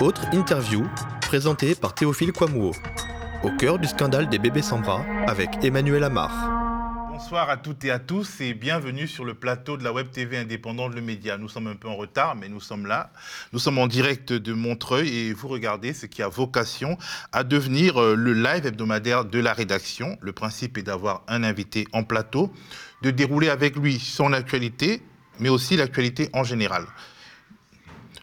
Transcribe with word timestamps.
Autre 0.00 0.24
interview 0.32 0.86
présentée 1.20 1.74
par 1.74 1.94
Théophile 1.94 2.32
Kouamouo. 2.32 2.72
Au 3.44 3.50
cœur 3.50 3.78
du 3.78 3.86
scandale 3.86 4.30
des 4.30 4.38
bébés 4.38 4.62
sans 4.62 4.78
bras 4.78 5.04
avec 5.26 5.62
Emmanuel 5.62 6.04
Amar. 6.04 6.30
Bonsoir 7.10 7.50
à 7.50 7.58
toutes 7.58 7.84
et 7.84 7.90
à 7.90 7.98
tous 7.98 8.40
et 8.40 8.54
bienvenue 8.54 9.06
sur 9.06 9.26
le 9.26 9.34
plateau 9.34 9.76
de 9.76 9.84
la 9.84 9.92
Web 9.92 10.10
TV 10.10 10.38
indépendante 10.38 10.94
Le 10.94 11.02
Média. 11.02 11.36
Nous 11.36 11.50
sommes 11.50 11.66
un 11.66 11.74
peu 11.74 11.86
en 11.86 11.96
retard, 11.96 12.34
mais 12.34 12.48
nous 12.48 12.60
sommes 12.60 12.86
là. 12.86 13.12
Nous 13.52 13.58
sommes 13.58 13.76
en 13.76 13.86
direct 13.86 14.32
de 14.32 14.54
Montreuil 14.54 15.14
et 15.14 15.34
vous 15.34 15.48
regardez 15.48 15.92
ce 15.92 16.06
qui 16.06 16.22
a 16.22 16.28
vocation 16.28 16.96
à 17.32 17.44
devenir 17.44 18.00
euh, 18.00 18.14
le 18.14 18.32
live 18.32 18.64
hebdomadaire 18.64 19.26
de 19.26 19.38
la 19.38 19.52
rédaction. 19.52 20.16
Le 20.22 20.32
principe 20.32 20.78
est 20.78 20.82
d'avoir 20.82 21.24
un 21.28 21.44
invité 21.44 21.86
en 21.92 22.04
plateau, 22.04 22.50
de 23.02 23.10
dérouler 23.10 23.50
avec 23.50 23.76
lui 23.76 24.00
son 24.00 24.32
actualité, 24.32 25.02
mais 25.40 25.50
aussi 25.50 25.76
l'actualité 25.76 26.30
en 26.32 26.42
général. 26.42 26.86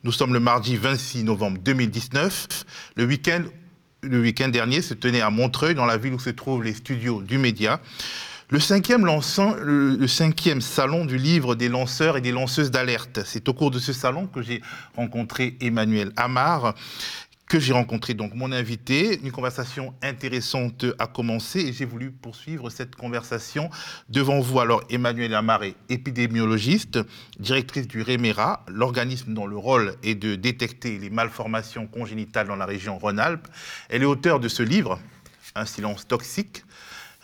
Nous 0.07 0.13
sommes 0.13 0.31
le 0.31 0.39
mardi 0.39 0.77
26 0.77 1.25
novembre 1.25 1.57
2019. 1.61 2.63
Le 2.95 3.03
week-end 3.03 3.43
le 4.03 4.21
week-end 4.21 4.47
dernier 4.47 4.81
se 4.81 4.93
tenait 4.93 5.19
à 5.19 5.29
Montreuil, 5.29 5.75
dans 5.75 5.85
la 5.85 5.97
ville 5.97 6.13
où 6.13 6.19
se 6.19 6.29
trouvent 6.29 6.63
les 6.63 6.73
studios 6.73 7.21
du 7.21 7.37
média. 7.37 7.81
Le 8.49 8.61
cinquième, 8.61 9.05
le, 9.05 10.07
cinquième 10.07 10.61
salon 10.61 11.03
du 11.03 11.17
livre 11.17 11.55
des 11.55 11.67
lanceurs 11.67 12.15
et 12.15 12.21
des 12.21 12.31
lanceuses 12.31 12.71
d'alerte. 12.71 13.19
C'est 13.25 13.49
au 13.49 13.53
cours 13.53 13.69
de 13.69 13.79
ce 13.79 13.91
salon 13.91 14.27
que 14.27 14.41
j'ai 14.41 14.61
rencontré 14.95 15.57
Emmanuel 15.59 16.13
Amar, 16.15 16.73
que 17.47 17.59
j'ai 17.59 17.73
rencontré 17.73 18.13
donc 18.13 18.33
mon 18.35 18.51
invité. 18.51 19.19
Une 19.23 19.31
conversation 19.31 19.93
intéressante 20.01 20.85
a 20.99 21.07
commencé 21.07 21.59
et 21.59 21.73
j'ai 21.73 21.85
voulu 21.85 22.11
poursuivre 22.11 22.69
cette 22.69 22.95
conversation 22.95 23.69
devant 24.09 24.39
vous. 24.39 24.59
Alors, 24.59 24.83
Emmanuel 24.89 25.33
Amar 25.33 25.63
est 25.63 25.75
épidémiologiste, 25.89 26.99
directrice 27.39 27.87
du 27.87 28.01
REMERA, 28.01 28.65
l'organisme 28.67 29.33
dont 29.33 29.47
le 29.47 29.57
rôle 29.57 29.95
est 30.03 30.15
de 30.15 30.35
détecter 30.35 30.99
les 30.99 31.09
malformations 31.09 31.87
congénitales 31.87 32.47
dans 32.47 32.55
la 32.55 32.65
région 32.65 32.97
Rhône-Alpes. 32.97 33.47
Elle 33.89 34.01
est 34.01 34.05
auteure 34.05 34.39
de 34.39 34.49
ce 34.49 34.63
livre, 34.63 34.99
Un 35.55 35.65
silence 35.65 36.07
toxique, 36.07 36.63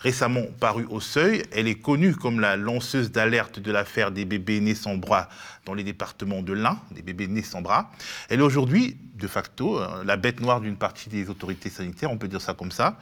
récemment 0.04 0.44
parue 0.60 0.86
au 0.90 1.00
seuil. 1.00 1.42
Elle 1.50 1.66
est 1.66 1.80
connue 1.80 2.14
comme 2.14 2.38
la 2.38 2.56
lanceuse 2.56 3.10
d'alerte 3.10 3.58
de 3.58 3.72
l'affaire 3.72 4.12
des 4.12 4.26
bébés 4.26 4.60
nés 4.60 4.74
sans 4.74 4.96
bras 4.96 5.30
dans 5.64 5.72
les 5.72 5.82
départements 5.82 6.42
de 6.42 6.52
l'Ain, 6.52 6.78
des 6.90 7.00
bébés 7.00 7.26
nés 7.26 7.42
sans 7.42 7.62
bras. 7.62 7.90
Elle 8.28 8.40
est 8.40 8.42
aujourd'hui, 8.42 8.98
de 9.14 9.26
facto, 9.26 9.80
euh, 9.80 10.04
la 10.04 10.18
bête 10.18 10.40
noire 10.40 10.60
d'une 10.60 10.76
partie 10.76 11.08
des 11.08 11.30
autorités 11.30 11.70
sanitaires, 11.70 12.10
on 12.12 12.18
peut 12.18 12.28
dire 12.28 12.42
ça 12.42 12.52
comme 12.52 12.70
ça, 12.70 12.98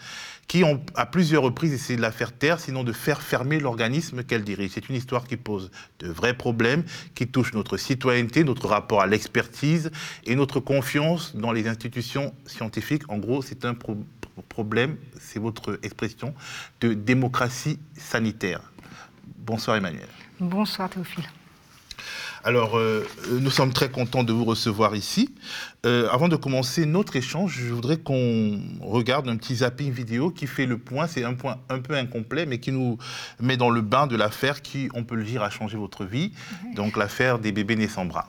qui 0.47 0.63
ont 0.63 0.81
à 0.95 1.07
plusieurs 1.07 1.43
reprises 1.43 1.73
essayé 1.73 1.97
de 1.97 2.03
la 2.03 2.13
faire 2.13 2.31
taire, 2.31 2.61
sinon 2.61 2.85
de 2.85 2.93
faire 2.93 3.21
fermer 3.21 3.59
l'organisme 3.59 4.23
qu'elle 4.23 4.45
dirige. 4.45 4.71
C'est 4.75 4.89
une 4.89 4.95
histoire 4.95 5.27
qui 5.27 5.37
pose 5.37 5.73
de 5.99 6.09
vrais 6.09 6.35
problèmes, 6.35 6.85
qui 7.17 7.27
touche 7.27 7.53
notre 7.53 7.77
citoyenneté, 7.77 8.45
notre 8.45 8.69
rapport 8.69 9.01
à 9.01 9.09
l'expertise 9.09 9.91
et 10.25 10.37
notre 10.37 10.61
confiance 10.61 11.35
dans 11.35 11.51
les 11.51 11.67
institutions 11.67 12.33
scientifiques. 12.47 13.03
En 13.09 13.19
gros, 13.19 13.43
c'est 13.43 13.65
un 13.65 13.75
problème 13.75 14.05
problème, 14.41 14.97
c'est 15.21 15.39
votre 15.39 15.79
expression, 15.83 16.35
de 16.81 16.95
démocratie 16.95 17.79
sanitaire. 17.95 18.61
Bonsoir 19.39 19.77
Emmanuel. 19.77 20.09
Bonsoir 20.41 20.89
Théophile. 20.89 21.29
Alors, 22.45 22.77
euh, 22.77 23.07
nous 23.31 23.51
sommes 23.51 23.73
très 23.73 23.89
contents 23.89 24.25
de 24.25 24.33
vous 24.33 24.45
recevoir 24.45 24.97
ici. 24.97 25.33
Euh, 25.87 26.09
avant 26.11 26.29
de 26.29 26.35
commencer 26.35 26.87
notre 26.87 27.15
échange, 27.15 27.61
je 27.61 27.73
voudrais 27.73 27.99
qu'on 27.99 28.61
regarde 28.81 29.29
un 29.29 29.37
petit 29.37 29.57
zapping 29.57 29.93
vidéo 29.93 30.31
qui 30.31 30.49
fait 30.49 30.67
le 30.67 30.77
point. 30.77 31.07
C'est 31.07 31.23
un 31.23 31.35
point 31.35 31.59
un 31.69 31.79
peu 31.79 31.95
incomplet, 31.95 32.45
mais 32.45 32.59
qui 32.59 32.73
nous 32.73 32.99
met 33.39 33.57
dans 33.57 33.71
le 33.71 33.81
bain 33.81 34.09
de 34.09 34.17
l'affaire 34.17 34.61
qui, 34.61 34.89
on 34.95 35.05
peut 35.05 35.15
le 35.15 35.23
dire, 35.23 35.43
a 35.43 35.51
changé 35.51 35.77
votre 35.77 36.05
vie. 36.05 36.33
Donc, 36.75 36.97
l'affaire 36.97 37.39
des 37.39 37.53
bébés 37.53 37.77
nés 37.77 37.89
sans 37.89 38.07
bras. 38.07 38.29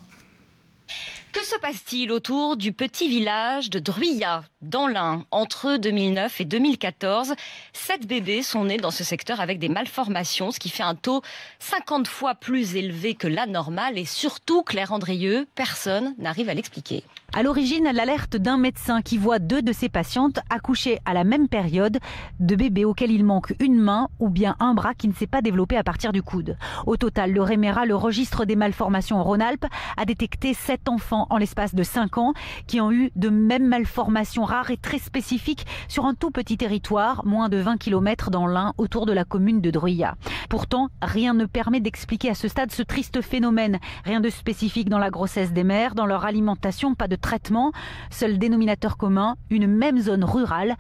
Que 1.32 1.44
se 1.44 1.58
passe-t-il 1.60 2.12
autour 2.12 2.58
du 2.58 2.74
petit 2.74 3.10
village 3.10 3.72
de 3.72 3.80
Druyat, 3.80 4.44
dans 4.64 4.88
l'Ain 4.88 5.26
Entre 5.32 5.78
2009 5.78 6.42
et 6.42 6.46
2014, 6.46 7.36
sept 7.74 8.08
bébés 8.08 8.42
sont 8.42 8.66
nés 8.66 8.78
dans 8.78 8.92
ce 8.92 9.04
secteur 9.04 9.42
avec 9.42 9.60
des 9.60 9.70
malformations, 9.70 10.52
ce 10.52 10.60
qui 10.60 10.70
fait 10.70 10.84
un 10.84 10.96
taux 10.96 11.22
50 11.60 12.08
fois 12.08 12.34
plus 12.36 12.76
élevé 12.76 13.14
que 13.14 13.28
la 13.28 13.46
normale. 13.46 13.98
Et 13.98 14.06
surtout, 14.06 14.64
Claire 14.64 14.94
Andrieux, 14.94 15.48
personne 15.56 16.16
n'arrive 16.18 16.50
à 16.50 16.54
l'expliquer. 16.54 17.04
À 17.36 17.42
l'origine, 17.42 17.90
l'alerte 17.92 18.38
d'un 18.38 18.58
médecin 18.58 19.02
qui 19.02 19.18
voit 19.18 19.40
deux 19.40 19.64
de 19.64 19.74
ses 19.74 19.90
patientes 19.90 20.40
accoucher 20.52 21.00
à 21.04 21.16
la 21.16 21.24
même 21.24 21.48
période 21.48 21.98
de 22.40 22.56
bébés 22.56 22.86
auxquels 22.86 23.10
il 23.10 23.26
manque 23.26 23.56
une 23.60 23.82
main 23.82 24.10
ou 24.20 24.30
bien 24.30 24.56
un 24.60 24.76
bras 24.76 24.94
qui 24.94 25.08
ne 25.08 25.14
s'est 25.14 25.26
pas 25.26 25.42
développé 25.42 25.76
à 25.76 25.84
partir 25.84 26.14
du 26.14 26.22
coude. 26.22 26.58
Au 26.86 26.96
total, 26.96 27.32
le 27.32 27.42
REMERA, 27.42 27.88
le 27.88 27.96
registre 27.96 28.46
des 28.46 28.56
malformations 28.56 29.18
en 29.18 29.24
Rhône-Alpes, 29.24 29.66
a 29.98 30.06
détecté 30.06 30.54
sept 30.54 30.88
enfants 30.88 31.26
en 31.32 31.38
l'espace 31.38 31.74
de 31.74 31.82
cinq 31.82 32.20
ans 32.20 32.34
qui 32.68 32.80
ont 32.80 32.92
eu 32.92 33.10
de 33.16 33.30
mêmes 33.30 33.68
malformations 33.68 34.46
rares 34.54 34.70
et 34.70 34.78
très 34.78 35.00
spécifiques 35.00 35.66
sur 35.88 36.06
un 36.06 36.14
tout 36.14 36.30
petit 36.30 36.58
territoire, 36.58 37.26
moins 37.26 37.50
de 37.50 37.58
20 37.58 37.78
km 37.78 38.30
dans 38.30 38.46
l'Ain, 38.46 38.74
autour 38.78 39.08
de 39.08 39.12
la 39.12 39.24
commune 39.24 39.62
de 39.62 39.72
Druyat. 39.72 40.14
Pourtant, 40.48 40.90
rien 41.02 41.34
ne 41.34 41.46
permet 41.46 41.80
d'expliquer 41.80 42.30
à 42.30 42.36
ce 42.36 42.48
stade 42.48 42.72
ce 42.72 42.84
triste 42.84 43.22
phénomène. 43.22 43.80
Rien 44.06 44.20
de 44.20 44.30
spécifique 44.30 44.90
dans 44.90 45.00
la 45.00 45.10
grossesse 45.10 45.54
des 45.54 45.64
mères, 45.64 45.96
dans 45.96 46.06
leur 46.06 46.24
alimentation, 46.24 46.94
pas 46.94 47.08
de 47.08 47.16
traitement. 47.16 47.72
Seul 48.12 48.38
dénominateur 48.38 48.96
commun, 48.96 49.38
une 49.50 49.66
même 49.66 50.00
zone 50.00 50.24
rurale. 50.24 50.76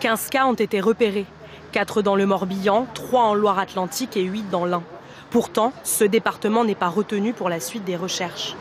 15 0.00 0.28
cas 0.28 0.44
ont 0.44 0.52
été 0.52 0.82
repérés. 0.82 1.24
4 1.72 2.02
dans 2.02 2.16
le 2.16 2.26
Morbihan, 2.26 2.86
3 2.92 3.22
en 3.22 3.34
Loire-Atlantique 3.34 4.18
et 4.18 4.24
8 4.24 4.50
dans 4.50 4.66
l'Ain. 4.66 4.82
Pourtant, 5.30 5.72
ce 5.82 6.04
département 6.04 6.62
n'est 6.62 6.74
pas 6.74 6.90
retenu 6.90 7.32
pour 7.32 7.48
la 7.48 7.58
suite 7.58 7.84
des 7.84 7.96
recherches. 7.96 8.54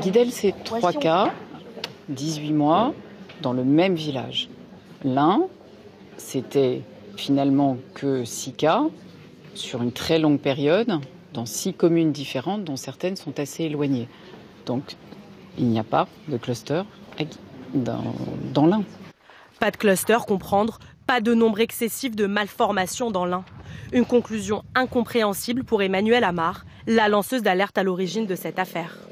Guidel, 0.00 0.30
c'est 0.30 0.54
3 0.64 0.92
cas, 0.92 1.32
18 2.08 2.52
mois, 2.52 2.94
dans 3.42 3.52
le 3.52 3.64
même 3.64 3.94
village. 3.94 4.48
L'Ain, 5.04 5.42
c'était 6.16 6.82
finalement 7.16 7.76
que 7.94 8.24
6 8.24 8.52
cas 8.52 8.84
sur 9.54 9.82
une 9.82 9.92
très 9.92 10.18
longue 10.18 10.38
période, 10.38 11.00
dans 11.34 11.46
6 11.46 11.74
communes 11.74 12.12
différentes, 12.12 12.64
dont 12.64 12.76
certaines 12.76 13.16
sont 13.16 13.38
assez 13.38 13.64
éloignées. 13.64 14.08
Donc, 14.66 14.96
il 15.58 15.66
n'y 15.66 15.78
a 15.78 15.84
pas 15.84 16.08
de 16.28 16.36
cluster 16.36 16.82
dans, 17.74 18.66
l'Ain. 18.66 18.84
Pas 19.60 19.70
de 19.70 19.76
cluster, 19.76 20.18
comprendre, 20.26 20.78
pas 21.06 21.20
de 21.20 21.34
nombre 21.34 21.60
excessif 21.60 22.14
de 22.14 22.26
malformations 22.26 23.10
dans 23.10 23.24
l'Ain. 23.24 23.44
Une 23.92 24.04
conclusion 24.04 24.62
incompréhensible 24.74 25.64
pour 25.64 25.82
Emmanuel 25.82 26.24
Amar, 26.24 26.64
la 26.86 27.08
lanceuse 27.08 27.42
d'alerte 27.42 27.78
à 27.78 27.82
l'origine 27.82 28.26
de 28.26 28.34
cette 28.34 28.58
affaire. 28.58 29.07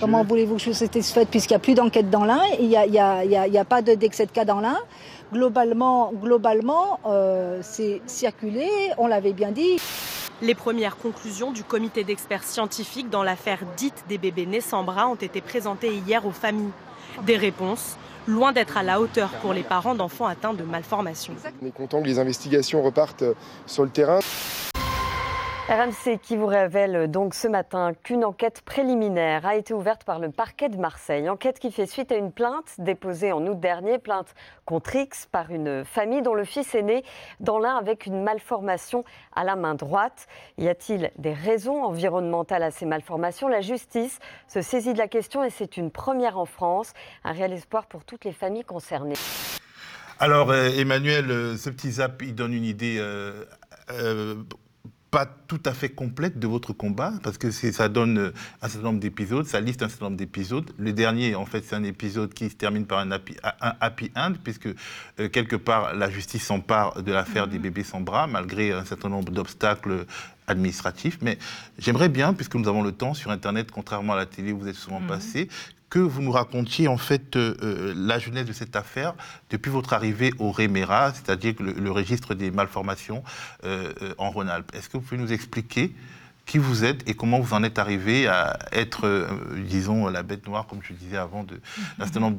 Comment 0.00 0.24
voulez-vous 0.24 0.56
que 0.56 0.72
c'était 0.72 1.02
fait 1.02 1.28
puisqu'il 1.28 1.54
n'y 1.54 1.56
a 1.56 1.60
plus 1.60 1.74
d'enquête 1.74 2.10
dans 2.10 2.24
l'Ain, 2.24 2.40
il 2.60 2.68
n'y 2.68 2.76
a, 2.78 3.64
pas 3.64 3.82
d'excès 3.82 4.26
de 4.26 4.30
cas 4.30 4.44
dans 4.44 4.60
l'Ain 4.60 4.78
Globalement, 5.32 6.12
globalement 6.14 7.00
euh, 7.06 7.58
c'est 7.62 8.00
circulé, 8.06 8.68
on 8.96 9.06
l'avait 9.06 9.32
bien 9.34 9.50
dit. 9.50 9.78
Les 10.40 10.54
premières 10.54 10.96
conclusions 10.96 11.52
du 11.52 11.64
comité 11.64 12.04
d'experts 12.04 12.44
scientifiques 12.44 13.10
dans 13.10 13.22
l'affaire 13.22 13.58
dite 13.76 14.04
des 14.08 14.18
bébés 14.18 14.46
nés 14.46 14.60
sans 14.60 14.84
bras 14.84 15.08
ont 15.08 15.16
été 15.16 15.40
présentées 15.40 15.92
hier 16.06 16.24
aux 16.24 16.30
familles. 16.30 16.70
Des 17.26 17.36
réponses 17.36 17.96
loin 18.28 18.52
d'être 18.52 18.76
à 18.76 18.82
la 18.82 19.00
hauteur 19.00 19.30
pour 19.40 19.52
les 19.52 19.62
parents 19.62 19.94
d'enfants 19.94 20.26
atteints 20.26 20.54
de 20.54 20.62
malformations. 20.62 21.34
On 21.62 21.66
est 21.66 21.70
content 21.70 22.00
que 22.00 22.06
les 22.06 22.18
investigations 22.18 22.82
repartent 22.82 23.24
sur 23.66 23.82
le 23.82 23.90
terrain. 23.90 24.20
RMC 25.68 26.18
qui 26.22 26.38
vous 26.38 26.46
révèle 26.46 27.10
donc 27.10 27.34
ce 27.34 27.46
matin 27.46 27.92
qu'une 28.02 28.24
enquête 28.24 28.62
préliminaire 28.62 29.44
a 29.44 29.54
été 29.54 29.74
ouverte 29.74 30.02
par 30.02 30.18
le 30.18 30.30
parquet 30.30 30.70
de 30.70 30.78
Marseille. 30.78 31.28
Enquête 31.28 31.58
qui 31.58 31.70
fait 31.70 31.84
suite 31.84 32.10
à 32.10 32.16
une 32.16 32.32
plainte 32.32 32.76
déposée 32.78 33.32
en 33.32 33.46
août 33.46 33.60
dernier, 33.60 33.98
plainte 33.98 34.34
contre 34.64 34.96
X 34.96 35.26
par 35.30 35.50
une 35.50 35.84
famille 35.84 36.22
dont 36.22 36.32
le 36.32 36.44
fils 36.44 36.74
est 36.74 36.82
né 36.82 37.04
dans 37.40 37.58
l'un 37.58 37.76
avec 37.76 38.06
une 38.06 38.22
malformation 38.22 39.04
à 39.36 39.44
la 39.44 39.56
main 39.56 39.74
droite. 39.74 40.26
Y 40.56 40.68
a-t-il 40.68 41.10
des 41.18 41.34
raisons 41.34 41.84
environnementales 41.84 42.62
à 42.62 42.70
ces 42.70 42.86
malformations? 42.86 43.46
La 43.46 43.60
justice 43.60 44.20
se 44.46 44.62
saisit 44.62 44.94
de 44.94 44.98
la 44.98 45.08
question 45.08 45.44
et 45.44 45.50
c'est 45.50 45.76
une 45.76 45.90
première 45.90 46.38
en 46.38 46.46
France. 46.46 46.94
Un 47.24 47.32
réel 47.32 47.52
espoir 47.52 47.84
pour 47.88 48.06
toutes 48.06 48.24
les 48.24 48.32
familles 48.32 48.64
concernées. 48.64 49.16
Alors, 50.18 50.50
euh, 50.50 50.70
Emmanuel, 50.70 51.30
euh, 51.30 51.56
ce 51.58 51.68
petit 51.68 51.92
zap, 51.92 52.22
il 52.22 52.34
donne 52.34 52.54
une 52.54 52.64
idée 52.64 52.96
euh, 52.98 53.44
pas 55.10 55.26
tout 55.26 55.60
à 55.64 55.72
fait 55.72 55.88
complète 55.88 56.38
de 56.38 56.46
votre 56.46 56.72
combat, 56.72 57.14
parce 57.22 57.38
que 57.38 57.50
ça 57.50 57.88
donne 57.88 58.18
euh, 58.18 58.32
un 58.60 58.68
certain 58.68 58.88
nombre 58.88 59.00
d'épisodes, 59.00 59.46
ça 59.46 59.60
liste 59.60 59.82
un 59.82 59.88
certain 59.88 60.06
nombre 60.06 60.18
d'épisodes. 60.18 60.70
Le 60.78 60.92
dernier, 60.92 61.34
en 61.34 61.46
fait, 61.46 61.64
c'est 61.64 61.76
un 61.76 61.84
épisode 61.84 62.34
qui 62.34 62.50
se 62.50 62.54
termine 62.54 62.84
par 62.84 62.98
un 62.98 63.10
happy, 63.10 63.36
un 63.42 63.72
happy 63.80 64.10
end, 64.14 64.34
puisque 64.42 64.66
euh, 64.66 65.28
quelque 65.28 65.56
part, 65.56 65.94
la 65.94 66.10
justice 66.10 66.44
s'empare 66.44 67.02
de 67.02 67.12
l'affaire 67.12 67.48
des 67.48 67.56
mhm. 67.56 67.62
bébés 67.62 67.84
sans 67.84 68.00
bras, 68.00 68.26
malgré 68.26 68.72
un 68.72 68.84
certain 68.84 69.08
nombre 69.08 69.32
d'obstacles 69.32 70.04
administratifs. 70.46 71.18
Mais 71.22 71.38
j'aimerais 71.78 72.08
bien, 72.10 72.34
puisque 72.34 72.54
nous 72.54 72.68
avons 72.68 72.82
le 72.82 72.92
temps 72.92 73.14
sur 73.14 73.30
Internet, 73.30 73.70
contrairement 73.70 74.12
à 74.12 74.16
la 74.16 74.26
télé 74.26 74.52
où 74.52 74.58
vous 74.58 74.68
êtes 74.68 74.74
souvent 74.74 75.00
mhm. 75.00 75.08
passé, 75.08 75.48
que 75.90 75.98
vous 75.98 76.22
nous 76.22 76.32
racontiez 76.32 76.88
en 76.88 76.98
fait 76.98 77.36
euh, 77.36 77.54
euh, 77.62 77.94
la 77.96 78.18
jeunesse 78.18 78.46
de 78.46 78.52
cette 78.52 78.76
affaire 78.76 79.14
depuis 79.50 79.70
votre 79.70 79.92
arrivée 79.92 80.32
au 80.38 80.50
REMERA, 80.50 81.14
c'est-à-dire 81.14 81.54
le, 81.60 81.72
le, 81.72 81.90
registre 81.90 82.34
des 82.34 82.50
malformations 82.50 83.22
euh, 83.64 83.92
en 84.18 84.30
Rhône-Alpes. 84.30 84.70
Est-ce 84.74 84.88
que 84.88 84.98
vous 84.98 85.02
pouvez 85.02 85.20
nous 85.20 85.32
expliquer 85.32 85.94
qui 86.48 86.58
vous 86.58 86.82
êtes 86.82 87.08
et 87.08 87.14
comment 87.14 87.38
vous 87.38 87.54
en 87.54 87.62
êtes 87.62 87.78
arrivé 87.78 88.26
à 88.26 88.58
être, 88.72 89.06
euh, 89.06 89.26
disons, 89.66 90.08
la 90.08 90.22
bête 90.22 90.46
noire, 90.48 90.66
comme 90.66 90.80
je 90.82 90.94
disais 90.94 91.18
avant, 91.18 91.44
d'un 91.44 91.58
certain 91.98 92.20
nombre 92.20 92.38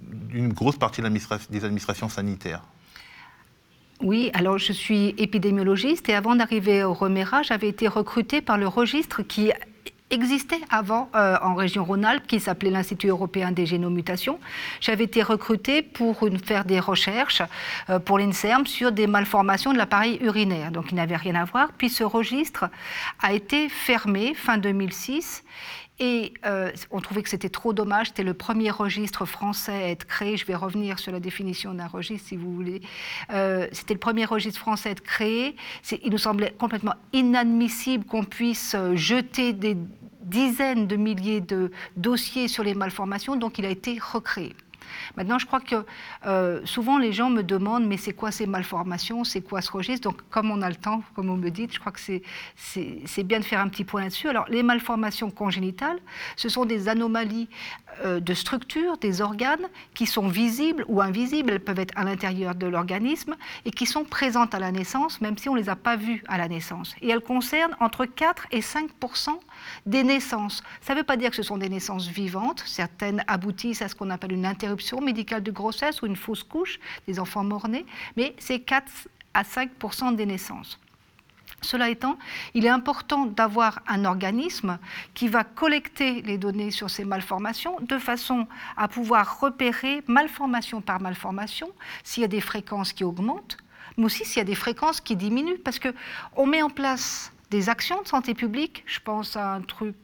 d'une 0.00 0.52
grosse 0.52 0.78
partie 0.78 1.02
des 1.02 1.64
administrations 1.64 2.08
sanitaires? 2.08 2.62
Oui, 4.00 4.30
alors 4.32 4.58
je 4.58 4.72
suis 4.72 5.08
épidémiologiste 5.18 6.08
et 6.08 6.14
avant 6.14 6.36
d'arriver 6.36 6.84
au 6.84 6.94
Remera, 6.94 7.42
j'avais 7.42 7.68
été 7.68 7.88
recrutée 7.88 8.40
par 8.40 8.56
le 8.56 8.68
registre 8.68 9.22
qui 9.22 9.50
existait 10.10 10.60
avant 10.70 11.10
euh, 11.14 11.36
en 11.42 11.54
région 11.54 11.84
Rhône-Alpes, 11.84 12.26
qui 12.26 12.40
s'appelait 12.40 12.70
l'Institut 12.70 13.08
européen 13.08 13.52
des 13.52 13.66
génomutations. 13.66 14.38
J'avais 14.80 15.04
été 15.04 15.22
recrutée 15.22 15.82
pour 15.82 16.20
faire 16.44 16.64
des 16.64 16.80
recherches 16.80 17.42
euh, 17.90 17.98
pour 17.98 18.18
l'INSERM 18.18 18.66
sur 18.66 18.92
des 18.92 19.06
malformations 19.06 19.72
de 19.72 19.78
l'appareil 19.78 20.18
urinaire, 20.22 20.70
donc 20.70 20.86
il 20.90 20.94
n'avait 20.94 21.16
rien 21.16 21.34
à 21.34 21.44
voir. 21.44 21.68
Puis 21.76 21.90
ce 21.90 22.04
registre 22.04 22.66
a 23.22 23.32
été 23.32 23.68
fermé 23.68 24.34
fin 24.34 24.58
2006 24.58 25.44
et 25.98 26.34
euh, 26.46 26.70
on 26.90 27.00
trouvait 27.00 27.22
que 27.22 27.28
c'était 27.28 27.48
trop 27.48 27.72
dommage. 27.72 28.08
C'était 28.08 28.22
le 28.22 28.34
premier 28.34 28.70
registre 28.70 29.24
français 29.24 29.72
à 29.72 29.88
être 29.88 30.06
créé. 30.06 30.36
Je 30.36 30.46
vais 30.46 30.54
revenir 30.54 30.98
sur 30.98 31.12
la 31.12 31.20
définition 31.20 31.74
d'un 31.74 31.86
registre 31.86 32.28
si 32.28 32.36
vous 32.36 32.54
voulez. 32.54 32.80
c'était 33.72 33.94
le 33.94 34.00
premier 34.00 34.24
registre 34.24 34.58
français 34.58 34.90
à 34.90 34.92
être 34.92 35.02
créé. 35.02 35.56
Il 36.02 36.10
nous 36.10 36.18
semblait 36.18 36.54
complètement 36.58 36.94
inadmissible 37.12 38.04
qu'on 38.04 38.24
puisse 38.24 38.76
jeter 38.94 39.52
des 39.52 39.76
dizaines 40.22 40.86
de 40.86 40.96
milliers 40.96 41.40
de 41.40 41.70
dossiers 41.96 42.48
sur 42.48 42.62
les 42.62 42.74
malformations, 42.74 43.36
donc 43.36 43.58
il 43.58 43.66
a 43.66 43.70
été 43.70 43.98
recréé. 43.98 44.54
Maintenant, 45.18 45.40
je 45.40 45.46
crois 45.46 45.58
que 45.58 45.84
euh, 46.26 46.60
souvent 46.64 46.96
les 46.96 47.12
gens 47.12 47.28
me 47.28 47.42
demandent 47.42 47.84
mais 47.84 47.96
c'est 47.96 48.12
quoi 48.12 48.30
ces 48.30 48.46
malformations, 48.46 49.24
c'est 49.24 49.40
quoi 49.40 49.60
ce 49.60 49.72
registre? 49.72 50.08
Donc, 50.08 50.22
comme 50.30 50.48
on 50.52 50.62
a 50.62 50.68
le 50.68 50.76
temps, 50.76 51.02
comme 51.16 51.26
vous 51.26 51.34
me 51.34 51.50
dites, 51.50 51.74
je 51.74 51.80
crois 51.80 51.90
que 51.90 51.98
c'est 51.98 53.24
bien 53.24 53.40
de 53.40 53.44
faire 53.44 53.58
un 53.60 53.66
petit 53.66 53.82
point 53.82 54.02
là-dessus. 54.02 54.28
Alors, 54.28 54.46
les 54.48 54.62
malformations 54.62 55.32
congénitales, 55.32 55.98
ce 56.36 56.48
sont 56.48 56.66
des 56.66 56.88
anomalies 56.88 57.48
euh, 58.04 58.20
de 58.20 58.32
structure 58.32 58.96
des 58.98 59.20
organes 59.20 59.66
qui 59.92 60.06
sont 60.06 60.28
visibles 60.28 60.84
ou 60.86 61.02
invisibles, 61.02 61.50
elles 61.50 61.60
peuvent 61.60 61.80
être 61.80 61.98
à 61.98 62.04
l'intérieur 62.04 62.54
de 62.54 62.68
l'organisme 62.68 63.34
et 63.64 63.72
qui 63.72 63.86
sont 63.86 64.04
présentes 64.04 64.54
à 64.54 64.60
la 64.60 64.70
naissance, 64.70 65.20
même 65.20 65.36
si 65.36 65.48
on 65.48 65.54
ne 65.54 65.60
les 65.60 65.68
a 65.68 65.74
pas 65.74 65.96
vues 65.96 66.22
à 66.28 66.38
la 66.38 66.46
naissance. 66.46 66.94
Et 67.02 67.08
elles 67.08 67.20
concernent 67.20 67.76
entre 67.80 68.04
4 68.04 68.46
et 68.52 68.62
5 68.62 68.88
des 69.86 70.02
naissances. 70.02 70.62
Ça 70.80 70.94
ne 70.94 71.00
veut 71.00 71.04
pas 71.04 71.16
dire 71.16 71.30
que 71.30 71.36
ce 71.36 71.42
sont 71.42 71.58
des 71.58 71.68
naissances 71.68 72.08
vivantes, 72.08 72.62
certaines 72.66 73.22
aboutissent 73.26 73.82
à 73.82 73.88
ce 73.88 73.94
qu'on 73.94 74.10
appelle 74.10 74.32
une 74.32 74.46
interruption 74.46 75.00
médicale 75.00 75.42
de 75.42 75.50
grossesse 75.50 76.02
ou 76.02 76.06
une 76.06 76.16
fausse 76.16 76.42
couche 76.42 76.78
des 77.06 77.18
enfants 77.18 77.44
morts-nés, 77.44 77.86
mais 78.16 78.34
c'est 78.38 78.60
4 78.60 79.08
à 79.34 79.44
5 79.44 79.70
des 80.16 80.26
naissances. 80.26 80.78
Cela 81.60 81.90
étant, 81.90 82.18
il 82.54 82.64
est 82.66 82.70
important 82.70 83.26
d'avoir 83.26 83.80
un 83.88 84.04
organisme 84.04 84.78
qui 85.14 85.26
va 85.26 85.42
collecter 85.42 86.22
les 86.22 86.38
données 86.38 86.70
sur 86.70 86.88
ces 86.88 87.04
malformations 87.04 87.76
de 87.80 87.98
façon 87.98 88.46
à 88.76 88.86
pouvoir 88.86 89.40
repérer 89.40 90.02
malformation 90.06 90.80
par 90.80 91.00
malformation 91.00 91.70
s'il 92.04 92.20
y 92.20 92.24
a 92.24 92.28
des 92.28 92.40
fréquences 92.40 92.92
qui 92.92 93.02
augmentent, 93.02 93.56
mais 93.96 94.04
aussi 94.04 94.24
s'il 94.24 94.38
y 94.38 94.40
a 94.40 94.44
des 94.44 94.54
fréquences 94.54 95.00
qui 95.00 95.16
diminuent, 95.16 95.58
parce 95.58 95.80
qu'on 95.80 96.46
met 96.46 96.62
en 96.62 96.70
place 96.70 97.32
des 97.50 97.68
actions 97.68 98.02
de 98.02 98.08
santé 98.08 98.34
publique, 98.34 98.84
je 98.86 99.00
pense 99.00 99.36
à 99.36 99.54
un 99.54 99.60
truc 99.60 99.96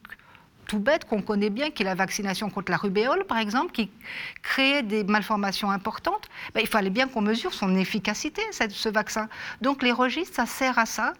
tout 0.65 0.79
bête 0.79 1.05
qu'on 1.05 1.21
connaît 1.21 1.49
bien, 1.49 1.69
qui 1.69 1.83
est 1.83 1.85
la 1.85 1.95
vaccination 1.95 2.49
contre 2.49 2.71
la 2.71 2.77
rubéole, 2.77 3.23
par 3.25 3.37
exemple, 3.37 3.71
qui 3.71 3.91
créait 4.41 4.83
des 4.83 5.03
malformations 5.03 5.69
importantes, 5.71 6.27
ben, 6.53 6.61
il 6.61 6.67
fallait 6.67 6.89
bien 6.89 7.07
qu'on 7.07 7.21
mesure 7.21 7.53
son 7.53 7.75
efficacité, 7.75 8.41
ce 8.51 8.89
vaccin. 8.89 9.29
Donc 9.61 9.83
les 9.83 9.91
registres, 9.91 10.35
ça 10.35 10.45
sert 10.45 10.79
à 10.79 10.85
ça. 10.85 11.13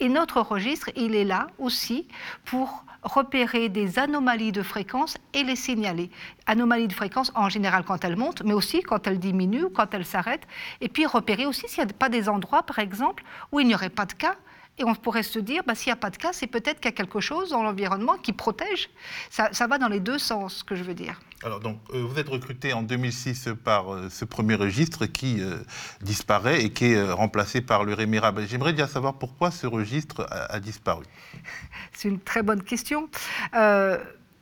Et 0.00 0.08
notre 0.08 0.40
registre, 0.40 0.90
il 0.96 1.14
est 1.14 1.24
là 1.24 1.48
aussi 1.58 2.08
pour 2.44 2.84
repérer 3.02 3.68
des 3.68 3.98
anomalies 3.98 4.52
de 4.52 4.62
fréquence 4.62 5.16
et 5.32 5.44
les 5.44 5.56
signaler. 5.56 6.10
Anomalies 6.46 6.88
de 6.88 6.92
fréquence 6.92 7.30
en 7.34 7.48
général 7.48 7.84
quand 7.84 8.04
elles 8.04 8.16
montent, 8.16 8.42
mais 8.44 8.54
aussi 8.54 8.80
quand 8.82 9.06
elles 9.06 9.20
diminuent 9.20 9.68
quand 9.72 9.94
elles 9.94 10.06
s'arrêtent. 10.06 10.46
Et 10.80 10.88
puis 10.88 11.06
repérer 11.06 11.46
aussi 11.46 11.68
s'il 11.68 11.84
n'y 11.84 11.90
a 11.90 11.92
pas 11.92 12.08
des 12.08 12.28
endroits, 12.28 12.64
par 12.64 12.78
exemple, 12.80 13.22
où 13.52 13.60
il 13.60 13.66
n'y 13.68 13.74
aurait 13.74 13.90
pas 13.90 14.06
de 14.06 14.14
cas 14.14 14.34
et 14.78 14.84
on 14.84 14.94
pourrait 14.94 15.22
se 15.22 15.38
dire, 15.38 15.62
bah, 15.66 15.74
s'il 15.74 15.88
n'y 15.88 15.94
a 15.94 15.96
pas 15.96 16.10
de 16.10 16.16
cas, 16.16 16.32
c'est 16.32 16.46
peut-être 16.46 16.80
qu'il 16.80 16.86
y 16.86 16.94
a 16.94 16.96
quelque 16.96 17.20
chose 17.20 17.50
dans 17.50 17.62
l'environnement 17.62 18.16
qui 18.18 18.32
protège. 18.32 18.90
Ça, 19.30 19.66
va 19.66 19.78
dans 19.78 19.88
les 19.88 20.00
deux 20.00 20.18
sens, 20.18 20.56
ce 20.56 20.64
que 20.64 20.74
je 20.74 20.84
veux 20.84 20.94
dire. 20.94 21.18
Alors, 21.42 21.60
donc, 21.60 21.78
euh, 21.94 22.02
vous 22.02 22.18
êtes 22.18 22.28
recruté 22.28 22.72
en 22.72 22.82
2006 22.82 23.50
par 23.64 23.92
euh, 23.92 24.08
ce 24.10 24.24
premier 24.24 24.54
registre 24.54 25.06
qui 25.06 25.40
euh, 25.40 25.58
disparaît 26.02 26.62
et 26.62 26.70
qui 26.70 26.92
est 26.92 27.10
remplacé 27.10 27.60
par 27.60 27.84
le 27.84 27.94
Rémira. 27.94 28.32
J'aimerais 28.46 28.72
bien 28.72 28.86
savoir 28.86 29.14
pourquoi 29.14 29.50
ce 29.50 29.66
registre 29.66 30.26
a, 30.30 30.60
disparu. 30.60 31.04
C'est 31.92 32.08
une 32.08 32.20
très 32.20 32.42
bonne 32.42 32.62
question. 32.62 33.08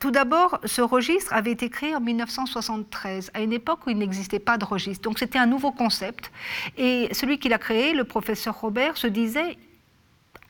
Tout 0.00 0.10
d'abord, 0.10 0.60
ce 0.66 0.82
registre 0.82 1.32
avait 1.32 1.52
été 1.52 1.70
créé 1.70 1.94
en 1.96 2.00
1973, 2.00 3.30
à 3.32 3.40
une 3.40 3.54
époque 3.54 3.86
où 3.86 3.90
il 3.90 3.96
n'existait 3.96 4.38
pas 4.38 4.58
de 4.58 4.64
registre. 4.64 5.02
Donc 5.02 5.18
c'était 5.18 5.38
un 5.38 5.46
nouveau 5.46 5.72
concept. 5.72 6.30
Et 6.76 7.08
celui 7.12 7.38
qui 7.38 7.48
l'a 7.48 7.56
créé, 7.56 7.94
le 7.94 8.04
professeur 8.04 8.60
Robert, 8.60 8.98
se 8.98 9.06
disait, 9.06 9.56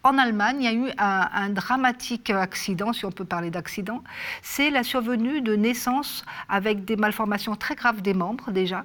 en 0.05 0.19
Allemagne, 0.19 0.59
il 0.61 0.65
y 0.65 0.69
a 0.69 0.73
eu 0.73 0.91
un, 0.99 1.49
dramatique 1.49 2.31
accident, 2.31 2.93
si 2.93 3.05
on 3.06 3.11
peut 3.11 3.25
parler 3.25 3.51
d'accident. 3.51 4.05
C'est 4.43 4.71
la 4.71 4.83
survenue 4.83 5.41
de 5.41 5.56
naissances 5.56 6.25
avec 6.49 6.85
des 6.85 6.97
malformations 6.97 7.56
très 7.56 7.75
graves 7.75 8.03
des 8.03 8.15
membres 8.15 8.51
déjà. 8.51 8.85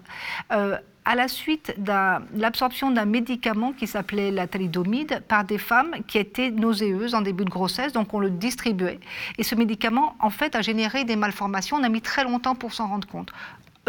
Euh, 0.53 0.77
à 1.05 1.15
la 1.15 1.27
suite 1.27 1.73
de 1.77 2.39
l'absorption 2.39 2.91
d'un 2.91 3.05
médicament 3.05 3.73
qui 3.73 3.87
s'appelait 3.87 4.29
la 4.29 4.47
thalidomide 4.47 5.23
par 5.27 5.43
des 5.43 5.57
femmes 5.57 5.95
qui 6.07 6.19
étaient 6.19 6.51
nauséeuses 6.51 7.15
en 7.15 7.21
début 7.21 7.45
de 7.45 7.49
grossesse, 7.49 7.93
donc 7.93 8.13
on 8.13 8.19
le 8.19 8.29
distribuait. 8.29 8.99
Et 9.39 9.43
ce 9.43 9.55
médicament, 9.55 10.15
en 10.19 10.29
fait, 10.29 10.55
a 10.55 10.61
généré 10.61 11.05
des 11.05 11.15
malformations. 11.15 11.77
On 11.77 11.83
a 11.83 11.89
mis 11.89 12.01
très 12.01 12.23
longtemps 12.23 12.53
pour 12.53 12.73
s'en 12.73 12.87
rendre 12.87 13.07
compte. 13.07 13.31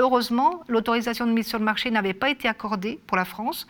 Heureusement, 0.00 0.62
l'autorisation 0.66 1.26
de 1.26 1.32
mise 1.32 1.46
sur 1.46 1.58
le 1.58 1.64
marché 1.66 1.90
n'avait 1.90 2.14
pas 2.14 2.30
été 2.30 2.48
accordée 2.48 2.98
pour 3.06 3.18
la 3.18 3.26
France. 3.26 3.66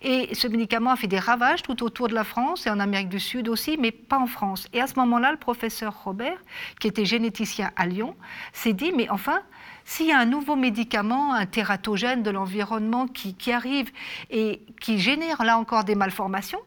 Et 0.00 0.32
ce 0.32 0.46
médicament 0.46 0.92
a 0.92 0.96
fait 0.96 1.08
des 1.08 1.18
ravages 1.18 1.62
tout 1.62 1.82
autour 1.82 2.06
de 2.06 2.14
la 2.14 2.22
France 2.22 2.68
et 2.68 2.70
en 2.70 2.78
Amérique 2.78 3.08
du 3.08 3.18
Sud 3.18 3.48
aussi, 3.48 3.76
mais 3.76 3.90
pas 3.90 4.20
en 4.20 4.28
France. 4.28 4.68
Et 4.72 4.80
à 4.80 4.86
ce 4.86 4.94
moment-là, 5.00 5.32
le 5.32 5.38
professeur 5.38 6.04
Robert, 6.04 6.38
qui 6.78 6.86
était 6.86 7.04
généticien 7.04 7.72
à 7.74 7.86
Lyon, 7.86 8.14
s'est 8.52 8.74
dit, 8.74 8.92
mais 8.96 9.10
enfin, 9.10 9.42
s'il 9.84 10.06
y 10.06 10.12
a 10.12 10.20
un 10.20 10.24
nouveau 10.24 10.54
médicament, 10.54 11.34
un 11.34 11.46
tératogène 11.46 12.22
de 12.22 12.30
l'environnement 12.30 13.08
qui, 13.08 13.34
qui, 13.34 13.50
arrive 13.50 13.90
et 14.30 14.62
qui 14.80 15.00
génère 15.00 15.42
là 15.42 15.58
encore 15.58 15.82
des 15.82 15.96
malformations, 15.96 16.60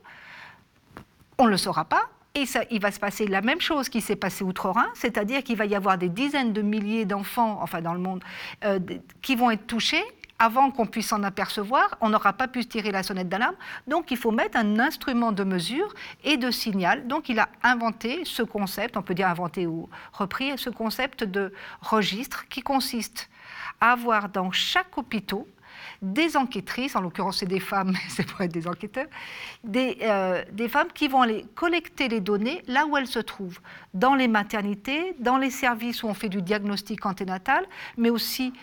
on 1.37 1.45
ne 1.45 1.51
le 1.51 1.57
saura 1.57 1.85
pas, 1.85 2.09
et 2.35 2.45
ça, 2.45 2.61
il 2.69 2.81
va 2.81 2.91
se 2.91 2.99
passer 2.99 3.27
la 3.27 3.41
même 3.41 3.61
chose 3.61 3.89
qui 3.89 4.01
s'est 4.01 4.17
passé 4.17 4.43
outre-Rhin, 4.43 4.87
c'est-à-dire 4.93 5.43
qu'il 5.43 5.55
va 5.55 5.65
y 5.65 5.73
avoir 5.73 5.97
des 5.97 6.09
dizaines 6.09 6.53
de 6.53 6.61
milliers 6.61 7.05
d'enfants, 7.05 7.59
enfin 7.61 7.81
dans 7.81 7.93
le 7.93 7.99
monde, 7.99 8.23
euh, 8.65 8.79
qui 9.21 9.35
vont 9.35 9.51
être 9.51 9.65
touchés 9.65 10.03
avant 10.37 10.69
qu'on 10.69 10.85
puisse 10.85 11.07
s'en 11.07 11.23
apercevoir, 11.23 11.97
on 12.01 12.09
n'aura 12.09 12.33
pas 12.33 12.49
pu 12.49 12.65
tirer 12.65 12.91
la 12.91 13.03
sonnette 13.03 13.29
d'alarme. 13.29 13.55
Donc 13.87 14.11
il 14.11 14.17
faut 14.17 14.31
mettre 14.31 14.57
un 14.57 14.79
instrument 14.79 15.31
de 15.31 15.45
mesure 15.45 15.93
et 16.25 16.35
de 16.35 16.51
signal. 16.51 17.07
Donc 17.07 17.29
il 17.29 17.39
a 17.39 17.47
inventé 17.63 18.23
ce 18.25 18.43
concept, 18.43 18.97
on 18.97 19.01
peut 19.01 19.13
dire 19.13 19.29
inventé 19.29 19.65
ou 19.65 19.89
repris, 20.11 20.57
ce 20.57 20.69
concept 20.69 21.23
de 21.23 21.53
registre 21.79 22.49
qui 22.49 22.61
consiste 22.61 23.29
à 23.79 23.93
avoir 23.93 24.27
dans 24.27 24.51
chaque 24.51 24.97
hôpital 24.97 25.45
des 26.01 26.37
enquêtrices, 26.37 26.95
en 26.95 27.01
l'occurrence 27.01 27.39
c'est 27.39 27.45
des 27.45 27.59
femmes, 27.59 27.91
mais 27.93 27.99
c'est 28.09 28.25
pour 28.25 28.41
être 28.41 28.51
des 28.51 28.67
enquêteurs, 28.67 29.07
euh, 29.75 30.43
des, 30.51 30.69
femmes 30.69 30.89
qui 30.93 31.07
vont 31.07 31.21
aller 31.21 31.45
collecter 31.55 32.07
les 32.07 32.19
données 32.19 32.61
là 32.67 32.85
où 32.85 32.97
elles 32.97 33.07
se 33.07 33.19
trouvent, 33.19 33.59
dans 33.93 34.15
les 34.15 34.27
maternités, 34.27 35.15
dans 35.19 35.37
les 35.37 35.49
services 35.49 36.03
où 36.03 36.07
on 36.07 36.13
fait 36.13 36.29
du 36.29 36.41
diagnostic 36.41 37.05
anténatal, 37.05 37.65
mais 37.97 38.09
aussi 38.09 38.53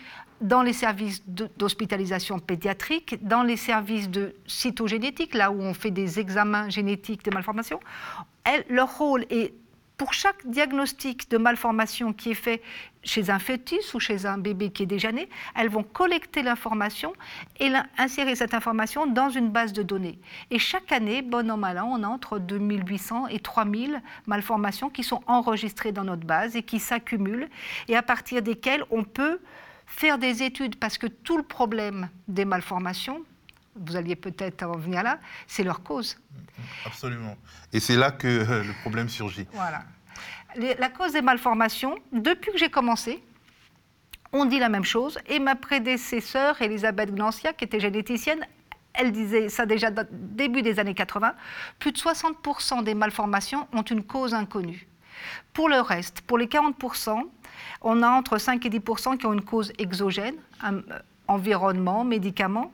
dans 0.41 0.61
les 0.61 0.73
services 0.73 1.23
d'hospitalisation 1.27 2.39
pédiatrique, 2.39 3.25
dans 3.25 3.43
les 3.43 3.55
services 3.55 4.09
de 4.09 4.35
cytogénétique, 4.45 5.33
là 5.33 5.51
où 5.51 5.61
on 5.61 5.73
fait 5.73 5.91
des 5.91 6.19
examens 6.19 6.69
génétiques 6.69 7.23
des 7.23 7.31
malformations. 7.31 7.79
leur 8.69 8.97
rôle 8.97 9.25
est 9.29 9.53
pour 9.97 10.13
chaque 10.13 10.45
diagnostic 10.45 11.29
de 11.29 11.37
malformation 11.37 12.13
qui 12.13 12.31
est 12.31 12.35
fait 12.35 12.61
chez 13.03 13.29
un 13.29 13.39
fœtus 13.39 13.93
ou 13.93 13.99
chez 13.99 14.25
un 14.25 14.37
bébé 14.37 14.69
qui 14.69 14.83
est 14.83 14.87
déjà 14.87 15.11
né, 15.11 15.29
elles 15.55 15.69
vont 15.69 15.83
collecter 15.83 16.41
l'information 16.41 17.13
et 17.59 17.71
insérer 17.97 18.35
cette 18.35 18.53
information 18.53 19.05
dans 19.05 19.29
une 19.29 19.49
base 19.49 19.73
de 19.73 19.83
données. 19.83 20.19
Et 20.51 20.59
chaque 20.59 20.91
année, 20.91 21.21
bon 21.21 21.49
an 21.51 21.57
mal 21.57 21.79
an, 21.79 21.89
on 21.91 22.03
a 22.03 22.07
entre 22.07 22.39
2800 22.39 23.27
et 23.27 23.39
3000 23.39 24.01
malformations 24.25 24.89
qui 24.89 25.03
sont 25.03 25.21
enregistrées 25.27 25.91
dans 25.91 26.05
notre 26.05 26.25
base 26.25 26.55
et 26.55 26.63
qui 26.63 26.79
s'accumulent 26.79 27.49
et 27.87 27.95
à 27.95 28.01
partir 28.01 28.41
desquelles 28.41 28.83
on 28.89 29.03
peut 29.03 29.39
faire 29.85 30.17
des 30.17 30.43
études 30.43 30.77
parce 30.77 30.97
que 30.97 31.07
tout 31.07 31.37
le 31.37 31.43
problème 31.43 32.09
des 32.27 32.45
malformations, 32.45 33.23
vous 33.75 33.95
alliez 33.95 34.15
peut-être 34.15 34.63
en 34.63 34.77
venir 34.77 35.03
là, 35.03 35.19
c'est 35.47 35.63
leur 35.63 35.83
cause. 35.83 36.17
Absolument. 36.85 37.35
Et 37.71 37.79
c'est 37.79 37.95
là 37.95 38.11
que 38.11 38.27
euh, 38.27 38.63
le 38.63 38.73
problème 38.81 39.09
surgit. 39.09 39.47
Voilà. 39.53 39.83
la 40.55 40.89
cause 40.89 41.13
des 41.13 41.21
malformations, 41.21 41.97
depuis 42.11 42.51
que 42.51 42.57
j'ai 42.57 42.69
commencé, 42.69 43.23
on 44.31 44.45
dit 44.45 44.59
la 44.59 44.69
même 44.69 44.83
chose. 44.83 45.19
Et 45.27 45.39
ma 45.39 45.55
prédécesseur, 45.55 46.61
Elisabeth 46.61 47.13
Glancia, 47.13 47.53
qui 47.53 47.65
était 47.65 47.79
généticienne, 47.79 48.45
elle 48.93 49.11
disait 49.11 49.49
ça 49.49 49.65
déjà 49.65 49.89
début 50.11 50.61
des 50.61 50.79
années 50.79 50.93
80, 50.93 51.33
plus 51.79 51.91
de 51.91 51.97
60% 51.97 52.83
des 52.83 52.93
malformations 52.93 53.67
ont 53.73 53.81
une 53.81 54.03
cause 54.03 54.33
inconnue. 54.33 54.87
Pour 55.53 55.69
le 55.69 55.79
reste, 55.79 56.21
pour 56.21 56.37
les 56.37 56.47
40%, 56.47 57.23
on 57.81 58.03
a 58.03 58.09
entre 58.09 58.37
5 58.37 58.65
et 58.65 58.69
10% 58.69 59.17
qui 59.17 59.25
ont 59.25 59.33
une 59.33 59.43
cause 59.43 59.71
exogène, 59.77 60.35
environnement, 61.27 62.03
médicaments. 62.03 62.71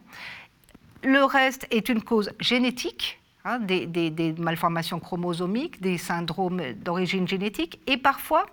Le 1.04 1.24
reste 1.24 1.66
est 1.72 1.88
une 1.90 2.02
cause 2.02 2.32
génétique, 2.40 3.22
hein, 3.46 3.60
des, 3.60 4.36
malformations 4.38 5.00
chromosomiques, 5.00 5.82
des 5.82 5.98
syndromes 5.98 6.74
d'origine 6.74 7.28
génétique, 7.28 7.80
et 7.88 7.98
parfois 7.98 8.46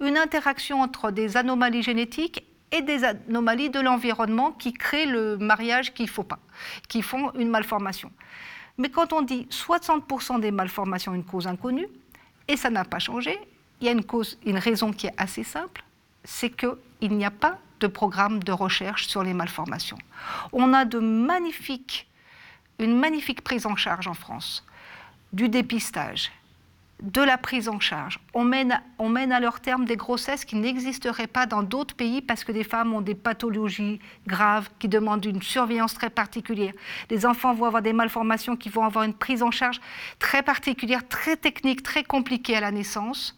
une 0.00 0.16
interaction 0.16 0.80
entre 0.80 1.12
des 1.12 1.36
anomalies 1.36 1.82
génétiques 1.82 2.44
et 2.72 2.82
des 2.82 3.04
anomalies 3.04 3.70
de 3.70 3.78
l'environnement 3.78 4.50
qui 4.50 4.72
créent 4.72 5.06
le 5.06 5.38
mariage 5.38 5.94
qu'il 5.94 6.06
ne 6.06 6.10
faut 6.10 6.24
pas, 6.24 6.40
qui 6.88 7.00
font 7.00 7.32
une 7.34 7.48
malformation. 7.48 8.10
Mais 8.76 8.88
quand 8.88 9.12
on 9.12 9.22
dit 9.22 9.46
60% 9.50 10.40
des 10.40 10.50
malformations 10.50 11.14
une 11.14 11.24
cause 11.24 11.46
inconnue, 11.46 11.86
et 12.48 12.56
ça 12.56 12.70
n'a 12.70 12.84
pas 12.84 12.98
changé, 12.98 13.38
il 13.80 13.86
y 13.86 13.88
a 13.88 13.92
une, 13.92 14.04
cause, 14.04 14.36
une 14.44 14.58
raison 14.58 14.92
qui 14.92 15.06
est 15.06 15.14
assez 15.16 15.44
simple, 15.44 15.84
c'est 16.24 16.50
qu'il 16.50 17.12
n'y 17.16 17.24
a 17.24 17.30
pas 17.30 17.58
de 17.84 17.88
programme 17.88 18.42
de 18.42 18.52
recherche 18.52 19.06
sur 19.08 19.22
les 19.22 19.34
malformations. 19.34 19.98
On 20.52 20.72
a 20.72 20.86
de 20.86 20.98
magnifiques, 20.98 22.08
une 22.78 22.98
magnifique 22.98 23.42
prise 23.42 23.66
en 23.66 23.76
charge 23.76 24.08
en 24.08 24.14
France, 24.14 24.64
du 25.34 25.50
dépistage, 25.50 26.32
de 27.02 27.20
la 27.20 27.36
prise 27.36 27.68
en 27.68 27.80
charge. 27.80 28.20
On 28.32 28.42
mène, 28.44 28.80
on 28.98 29.10
mène 29.10 29.32
à 29.32 29.40
leur 29.40 29.60
terme 29.60 29.84
des 29.84 29.96
grossesses 29.96 30.46
qui 30.46 30.56
n'existeraient 30.56 31.26
pas 31.26 31.44
dans 31.44 31.62
d'autres 31.62 31.94
pays 31.94 32.22
parce 32.22 32.42
que 32.42 32.52
des 32.52 32.64
femmes 32.64 32.94
ont 32.94 33.02
des 33.02 33.14
pathologies 33.14 34.00
graves 34.26 34.70
qui 34.78 34.88
demandent 34.88 35.26
une 35.26 35.42
surveillance 35.42 35.92
très 35.92 36.08
particulière. 36.08 36.72
Les 37.10 37.26
enfants 37.26 37.52
vont 37.52 37.66
avoir 37.66 37.82
des 37.82 37.92
malformations 37.92 38.56
qui 38.56 38.70
vont 38.70 38.84
avoir 38.84 39.04
une 39.04 39.12
prise 39.12 39.42
en 39.42 39.50
charge 39.50 39.78
très 40.18 40.42
particulière, 40.42 41.06
très 41.06 41.36
technique, 41.36 41.82
très 41.82 42.02
compliquée 42.02 42.56
à 42.56 42.60
la 42.60 42.70
naissance 42.70 43.36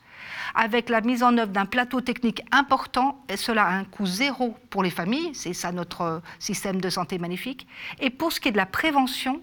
avec 0.54 0.88
la 0.88 1.00
mise 1.00 1.23
en 1.23 1.37
œuvre 1.38 1.52
d'un 1.52 1.66
plateau 1.66 2.00
technique 2.00 2.42
important, 2.52 3.23
et 3.28 3.37
cela 3.37 3.64
a 3.64 3.73
un 3.73 3.85
coût 3.85 4.06
zéro 4.06 4.56
pour 4.71 4.83
les 4.83 4.90
familles, 4.90 5.35
c'est 5.35 5.52
ça 5.52 5.73
notre 5.73 6.23
système 6.38 6.80
de 6.80 6.90
santé 6.90 7.18
magnifique. 7.18 7.66
Et 8.00 8.11
pour 8.11 8.33
ce 8.33 8.40
qui 8.40 8.49
est 8.49 8.52
de 8.52 8.56
la 8.56 8.66
prévention, 8.66 9.40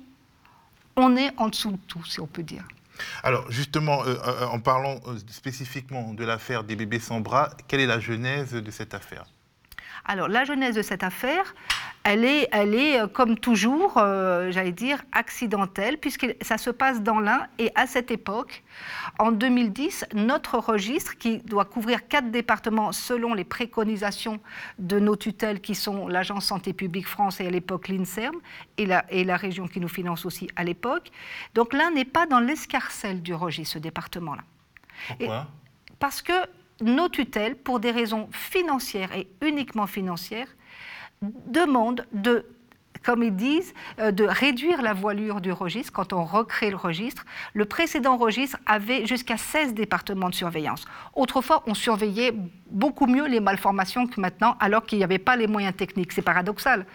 on 0.95 1.15
est 1.15 1.31
en 1.37 1.49
dessous 1.49 1.71
de 1.71 1.79
tout, 1.87 2.03
si 2.05 2.19
on 2.19 2.27
peut 2.27 2.43
dire. 2.43 2.65
Alors 3.23 3.49
justement, 3.51 4.03
euh, 4.03 4.15
euh, 4.25 4.45
en 4.45 4.59
parlant 4.59 4.99
euh, 5.07 5.17
spécifiquement 5.27 6.13
de 6.13 6.23
l'affaire 6.23 6.63
des 6.63 6.75
bébés 6.75 6.99
sans 6.99 7.21
bras, 7.21 7.49
quelle 7.67 7.79
est 7.79 7.87
la 7.87 7.99
genèse 7.99 8.53
de 8.53 8.71
cette 8.71 8.93
affaire? 8.93 9.25
Alors, 10.05 10.27
la 10.27 10.43
genèse 10.43 10.75
de 10.75 10.81
cette 10.81 11.03
affaire, 11.03 11.55
elle 12.03 12.25
est, 12.25 12.49
elle 12.51 12.75
est 12.75 12.99
euh, 12.99 13.07
comme 13.07 13.37
toujours, 13.37 13.97
euh, 13.97 14.51
j'allais 14.51 14.73
dire, 14.73 15.01
accidentelle, 15.13 15.97
puisque 15.97 16.35
ça 16.41 16.57
se 16.57 16.69
passe 16.69 17.01
dans 17.01 17.19
l'Ain. 17.19 17.47
Et 17.59 17.71
à 17.75 17.87
cette 17.87 18.11
époque, 18.11 18.63
en 19.19 19.31
2010, 19.31 20.07
notre 20.13 20.57
registre, 20.57 21.17
qui 21.17 21.37
doit 21.39 21.65
couvrir 21.65 22.07
quatre 22.07 22.29
départements 22.29 22.91
selon 22.91 23.33
les 23.33 23.45
préconisations 23.45 24.41
de 24.79 24.99
nos 24.99 25.15
tutelles, 25.15 25.61
qui 25.61 25.75
sont 25.75 26.07
l'Agence 26.07 26.45
Santé 26.45 26.73
publique 26.73 27.07
France 27.07 27.39
et 27.39 27.47
à 27.47 27.49
l'époque 27.49 27.87
l'INSERM, 27.87 28.35
et 28.77 28.85
la, 28.85 29.05
et 29.09 29.23
la 29.23 29.37
région 29.37 29.67
qui 29.67 29.79
nous 29.79 29.87
finance 29.87 30.25
aussi 30.25 30.49
à 30.57 30.65
l'époque. 30.65 31.09
Donc 31.53 31.73
l'Ain 31.73 31.91
n'est 31.91 32.05
pas 32.05 32.25
dans 32.25 32.39
l'escarcelle 32.39 33.21
du 33.21 33.33
registre, 33.33 33.73
ce 33.75 33.79
département-là. 33.79 34.43
Pourquoi? 35.07 35.47
Parce 35.99 36.21
que 36.21 36.33
nos 36.81 37.07
tutelles, 37.07 37.55
pour 37.55 37.79
des 37.79 37.91
raisons 37.91 38.27
financières 38.31 39.15
et 39.15 39.29
uniquement 39.41 39.87
financières, 39.87 40.47
demandent 41.47 42.05
de 42.13 42.45
comme 43.03 43.21
ils 43.21 43.35
disent, 43.35 43.73
euh, 43.99 44.11
de 44.11 44.23
réduire 44.23 44.81
la 44.81 44.93
voilure 44.93 45.41
du 45.41 45.51
registre 45.51 45.91
quand 45.91 46.13
on 46.13 46.23
recrée 46.23 46.69
le 46.69 46.77
registre. 46.77 47.25
Le 47.53 47.65
précédent 47.65 48.17
registre 48.17 48.57
avait 48.65 49.05
jusqu'à 49.05 49.37
16 49.37 49.73
départements 49.73 50.29
de 50.29 50.35
surveillance. 50.35 50.85
Autrefois, 51.13 51.63
on 51.67 51.73
surveillait 51.73 52.33
beaucoup 52.71 53.05
mieux 53.05 53.27
les 53.27 53.39
malformations 53.39 54.07
que 54.07 54.19
maintenant, 54.21 54.55
alors 54.59 54.85
qu'il 54.85 54.97
n'y 54.97 55.03
avait 55.03 55.17
pas 55.17 55.35
les 55.35 55.47
moyens 55.47 55.75
techniques. 55.75 56.13
C'est 56.13 56.21
paradoxal. 56.21 56.85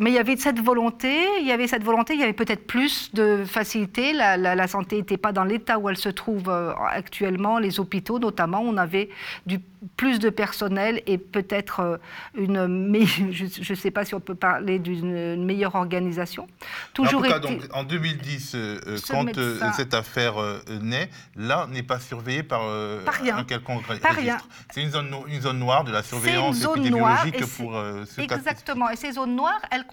Mais 0.00 0.10
il 0.10 0.14
y 0.14 0.18
avait 0.18 0.36
cette 0.36 0.60
volonté, 0.60 1.26
il 1.40 1.46
y 1.46 1.50
avait 1.50 1.66
cette 1.66 1.82
volonté, 1.82 2.14
il 2.14 2.20
y 2.20 2.22
avait 2.22 2.32
peut-être 2.32 2.68
plus 2.68 3.12
de 3.14 3.42
facilité. 3.44 4.12
La, 4.12 4.68
santé 4.68 4.96
n'était 4.96 5.16
pas 5.16 5.32
dans 5.32 5.42
l'état 5.42 5.80
où 5.80 5.88
elle 5.88 5.96
se 5.96 6.08
trouve 6.08 6.48
euh, 6.48 6.72
actuellement, 6.88 7.58
les 7.58 7.80
hôpitaux 7.80 8.20
notamment. 8.20 8.60
On 8.60 8.76
avait 8.76 9.08
du 9.46 9.58
plus 9.96 10.18
de 10.18 10.30
personnel 10.30 11.02
et 11.06 11.18
peut-être 11.18 11.80
euh, 11.80 11.96
une 12.36 12.58
je 13.32 13.72
ne 13.72 13.76
sais 13.76 13.90
pas 13.90 14.04
si 14.04 14.14
on 14.14 14.20
peut 14.20 14.34
parler 14.34 14.78
d'une 14.78 15.44
meilleure 15.44 15.74
organisation. 15.74 16.46
Toujours 16.94 17.20
en 17.20 17.24
tout 17.24 17.30
cas, 17.30 17.38
donc, 17.38 17.62
en 17.72 17.84
2010, 17.84 18.52
euh, 18.54 18.98
quand 19.10 19.26
cette 19.74 19.94
affaire 19.94 20.34
naît, 20.80 21.10
là 21.36 21.66
n'est 21.70 21.82
pas 21.82 22.00
surveillé 22.00 22.42
par, 22.42 22.62
un 22.62 23.44
quelconque 23.44 23.86
par 24.00 24.16
registre. 24.16 24.48
C'est 24.70 24.82
une 24.82 24.90
zone, 24.90 25.14
une 25.28 25.40
zone 25.40 25.58
noire 25.58 25.84
de 25.84 25.92
la 25.92 26.02
surveillance 26.02 26.62
épidémiologique 26.62 27.46
pour 27.56 27.72
ce 27.72 28.20
Exactement. 28.20 28.90
Et 28.90 28.96
ces 28.96 29.12
zones 29.12 29.36
noires, 29.36 29.60
elles 29.70 29.84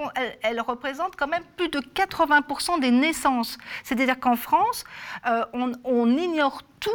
elle, 0.41 0.61
représente 0.61 1.15
quand 1.15 1.27
même 1.27 1.43
plus 1.57 1.69
de 1.69 1.79
80% 1.79 2.79
des 2.79 2.91
naissances. 2.91 3.57
C'est-à-dire 3.83 4.19
qu'en 4.19 4.35
France, 4.35 4.83
euh, 5.27 5.45
on, 5.53 6.09
ignore 6.17 6.61
tout 6.79 6.91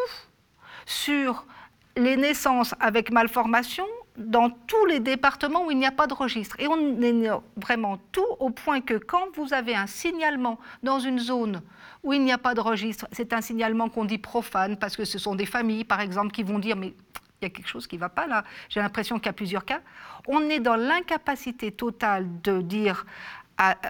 sur 0.87 1.45
les 1.97 2.17
naissances 2.17 2.75
avec 2.81 3.11
malformation 3.11 3.87
dans 4.17 4.51
tous 4.51 4.85
les 4.87 5.01
départements 5.01 5.67
où 5.67 5.71
il 5.71 5.79
n'y 5.79 5.87
a 5.87 5.93
pas 5.93 6.07
de 6.07 6.15
registre. 6.15 6.57
Et 6.59 6.69
on 6.69 7.01
ignore 7.01 7.43
vraiment 7.57 7.99
tout 8.13 8.27
au 8.39 8.51
point 8.51 8.81
que 8.81 8.95
quand 8.95 9.35
vous 9.35 9.55
avez 9.55 9.75
un 9.75 9.87
signalement 9.87 10.59
dans 10.83 10.99
une 10.99 11.19
zone 11.19 11.63
où 12.03 12.13
il 12.13 12.23
n'y 12.23 12.33
a 12.33 12.39
pas 12.39 12.55
de 12.55 12.61
registre, 12.61 13.07
c'est 13.13 13.33
un 13.33 13.41
signalement 13.41 13.89
qu'on 13.89 14.05
dit 14.05 14.19
profane 14.19 14.77
parce 14.77 14.97
que 14.97 15.05
ce 15.05 15.19
sont 15.19 15.35
des 15.35 15.47
familles, 15.47 15.85
par 15.85 16.01
exemple, 16.01 16.33
qui 16.33 16.43
vont 16.43 16.59
dire 16.59 16.77
mais 16.77 16.95
il 17.41 17.45
y 17.45 17.47
a 17.47 17.51
quelque 17.51 17.69
chose 17.69 17.87
qui 17.87 17.97
ne 17.97 18.01
va 18.01 18.11
pas 18.11 18.27
là. 18.27 18.45
J'ai 18.69 18.81
l'impression 18.81 19.17
qu'il 19.17 19.27
y 19.27 19.31
a 19.31 19.35
plusieurs 19.35 19.65
cas. 19.65 19.81
On 20.29 20.51
est 20.51 20.61
dans 20.61 20.77
l'incapacité 20.77 21.73
totale 21.73 22.27
de 22.43 22.61
dire 22.61 23.07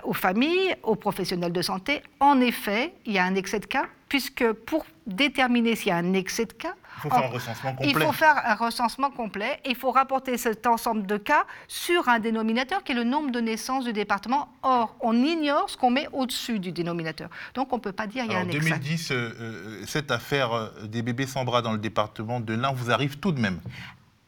aux 0.04 0.12
familles, 0.12 0.74
aux 0.82 0.96
professionnels 0.96 1.52
de 1.52 1.62
santé, 1.62 2.02
en 2.18 2.40
effet, 2.40 2.92
il 3.06 3.12
y 3.12 3.18
a 3.18 3.24
un 3.24 3.34
excès 3.36 3.60
de 3.60 3.66
cas, 3.66 3.86
puisque 4.08 4.52
pour 4.52 4.84
déterminer 5.06 5.76
s'il 5.76 5.88
y 5.88 5.92
a 5.92 5.96
un 5.96 6.12
excès 6.12 6.46
de 6.46 6.52
cas, 6.52 6.74
il 6.96 7.00
faut 7.02 7.10
faire 7.10 7.24
un 7.24 7.28
recensement 7.28 7.74
complet. 7.74 7.90
Il 7.90 7.98
faut 7.98 8.12
faire 8.12 8.42
un 8.44 8.54
recensement 8.54 9.10
complet 9.10 9.60
et 9.64 9.70
il 9.70 9.76
faut 9.76 9.90
rapporter 9.90 10.36
cet 10.38 10.66
ensemble 10.66 11.06
de 11.06 11.16
cas 11.16 11.44
sur 11.68 12.08
un 12.08 12.18
dénominateur 12.18 12.82
qui 12.82 12.92
est 12.92 12.94
le 12.94 13.04
nombre 13.04 13.30
de 13.30 13.40
naissances 13.40 13.84
du 13.84 13.92
département. 13.92 14.48
Or, 14.62 14.96
on 15.00 15.14
ignore 15.14 15.70
ce 15.70 15.76
qu'on 15.76 15.90
met 15.90 16.08
au-dessus 16.12 16.58
du 16.58 16.72
dénominateur. 16.72 17.30
Donc, 17.54 17.72
on 17.72 17.76
ne 17.76 17.80
peut 17.80 17.92
pas 17.92 18.06
dire 18.06 18.24
qu'il 18.24 18.32
y 18.32 18.36
a 18.36 18.40
un 18.40 18.48
excès. 18.48 18.72
En 18.72 18.76
2010, 18.76 19.10
euh, 19.10 19.14
euh, 19.14 19.82
cette 19.86 20.10
affaire 20.10 20.52
euh, 20.52 20.68
des 20.84 21.02
bébés 21.02 21.26
sans 21.26 21.44
bras 21.44 21.62
dans 21.62 21.72
le 21.72 21.78
département 21.78 22.40
de 22.40 22.54
l'Ain 22.54 22.72
vous 22.72 22.90
arrive 22.90 23.18
tout 23.18 23.32
de 23.32 23.40
même? 23.40 23.60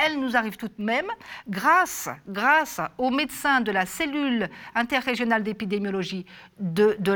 Elle 0.04 0.18
nous 0.18 0.36
arrive 0.36 0.56
tout 0.56 0.68
de 0.68 0.82
même 0.82 1.06
grâce, 1.48 2.08
grâce 2.28 2.80
aux 2.98 3.10
médecins 3.10 3.60
de 3.60 3.70
la 3.70 3.86
cellule 3.86 4.48
interrégionale 4.74 5.42
d'épidémiologie 5.42 6.26
de, 6.58 6.96
de 6.98 7.12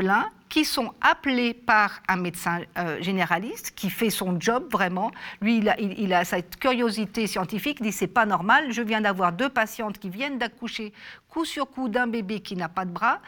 qui 0.47 0.63
sont 0.63 0.93
appelés 1.01 1.53
par 1.53 2.01
un 2.07 2.15
médecin 2.15 2.61
euh, 2.77 3.01
généraliste 3.01 3.73
qui 3.75 3.89
fait 3.89 4.09
son 4.09 4.39
job 4.39 4.67
vraiment. 4.71 5.11
Lui, 5.41 5.57
il 5.57 5.67
a, 5.67 5.77
il, 5.79 6.13
a 6.13 6.23
cette 6.23 6.57
curiosité 6.57 7.27
scientifique, 7.27 7.81
dit 7.81 7.91
c'est 7.91 8.07
pas 8.07 8.25
normal, 8.25 8.71
je 8.71 8.81
viens 8.81 9.01
d'avoir 9.01 9.33
deux 9.33 9.49
patientes 9.49 9.97
qui 9.97 10.09
viennent 10.09 10.37
d'accoucher 10.37 10.93
coup 11.29 11.43
sur 11.43 11.69
coup 11.69 11.89
d'un 11.89 12.07
bébé 12.07 12.39
qui 12.39 12.55
n'a 12.55 12.69
pas 12.69 12.85
de 12.85 12.91
bras, 12.91 13.19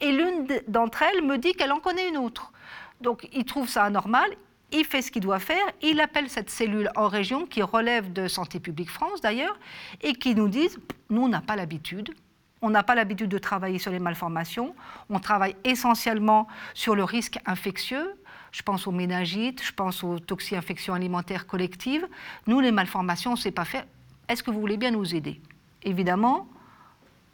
et 0.00 0.12
l'une 0.12 0.46
d'entre 0.68 1.02
elles 1.02 1.24
me 1.24 1.38
dit 1.38 1.54
qu'elle 1.54 1.72
en 1.72 1.80
connaît 1.80 2.08
une 2.08 2.18
autre. 2.18 2.52
Donc 3.00 3.26
il 3.32 3.44
trouve 3.44 3.68
ça 3.68 3.84
anormal, 3.84 4.28
il 4.72 4.84
fait 4.84 5.02
ce 5.02 5.10
qu'il 5.10 5.22
doit 5.22 5.38
faire, 5.38 5.64
il 5.82 6.00
appelle 6.00 6.28
cette 6.28 6.50
cellule 6.50 6.90
en 6.96 7.08
région 7.08 7.46
qui 7.46 7.62
relève 7.62 8.12
de 8.12 8.28
Santé 8.28 8.60
publique 8.60 8.90
France 8.90 9.20
d'ailleurs, 9.20 9.58
et 10.02 10.14
qui 10.14 10.34
nous 10.34 10.48
disent, 10.48 10.78
nous 11.10 11.22
on 11.22 11.28
n'a 11.28 11.40
pas 11.40 11.56
l'habitude, 11.56 12.12
on 12.62 12.70
n'a 12.70 12.82
pas 12.82 12.94
l'habitude 12.94 13.28
de 13.28 13.38
travailler 13.38 13.78
sur 13.78 13.92
les 13.92 13.98
malformations, 13.98 14.74
on 15.10 15.20
travaille 15.20 15.56
essentiellement 15.64 16.48
sur 16.74 16.94
le 16.94 17.04
risque 17.04 17.38
infectieux, 17.46 18.14
je 18.50 18.62
pense 18.62 18.86
aux 18.86 18.92
méningites, 18.92 19.62
je 19.62 19.72
pense 19.72 20.02
aux 20.02 20.18
toxi-infections 20.18 20.94
alimentaires 20.94 21.46
collectives. 21.46 22.08
Nous, 22.46 22.60
les 22.60 22.72
malformations, 22.72 23.32
on 23.32 23.34
ne 23.34 23.38
sait 23.38 23.50
pas 23.50 23.66
faire. 23.66 23.84
Est-ce 24.28 24.42
que 24.42 24.50
vous 24.50 24.60
voulez 24.60 24.78
bien 24.78 24.92
nous 24.92 25.14
aider? 25.14 25.42
Évidemment, 25.82 26.48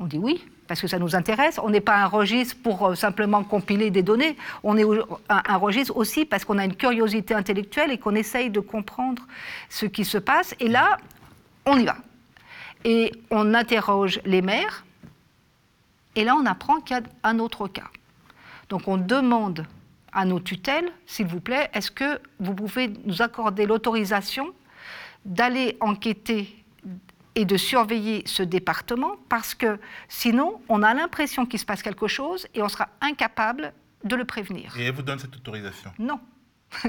on 0.03 0.07
dit 0.07 0.19
oui, 0.19 0.45
parce 0.67 0.81
que 0.81 0.89
ça 0.89 0.99
nous 0.99 1.15
intéresse. 1.15 1.61
On 1.63 1.71
n'est 1.71 1.81
pas 1.81 1.97
un 1.97 2.07
registre 2.07 2.57
pour 2.61 2.89
euh, 2.89 2.95
simplement 2.97 3.45
compiler 3.45 3.91
des 3.91 4.03
données. 4.03 4.37
On 4.65 4.77
est 4.77 4.85
un, 5.29 5.57
registre 5.57 5.97
aussi 5.97 6.25
parce 6.25 6.45
qu'on 6.45 6.59
a 6.59 6.65
une 6.65 6.75
curiosité 6.75 7.35
intellectuelle 7.35 7.93
et 7.93 7.99
qu'on 7.99 8.17
essaye 8.17 8.51
de 8.51 8.59
comprendre 8.59 9.23
ce 9.69 9.87
qui 9.87 10.05
se 10.05 10.19
passe. 10.19 10.57
Et 10.59 10.69
là, 10.69 10.97
on 11.67 11.79
y 11.79 11.85
va. 11.85 11.97
Et 12.85 13.13
on 13.31 13.55
interroge 13.55 14.21
les 14.25 14.43
maires. 14.43 14.85
Et 16.17 16.25
là, 16.25 16.35
on 16.35 16.47
apprend 16.47 16.81
qu'il 16.81 16.97
y 16.97 17.01
a 17.01 17.03
un 17.23 17.39
autre 17.39 17.69
cas. 17.69 17.89
Donc 18.69 18.89
on 18.89 18.97
demande 18.97 19.67
à 20.13 20.25
nos 20.25 20.41
tutelles, 20.41 20.91
s'il 21.07 21.27
vous 21.27 21.41
plaît, 21.41 21.71
est-ce 21.73 21.91
que 21.91 22.21
vous 22.41 22.55
pouvez 22.55 22.93
nous 23.07 23.23
accorder 23.23 23.67
l'autorisation 23.67 24.53
d'aller 25.25 25.77
enquêter 25.81 26.62
et 27.35 27.45
de 27.45 27.57
surveiller 27.57 28.23
ce 28.27 28.43
département 28.43 29.17
parce 29.29 29.55
que 29.55 29.79
sinon, 30.09 30.61
on 30.69 30.83
a 30.83 30.95
l'impression 30.95 31.47
qu'il 31.47 31.59
se 31.59 31.65
passe 31.65 31.83
quelque 31.83 32.09
chose 32.09 32.47
et 32.55 32.63
on 32.63 32.69
sera 32.69 32.89
incapable 33.01 33.73
de 34.05 34.17
le 34.17 34.25
prévenir. 34.25 34.77
Et 34.79 34.87
elle 34.87 34.95
vous 34.95 35.03
donne 35.03 35.19
cette 35.19 35.35
autorisation? 35.37 35.93
Non. 35.99 36.21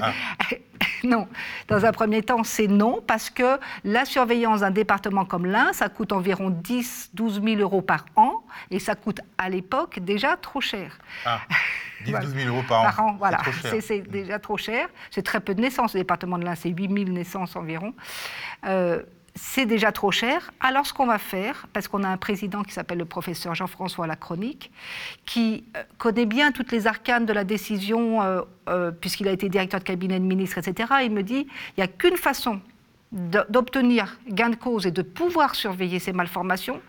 Ah. 0.00 0.12
non. 1.04 1.28
Dans 1.68 1.84
un 1.84 1.92
premier 1.92 2.22
temps, 2.22 2.42
c'est 2.44 2.66
non, 2.66 3.02
parce 3.06 3.30
que 3.30 3.58
la 3.84 4.04
surveillance 4.04 4.60
d'un 4.60 4.70
département 4.70 5.24
comme 5.24 5.46
l'Ain, 5.46 5.72
ça 5.72 5.88
coûte 5.88 6.12
environ 6.12 6.50
10 6.50 7.10
12 7.14 7.42
000 7.42 7.56
euros 7.60 7.82
par 7.82 8.06
an, 8.16 8.42
et 8.70 8.78
ça 8.78 8.94
coûte 8.94 9.20
à 9.38 9.48
l'époque 9.48 9.98
déjà 10.00 10.36
trop 10.36 10.60
cher. 10.60 10.98
Ah. 11.24 11.40
10 12.04 12.12
12 12.12 12.34
000 12.34 12.48
euros 12.54 12.64
par, 12.68 13.00
an. 13.00 13.16
voilà. 13.18 13.38
C'est 13.80 14.00
déjà 14.00 14.38
trop 14.38 14.56
cher. 14.56 14.88
C'est 15.10 15.22
très 15.22 15.40
peu 15.40 15.54
de 15.54 15.60
naissances. 15.60 15.94
Le 15.94 16.00
département 16.00 16.38
de 16.38 16.44
l'Ain, 16.44 16.54
c'est 16.54 16.70
8 16.70 16.92
000 16.92 17.10
naissances 17.10 17.56
environ. 17.56 17.94
Euh, 18.66 19.02
c'est 19.34 19.66
déjà 19.66 19.90
trop 19.90 20.12
cher. 20.12 20.52
Alors, 20.60 20.86
ce 20.86 20.92
qu'on 20.92 21.06
va 21.06 21.18
faire, 21.18 21.66
parce 21.72 21.88
qu'on 21.88 22.04
a 22.04 22.08
un 22.08 22.16
président 22.16 22.62
qui 22.62 22.72
s'appelle 22.72 22.98
le 22.98 23.04
professeur 23.04 23.54
Jean-François 23.54 24.06
Lacronique, 24.06 24.70
qui 25.26 25.64
euh, 25.76 25.82
connaît 25.98 26.26
bien 26.26 26.52
toutes 26.52 26.70
les 26.70 26.86
arcanes 26.86 27.26
de 27.26 27.32
la 27.32 27.42
décision, 27.42 28.22
euh, 28.22 28.42
euh, 28.68 28.90
puisqu'il 28.92 29.26
a 29.26 29.32
été 29.32 29.48
directeur 29.48 29.80
de 29.80 29.84
cabinet 29.84 30.20
de 30.20 30.24
ministre, 30.24 30.58
etc., 30.58 30.88
il 31.02 31.10
me 31.10 31.22
dit 31.22 31.46
il 31.76 31.78
n'y 31.78 31.82
a 31.82 31.88
qu'une 31.88 32.16
façon 32.16 32.60
d'obtenir 33.12 34.18
gain 34.28 34.50
de 34.50 34.56
cause 34.56 34.86
et 34.86 34.90
de 34.90 35.02
pouvoir 35.02 35.54
surveiller 35.54 36.00
ces 36.00 36.12
malformations, 36.12 36.80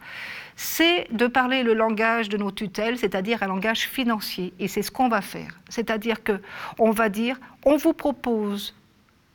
c'est 0.55 1.07
de 1.11 1.27
parler 1.27 1.61
le 1.61 1.73
langage 1.73 2.29
de 2.29 2.37
nos 2.37 2.51
tutelles, 2.51 2.97
c'est-à-dire 2.97 3.43
un 3.43 3.47
langage 3.47 3.81
financier. 3.87 4.53
Et 4.59 4.67
c'est 4.67 4.81
ce 4.81 4.89
qu'on 4.89 5.07
va 5.07 5.21
faire. 5.21 5.59
C'est-à-dire 5.69 6.17
qu'on 6.23 6.91
va 6.91 7.09
dire 7.09 7.39
on 7.63 7.77
vous 7.77 7.93
propose 7.93 8.73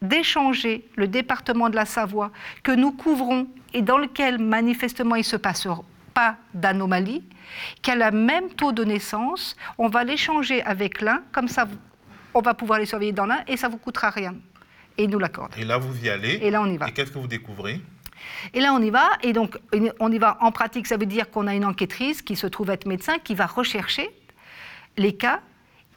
d'échanger 0.03 0.89
le 0.97 1.09
département 1.09 1.69
de 1.69 1.77
la 1.77 1.85
Savoie 1.85 2.31
que 2.63 2.73
nous 2.73 2.93
couvrons 2.93 3.47
et 3.75 3.83
dans 3.83 3.99
lequel 3.99 4.39
manifestement 4.39 5.15
il 5.15 5.21
ne 5.21 5.25
se 5.25 5.37
passe 5.37 5.67
pas 6.15 6.37
d'anomalie, 6.55 7.23
qui 7.83 7.91
a 7.91 8.11
le 8.11 8.17
même 8.17 8.51
taux 8.51 8.73
de 8.73 8.85
naissance, 8.85 9.57
on 9.79 9.89
va 9.89 10.05
l'échanger 10.05 10.63
avec 10.63 11.01
l'un, 11.01 11.23
comme 11.33 11.49
ça 11.49 11.69
on 12.33 12.41
va 12.41 12.55
pouvoir 12.55 12.79
les 12.79 12.87
surveiller 12.87 13.13
dans 13.13 13.27
l'un 13.27 13.41
et 13.47 13.57
ça 13.57 13.69
ne 13.69 13.73
vous 13.73 13.79
coûtera 13.79 14.11
rien. 14.11 14.35
Et 14.97 15.05
il 15.05 15.11
nous 15.11 15.19
l'accorde. 15.19 15.53
Et 15.57 15.65
là 15.65 15.79
vous 15.79 16.05
y 16.05 16.09
allez. 16.09 16.39
Et 16.43 16.51
là 16.51 16.63
on 16.63 16.67
y 16.67 16.77
va. 16.77 16.89
Et 16.89 16.93
qu'est-ce 16.93 17.11
que 17.13 17.19
vous 17.19 17.27
découvrez? 17.27 17.81
Et 18.55 18.61
là, 18.61 18.75
on 18.75 18.83
y 18.83 18.91
va. 18.91 19.09
Et 19.23 19.33
donc, 19.33 19.59
on 19.99 20.13
y 20.13 20.19
va 20.19 20.37
en 20.41 20.53
pratique. 20.53 20.87
Ça 20.87 20.97
veut 20.97 21.07
dire 21.07 21.31
qu'on 21.31 21.47
a 21.47 21.55
une 21.55 21.65
enquêtrice 21.65 22.23
qui 22.23 22.37
se 22.37 22.47
trouve 22.47 22.71
être 22.71 22.87
médecin, 22.87 23.19
qui 23.19 23.35
va 23.35 23.47
rechercher 23.47 24.11
les 24.97 25.15
cas 25.15 25.41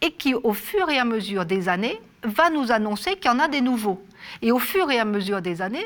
et 0.01 0.11
qui, 0.11 0.33
au 0.33 0.53
fur 0.53 0.89
et 0.89 0.97
à 0.97 1.05
mesure 1.05 1.45
des 1.45 1.69
années, 1.69 1.99
va 2.23 2.49
nous 2.49 2.71
annoncer 2.71 3.15
qu'il 3.15 3.25
y 3.31 3.33
en 3.33 3.39
a 3.39 3.47
des 3.47 3.61
nouveaux. 3.61 4.01
Et 4.41 4.51
au 4.51 4.59
fur 4.59 4.89
et 4.91 4.99
à 4.99 5.05
mesure 5.05 5.41
des 5.41 5.61
années, 5.61 5.85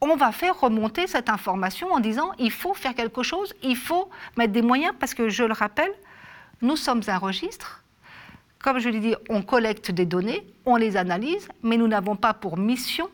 on 0.00 0.16
va 0.16 0.32
faire 0.32 0.58
remonter 0.60 1.06
cette 1.06 1.28
information 1.28 1.92
en 1.92 2.00
disant 2.00 2.32
il 2.38 2.50
faut 2.50 2.74
faire 2.74 2.94
quelque 2.94 3.22
chose, 3.22 3.54
il 3.62 3.76
faut 3.76 4.10
mettre 4.36 4.52
des 4.52 4.62
moyens, 4.62 4.94
parce 4.98 5.14
que 5.14 5.28
je 5.28 5.44
le 5.44 5.52
rappelle, 5.52 5.92
nous 6.62 6.76
sommes 6.76 7.02
un 7.06 7.18
registre. 7.18 7.82
Comme 8.62 8.78
je 8.78 8.88
l'ai 8.88 9.00
dit, 9.00 9.14
on 9.28 9.42
collecte 9.42 9.90
des 9.90 10.06
données, 10.06 10.46
on 10.64 10.76
les 10.76 10.96
analyse, 10.96 11.48
mais 11.62 11.76
nous 11.76 11.88
n'avons 11.88 12.16
pas 12.16 12.32
pour 12.32 12.56
mission 12.56 13.10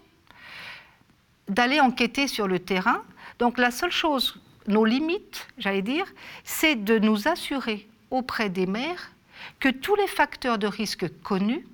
d'aller 1.48 1.80
enquêter 1.80 2.28
sur 2.28 2.46
le 2.46 2.60
terrain. 2.60 3.02
Donc 3.38 3.58
la 3.58 3.70
seule 3.70 3.90
chose, 3.90 4.40
nos 4.68 4.84
limites, 4.84 5.48
j'allais 5.58 5.82
dire, 5.82 6.06
c'est 6.44 6.76
de 6.76 6.98
nous 6.98 7.26
assurer 7.26 7.88
auprès 8.10 8.48
des 8.48 8.66
maires 8.66 9.10
que 9.58 9.68
tous 9.68 9.96
les 9.96 10.06
facteurs 10.06 10.58
de 10.58 10.66
risque 10.66 11.06
connus 11.22 11.66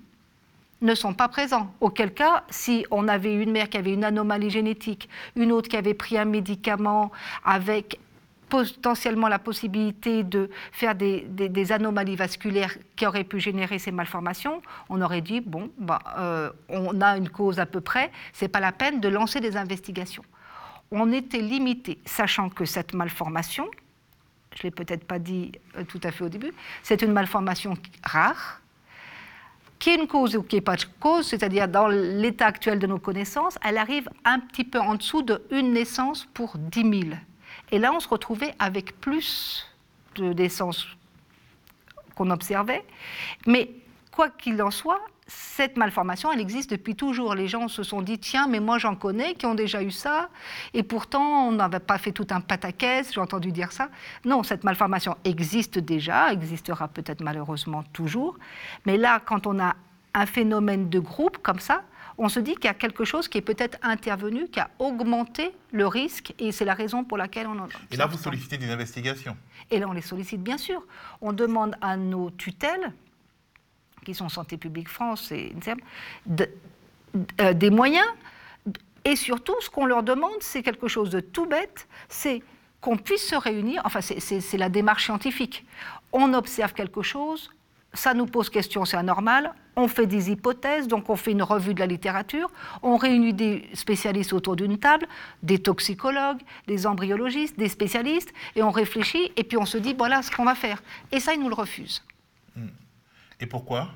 ne 0.83 0.95
sont 0.95 1.15
pas 1.15 1.29
présents. 1.29 1.73
Auquel 1.81 2.13
cas, 2.13 2.45
si 2.51 2.85
on 2.91 3.09
avait 3.09 3.35
une 3.35 3.51
mère 3.51 3.69
qui 3.69 3.79
avait 3.79 3.95
une 3.95 4.05
anomalie 4.05 4.51
génétique, 4.51 5.09
une 5.35 5.53
autre 5.53 5.69
qui 5.69 5.77
avait 5.77 5.95
pris 5.95 6.19
un 6.19 6.25
médicament 6.27 7.11
avec 7.45 7.99
potentiellement 8.49 9.29
la 9.29 9.39
possibilité 9.39 10.23
de 10.23 10.51
faire 10.73 10.95
des, 10.95 11.73
anomalies 11.73 12.17
vasculaires 12.17 12.77
qui 12.95 13.07
auraient 13.07 13.25
pu 13.25 13.41
générer 13.41 13.79
ces 13.79 13.91
malformations, 13.91 14.63
on 14.89 15.01
aurait 15.01 15.21
dit, 15.21 15.41
bon, 15.41 15.71
bah, 15.79 15.99
euh, 16.19 16.53
on 16.69 17.01
a 17.01 17.17
une 17.17 17.29
cause 17.29 17.59
à 17.59 17.67
peu 17.67 17.81
près, 17.81 18.11
c'est 18.33 18.49
pas 18.49 18.61
la 18.61 18.73
peine 18.73 19.01
de 19.01 19.09
lancer 19.09 19.41
des 19.41 19.57
investigations. 19.57 20.25
On 20.93 21.13
était 21.13 21.41
limité, 21.41 21.99
sachant 22.05 22.49
que 22.49 22.65
cette 22.65 22.95
malformation, 22.95 23.69
je 24.55 24.63
l'ai 24.63 24.71
peut-être 24.71 25.05
pas 25.05 25.19
dit 25.19 25.53
euh, 25.77 25.85
tout 25.85 26.01
à 26.05 26.13
fait 26.13 26.25
au 26.25 26.29
début, 26.29 26.53
c'est 26.83 27.03
une 27.03 27.13
malformation 27.13 27.75
rare, 28.05 28.61
qui 29.79 29.91
est 29.91 29.97
une 29.97 30.07
cause 30.07 30.37
ou 30.37 30.43
qui 30.43 30.57
n'est 30.57 30.63
pas 30.63 30.77
de 30.77 30.85
cause, 31.01 31.27
c'est-à-dire 31.27 31.69
dans 31.69 31.89
l'état 31.89 32.47
actuel 32.47 32.79
de 32.79 32.87
nos 32.87 32.99
connaissances, 32.99 33.59
elle 33.65 33.79
arrive 33.79 34.09
un 34.25 34.41
petit 34.41 34.65
peu 34.65 34.81
en 34.81 34.95
dessous 34.95 35.23
de 35.23 35.43
une 35.51 35.73
naissance 35.73 36.27
pour 36.35 36.57
10 36.57 36.81
000. 36.81 37.17
Et 37.73 37.79
là, 37.79 37.93
on 37.93 38.01
se 38.01 38.09
retrouvait 38.09 38.55
avec 38.59 39.01
plus 39.01 39.67
de 40.15 40.33
naissances 40.33 40.87
qu'on 42.15 42.31
observait. 42.31 42.85
Mais 43.47 43.71
quoi 44.11 44.31
qu'il 44.31 44.63
en 44.63 44.71
soit, 44.71 45.01
cette 45.27 45.77
malformation, 45.77 46.31
elle 46.33 46.41
existe 46.41 46.71
depuis 46.71 46.95
toujours. 46.95 47.35
Les 47.35 47.49
gens 47.49 47.69
se 47.69 47.83
sont 47.83 48.01
dit, 48.01 48.19
tiens, 48.19 48.47
mais 48.47 48.61
moi 48.61 48.79
j'en 48.79 48.95
connais 48.95 49.35
qui 49.35 49.47
ont 49.47 49.55
déjà 49.55 49.83
eu 49.83 49.91
ça, 49.91 50.29
et 50.73 50.83
pourtant 50.83 51.49
on 51.49 51.53
n'avait 51.53 51.81
pas 51.81 51.99
fait 51.99 52.13
tout 52.13 52.27
un 52.31 52.41
pataquès, 52.41 53.13
j'ai 53.13 53.21
entendu 53.21 53.51
dire 53.51 53.73
ça. 53.73 53.89
Non, 54.25 54.43
cette 54.43 54.63
malformation 54.63 55.17
existe 55.25 55.79
déjà, 55.79 56.33
existera 56.33 56.89
peut-être 56.89 57.23
malheureusement 57.23 57.83
toujours, 57.93 58.39
mais 58.85 58.97
là, 58.97 59.21
quand 59.25 59.47
on 59.47 59.59
a 59.59 59.75
un 60.15 60.27
phénomène 60.27 60.89
de 60.89 60.99
groupe 60.99 61.39
comme 61.39 61.61
ça, 61.61 61.83
on 62.19 62.29
se 62.29 62.41
dit 62.41 62.55
qu'il 62.55 62.65
y 62.65 62.69
a 62.69 62.75
quelque 62.75 63.05
chose 63.05 63.29
qui 63.29 63.39
est 63.39 63.43
peut-être 63.43 63.79
intervenu, 63.83 64.49
qui 64.49 64.61
a 64.61 64.71
augmenté 64.79 65.53
le 65.73 65.87
risque, 65.87 66.35
et 66.39 66.53
c'est 66.53 66.65
la 66.65 66.75
raison 66.75 67.05
pour 67.05 67.19
laquelle 67.19 67.47
on 67.47 67.59
en... 67.59 67.69
Et 67.91 67.97
là, 67.97 68.07
vous 68.07 68.17
sollicitez 68.17 68.57
des 68.57 68.71
investigations 68.71 69.37
Et 69.71 69.79
là, 69.79 69.87
on 69.89 69.93
les 69.93 70.01
sollicite, 70.01 70.43
bien 70.43 70.57
sûr. 70.57 70.83
On 71.21 71.33
demande 71.33 71.77
à 71.83 71.97
nos 71.97 72.31
tutelles, 72.31 72.93
qui 74.07 74.15
sont 74.15 74.29
Santé 74.29 74.57
publique 74.57 74.89
France 74.89 75.33
et 75.33 75.53
euh, 77.41 77.53
des 77.53 77.71
moyens. 77.71 78.07
Et 79.05 79.17
surtout, 79.17 79.55
ce 79.61 79.69
qu'on 79.69 79.85
leur 79.85 80.03
demande, 80.03 80.41
c'est 80.41 80.63
quelque 80.63 80.89
chose 80.89 81.11
de 81.11 81.21
tout 81.21 81.47
bête, 81.47 81.89
c'est 82.09 82.43
qu'on 82.81 82.97
puisse 82.97 83.27
se 83.27 83.35
réunir, 83.35 83.83
enfin 83.85 84.01
c'est 84.01 84.59
la 84.59 84.69
démarche 84.69 85.05
scientifique. 85.05 85.67
On 86.13 86.35
observe 86.35 86.73
quelque 86.73 87.03
chose, 87.03 87.51
ça 87.95 88.15
nous 88.15 88.27
pose 88.27 88.49
question, 88.49 88.85
c'est 88.85 88.97
anormal, 88.97 89.55
on 89.75 89.89
fait 89.89 90.07
des 90.07 90.31
hypothèses, 90.31 90.87
donc 90.87 91.11
on 91.11 91.17
fait 91.17 91.33
une 91.33 91.43
revue 91.43 91.75
de 91.75 91.81
la 91.81 91.87
littérature, 91.87 92.51
on 92.83 92.97
réunit 92.97 93.33
des 93.33 93.69
spécialistes 93.75 94.33
autour 94.33 94.55
d'une 94.55 94.79
table, 94.79 95.07
des 95.43 95.59
toxicologues, 95.59 96.43
des 96.67 96.87
embryologistes, 96.87 97.59
des 97.59 97.69
spécialistes, 97.69 98.33
et 98.55 98.63
on 98.63 98.71
réfléchit, 98.71 99.33
et 99.37 99.45
puis 99.45 99.57
on 99.57 99.67
se 99.67 99.79
dit, 99.79 99.95
voilà 99.95 100.23
ce 100.23 100.31
qu'on 100.31 100.45
va 100.45 100.55
faire. 100.55 100.83
Et 101.11 101.21
ça, 101.21 101.35
ils 101.35 101.41
nous 101.41 101.49
le 101.49 101.55
refusent. 101.55 102.05
Hmm. 102.55 102.69
Et 103.41 103.47
pourquoi? 103.47 103.89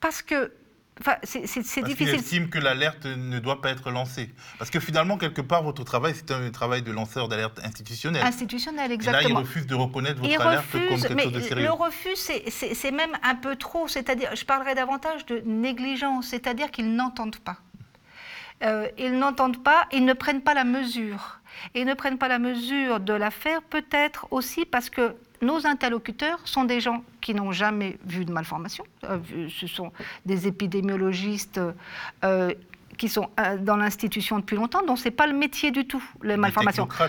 Parce 0.00 0.22
que 0.22 0.52
Enfin, 1.00 1.16
c'est 1.22 1.40
difficile. 1.82 1.96
Qu'il 1.96 2.08
estime 2.08 2.50
que 2.50 2.58
l'alerte 2.58 3.06
ne 3.06 3.38
doit 3.38 3.62
pas 3.62 3.70
être 3.70 3.90
lancée. 3.90 4.28
Parce 4.58 4.70
que 4.70 4.80
finalement, 4.80 5.16
quelque 5.16 5.40
part, 5.40 5.62
votre 5.62 5.82
travail, 5.82 6.14
c'est 6.14 6.30
un 6.30 6.50
travail 6.50 6.82
de 6.82 6.92
lanceur 6.92 7.26
d'alerte 7.28 7.58
institutionnel. 7.64 8.22
Institutionnel, 8.22 8.92
exactement. 8.92 9.30
Et 9.30 9.32
là, 9.32 9.40
il 9.40 9.42
refuse 9.42 9.66
de 9.66 9.74
reconnaître 9.74 10.20
votre 10.20 10.40
alerte 10.46 10.66
comme 10.70 11.00
quelque 11.00 11.22
chose 11.22 11.32
de 11.32 11.40
sérieux. 11.40 11.64
Le 11.64 11.72
refus, 11.72 12.16
c'est 12.16 12.90
même 12.90 13.16
un 13.22 13.34
peu 13.34 13.56
trop. 13.56 13.88
C'est-à-dire, 13.88 14.36
je 14.36 14.44
parlerais 14.44 14.74
davantage 14.74 15.24
de 15.24 15.42
négligence, 15.46 16.26
c'est-à-dire 16.28 16.70
qu'ils 16.70 16.94
n'entendent 16.94 17.38
pas. 17.38 17.56
Euh, 18.62 18.86
ils 18.98 19.18
n'entendent 19.18 19.62
pas, 19.62 19.86
ils 19.92 20.04
ne 20.04 20.12
prennent 20.12 20.42
pas 20.42 20.52
la 20.52 20.64
mesure. 20.64 21.40
Et 21.74 21.80
ils 21.80 21.86
ne 21.86 21.94
prennent 21.94 22.18
pas 22.18 22.28
la 22.28 22.38
mesure 22.38 23.00
de 23.00 23.14
l'affaire, 23.14 23.62
peut-être 23.62 24.28
aussi 24.30 24.66
parce 24.66 24.90
que 24.90 25.16
nos 25.42 25.66
interlocuteurs 25.66 26.40
sont 26.44 26.64
des 26.64 26.80
gens 26.80 27.02
qui 27.20 27.34
n'ont 27.34 27.52
jamais 27.52 27.98
vu 28.04 28.24
de 28.24 28.32
malformation. 28.32 28.84
Euh, 29.04 29.18
ce 29.48 29.66
sont 29.66 29.92
des 30.26 30.46
épidémiologistes 30.46 31.60
euh, 32.24 32.52
qui 32.98 33.08
sont 33.08 33.30
euh, 33.40 33.56
dans 33.56 33.76
l'institution 33.76 34.38
depuis 34.38 34.56
longtemps, 34.56 34.84
donc 34.84 34.98
ce 34.98 35.04
n'est 35.04 35.10
pas 35.10 35.26
le 35.26 35.32
métier 35.32 35.70
du 35.70 35.86
tout, 35.86 36.02
les 36.22 36.36
malformations. 36.36 36.86
Quoi. 36.86 37.08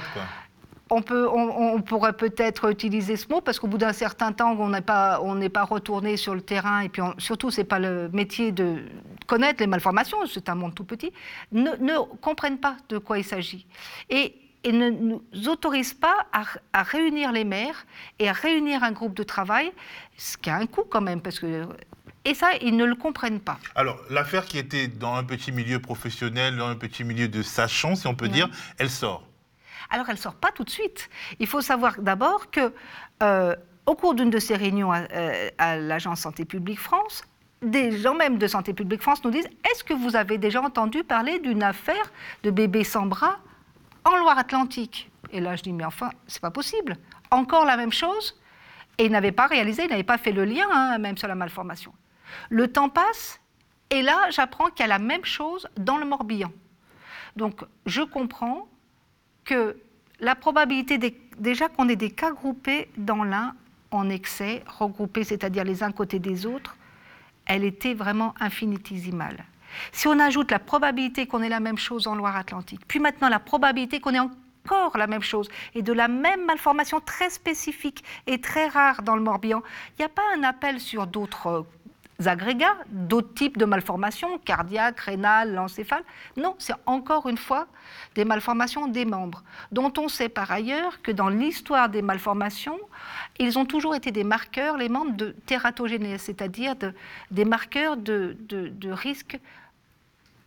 On, 0.89 1.01
peut, 1.01 1.27
on, 1.29 1.81
pourrait 1.81 2.13
peut-être 2.13 2.69
utiliser 2.69 3.15
ce 3.15 3.25
mot 3.29 3.39
parce 3.39 3.59
qu'au 3.59 3.67
bout 3.67 3.77
d'un 3.77 3.93
certain 3.93 4.33
temps, 4.33 4.57
on 4.59 4.67
n'est 4.67 4.81
pas, 4.81 5.21
on 5.21 5.39
pas 5.49 5.63
retourné 5.63 6.17
sur 6.17 6.35
le 6.35 6.41
terrain 6.41 6.81
et 6.81 6.89
puis 6.89 7.01
surtout, 7.17 7.49
ce 7.49 7.61
n'est 7.61 7.67
pas 7.67 7.79
le 7.79 8.09
métier 8.09 8.51
de 8.51 8.83
connaître 9.25 9.61
les 9.61 9.67
malformations, 9.67 10.17
c'est 10.25 10.49
un 10.49 10.55
monde 10.55 10.75
tout 10.75 10.83
petit, 10.83 11.13
ne, 11.53 11.71
ne 11.79 11.97
comprennent 12.17 12.57
pas 12.57 12.75
de 12.89 12.97
quoi 12.97 13.17
il 13.19 13.23
s'agit. 13.23 13.65
Et 14.09 14.35
et 14.63 14.71
ne 14.71 14.89
nous 14.89 15.24
autorise 15.47 15.93
pas 15.93 16.28
à, 16.32 16.84
réunir 16.84 17.32
les 17.32 17.43
maires 17.43 17.86
et 18.19 18.30
à 18.30 18.34
réunir 18.34 18.84
un 18.84 18.91
groupe 18.91 19.13
de 19.15 19.24
travail, 19.24 19.71
ce 20.17 20.38
qui 20.38 20.50
a 20.50 20.56
un 20.56 20.67
coût 20.67 20.84
quand 20.89 21.02
même, 21.02 21.21
parce 21.21 21.39
que 21.39 21.67
et 22.24 22.36
ça, 22.36 22.52
ils 22.62 22.78
ne 22.78 22.86
le 22.86 22.93
comprennent 22.93 23.39
pas. 23.39 23.58
Alors, 23.74 24.00
l'affaire 24.12 24.45
qui 24.45 24.60
était 24.60 24.88
dans 24.88 25.15
un 25.15 25.24
petit 25.24 25.52
milieu 25.52 25.80
professionnel, 25.80 26.56
dans 26.56 26.67
un 26.67 26.76
petit 26.76 27.04
milieu 27.04 27.28
de 27.28 27.41
sachants, 27.41 27.95
si 27.95 28.06
on 28.06 28.13
peut 28.13 28.28
dire, 28.28 28.47
elle 28.78 28.91
sort. 28.91 29.26
Alors, 29.89 30.08
elle 30.08 30.19
sort 30.19 30.36
pas 30.36 30.52
tout 30.52 30.63
de 30.63 30.69
suite. 30.69 31.10
Il 31.39 31.47
faut 31.47 31.62
savoir 31.62 32.00
d'abord 32.00 32.52
que, 32.52 32.71
euh, 33.24 33.56
au 33.88 33.95
cours 33.95 34.13
d'une 34.13 34.30
de 34.30 34.38
ces 34.38 34.56
réunions 34.56 34.91
à, 34.91 35.00
euh, 35.00 35.50
à 35.58 35.78
l'Agence 35.78 36.19
Santé 36.21 36.45
publique 36.45 36.80
France, 36.80 37.24
des 37.63 37.97
gens 37.97 38.13
même 38.13 38.38
de 38.38 38.45
Santé 38.45 38.74
publique 38.74 39.02
France 39.02 39.24
nous 39.24 39.32
disent 39.32 39.50
Est-ce 39.71 39.84
que 39.84 39.95
vous 39.95 40.15
avez 40.15 40.38
déjà 40.38 40.62
entendu 40.62 41.04
parler 41.04 41.39
d'une 41.39 41.63
affaire 41.63 42.12
de 42.43 42.52
bébé 42.52 42.84
sans 42.84 43.08
bras 43.08 43.39
en 44.03 44.15
Loire-Atlantique. 44.17 45.09
Et 45.31 45.39
là, 45.39 45.55
je 45.55 45.63
dis, 45.63 45.73
mais 45.73 45.85
enfin, 45.85 46.09
c'est 46.27 46.41
pas 46.41 46.51
possible. 46.51 46.97
Encore 47.29 47.65
la 47.65 47.77
même 47.77 47.91
chose. 47.91 48.39
Et 48.97 49.05
il 49.05 49.11
n'avait 49.11 49.31
pas 49.31 49.47
réalisé, 49.47 49.83
il 49.83 49.89
n'avait 49.89 50.03
pas 50.03 50.17
fait 50.17 50.31
le 50.31 50.45
lien, 50.45 50.67
hein, 50.71 50.97
même 50.97 51.17
sur 51.17 51.27
la 51.27 51.35
malformation. 51.35 51.93
Le 52.49 52.67
temps 52.67 52.89
passe, 52.89 53.39
et 53.89 54.01
là, 54.01 54.29
j'apprends 54.29 54.69
qu'il 54.69 54.81
y 54.81 54.83
a 54.83 54.87
la 54.87 54.99
même 54.99 55.25
chose 55.25 55.67
dans 55.77 55.97
le 55.97 56.05
Morbihan. 56.05 56.51
Donc, 57.35 57.61
je 57.85 58.01
comprends 58.01 58.67
que 59.43 59.77
la 60.19 60.35
probabilité 60.35 60.97
déjà 61.37 61.67
qu'on 61.67 61.89
ait 61.89 61.95
des 61.95 62.11
cas 62.11 62.31
groupés 62.31 62.89
dans 62.97 63.23
l'un 63.23 63.55
en 63.89 64.09
excès, 64.09 64.63
regroupés, 64.67 65.23
c'est-à-dire 65.23 65.63
les 65.63 65.83
uns 65.83 65.91
côté 65.91 66.19
des 66.19 66.45
autres, 66.45 66.77
elle 67.45 67.63
était 67.63 67.93
vraiment 67.93 68.33
infinitésimale. 68.39 69.43
Si 69.91 70.07
on 70.07 70.19
ajoute 70.19 70.51
la 70.51 70.60
probabilité 70.60 71.27
qu'on 71.27 71.41
ait 71.41 71.49
la 71.49 71.60
même 71.60 71.77
chose 71.77 72.07
en 72.07 72.15
Loire-Atlantique, 72.15 72.81
puis 72.88 72.99
maintenant 72.99 73.29
la 73.29 73.39
probabilité 73.39 73.99
qu'on 73.99 74.13
ait 74.13 74.19
encore 74.19 74.97
la 74.97 75.07
même 75.07 75.21
chose 75.21 75.49
et 75.73 75.81
de 75.81 75.93
la 75.93 76.07
même 76.07 76.45
malformation 76.45 76.99
très 76.99 77.29
spécifique 77.29 78.03
et 78.27 78.39
très 78.39 78.67
rare 78.67 79.01
dans 79.01 79.15
le 79.15 79.21
Morbihan, 79.21 79.62
il 79.91 80.01
n'y 80.01 80.05
a 80.05 80.10
pas 80.10 80.21
un 80.38 80.43
appel 80.43 80.79
sur 80.79 81.07
d'autres 81.07 81.65
agrégats, 82.27 82.77
d'autres 82.89 83.34
types 83.34 83.57
de 83.57 83.65
malformations, 83.65 84.38
cardiaques, 84.39 84.99
rénales, 84.99 85.53
l'encéphale. 85.53 86.03
Non, 86.38 86.55
c'est 86.60 86.75
encore 86.86 87.27
une 87.27 87.38
fois 87.38 87.67
des 88.15 88.25
malformations 88.25 88.88
des 88.88 89.05
membres, 89.05 89.43
dont 89.71 89.91
on 89.97 90.07
sait 90.07 90.29
par 90.29 90.51
ailleurs 90.51 91.01
que 91.01 91.12
dans 91.12 91.29
l'histoire 91.29 91.89
des 91.89 92.01
malformations, 92.01 92.79
ils 93.39 93.57
ont 93.57 93.65
toujours 93.65 93.95
été 93.95 94.12
des 94.12 94.23
marqueurs, 94.23 94.77
les 94.77 94.89
membres 94.89 95.15
de 95.15 95.36
tératogénèse, 95.45 96.21
c'est-à-dire 96.21 96.75
des 97.31 97.45
marqueurs 97.45 97.97
de, 97.97 98.38
de 98.39 98.91
risque 98.91 99.39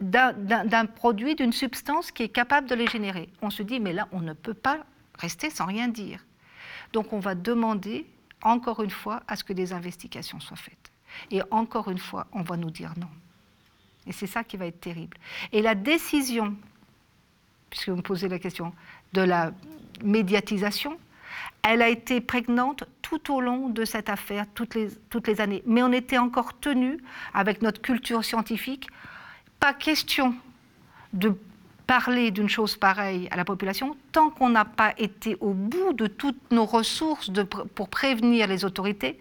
d'un 0.00 0.86
produit, 0.86 1.34
d'une 1.34 1.52
substance 1.52 2.10
qui 2.10 2.24
est 2.24 2.28
capable 2.28 2.68
de 2.68 2.74
les 2.74 2.86
générer. 2.86 3.28
On 3.42 3.50
se 3.50 3.62
dit, 3.62 3.80
mais 3.80 3.92
là, 3.92 4.08
on 4.12 4.20
ne 4.20 4.32
peut 4.32 4.54
pas 4.54 4.84
rester 5.18 5.50
sans 5.50 5.66
rien 5.66 5.88
dire. 5.88 6.24
Donc 6.92 7.12
on 7.12 7.20
va 7.20 7.34
demander, 7.34 8.06
encore 8.42 8.82
une 8.82 8.90
fois, 8.90 9.22
à 9.28 9.36
ce 9.36 9.44
que 9.44 9.52
des 9.52 9.72
investigations 9.72 10.40
soient 10.40 10.56
faites. 10.56 10.92
Et 11.30 11.40
encore 11.50 11.90
une 11.90 11.98
fois, 11.98 12.26
on 12.32 12.42
va 12.42 12.56
nous 12.56 12.70
dire 12.70 12.92
non. 12.98 13.08
Et 14.06 14.12
c'est 14.12 14.26
ça 14.26 14.44
qui 14.44 14.56
va 14.56 14.66
être 14.66 14.80
terrible. 14.80 15.16
Et 15.52 15.62
la 15.62 15.74
décision, 15.74 16.54
puisque 17.70 17.88
vous 17.88 17.96
me 17.96 18.02
posez 18.02 18.28
la 18.28 18.38
question, 18.38 18.72
de 19.12 19.22
la 19.22 19.52
médiatisation, 20.02 20.98
elle 21.62 21.82
a 21.82 21.88
été 21.88 22.20
prégnante 22.20 22.84
tout 23.00 23.32
au 23.32 23.40
long 23.40 23.68
de 23.68 23.84
cette 23.84 24.08
affaire, 24.08 24.44
toutes 24.54 24.74
les, 24.74 25.40
années. 25.40 25.62
Mais 25.66 25.82
on 25.82 25.92
était 25.92 26.18
encore 26.18 26.58
tenu, 26.58 26.98
avec 27.32 27.62
notre 27.62 27.80
culture 27.80 28.24
scientifique, 28.24 28.88
pas 29.64 29.72
question 29.72 30.34
de 31.14 31.34
parler 31.86 32.30
d'une 32.30 32.50
chose 32.50 32.76
pareille 32.76 33.28
à 33.30 33.36
la 33.36 33.46
population 33.46 33.96
tant 34.12 34.28
qu'on 34.28 34.50
n'a 34.50 34.66
pas 34.66 34.92
été 34.98 35.38
au 35.40 35.54
bout 35.54 35.94
de 35.94 36.06
toutes 36.06 36.52
nos 36.52 36.66
ressources 36.66 37.30
de, 37.30 37.44
pour 37.44 37.88
prévenir 37.88 38.46
les 38.46 38.66
autorités. 38.66 39.18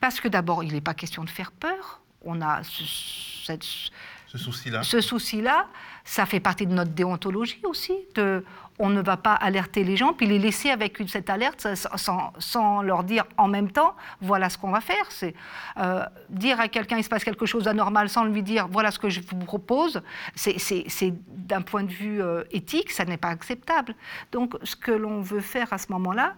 Parce 0.00 0.18
que 0.18 0.28
d'abord, 0.28 0.64
il 0.64 0.72
n'est 0.72 0.80
pas 0.80 0.94
question 0.94 1.24
de 1.24 1.28
faire 1.28 1.52
peur. 1.52 2.00
On 2.22 2.40
a 2.40 2.62
ce, 2.62 3.90
ce 4.32 4.38
souci-là. 4.38 4.82
Ce 4.82 5.00
souci-là, 5.02 5.66
ça 6.04 6.24
fait 6.24 6.40
partie 6.40 6.66
de 6.66 6.72
notre 6.72 6.92
déontologie 6.92 7.60
aussi. 7.64 7.92
De, 8.14 8.42
on 8.78 8.88
ne 8.88 9.02
va 9.02 9.18
pas 9.18 9.34
alerter 9.34 9.84
les 9.84 9.94
gens, 9.98 10.14
puis 10.14 10.26
les 10.26 10.38
laisser 10.38 10.70
avec 10.70 10.98
une, 11.00 11.06
cette 11.06 11.28
alerte 11.28 11.66
sans, 11.74 12.32
sans, 12.38 12.80
leur 12.80 13.04
dire 13.04 13.24
en 13.36 13.46
même 13.46 13.70
temps, 13.70 13.94
voilà 14.22 14.48
ce 14.48 14.56
qu'on 14.56 14.70
va 14.70 14.80
faire. 14.80 15.04
C'est 15.10 15.34
euh, 15.76 16.02
dire 16.30 16.58
à 16.60 16.68
quelqu'un 16.68 16.96
il 16.96 17.04
se 17.04 17.10
passe 17.10 17.24
quelque 17.24 17.44
chose 17.44 17.64
d'anormal 17.64 18.08
sans 18.08 18.24
lui 18.24 18.42
dire 18.42 18.68
voilà 18.68 18.90
ce 18.90 18.98
que 18.98 19.10
je 19.10 19.20
vous 19.20 19.44
propose. 19.44 20.02
C'est 20.34 21.14
d'un 21.28 21.60
point 21.60 21.82
de 21.82 21.92
vue 21.92 22.22
euh, 22.22 22.44
éthique, 22.52 22.90
ça 22.90 23.04
n'est 23.04 23.18
pas 23.18 23.28
acceptable. 23.28 23.94
Donc 24.32 24.56
ce 24.62 24.76
que 24.76 24.92
l'on 24.92 25.20
veut 25.20 25.40
faire 25.40 25.70
à 25.74 25.78
ce 25.78 25.92
moment-là, 25.92 26.34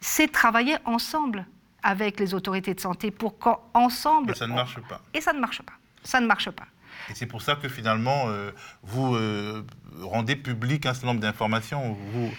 c'est 0.00 0.32
travailler 0.32 0.78
ensemble 0.84 1.46
avec 1.84 2.18
les 2.18 2.34
autorités 2.34 2.74
de 2.74 2.80
santé 2.80 3.12
pour 3.12 3.38
qu'ensemble... 3.38 4.30
Mais 4.30 4.34
ça 4.34 4.48
ne 4.48 4.54
marche 4.54 4.80
pas. 4.80 5.00
Et 5.14 5.20
ça 5.20 5.32
ne 5.32 5.38
marche 5.38 5.62
pas. 5.62 5.74
Ça 6.02 6.20
ne 6.20 6.26
marche 6.26 6.50
pas. 6.50 6.64
Et 7.10 7.14
c'est 7.14 7.26
pour 7.26 7.42
ça 7.42 7.56
que 7.56 7.68
finalement, 7.68 8.24
euh, 8.28 8.50
vous 8.82 9.14
euh, 9.14 9.64
rendez 10.00 10.36
public 10.36 10.86
un 10.86 10.94
certain 10.94 11.08
nombre 11.08 11.20
d'informations, 11.20 11.96
vous 12.12 12.30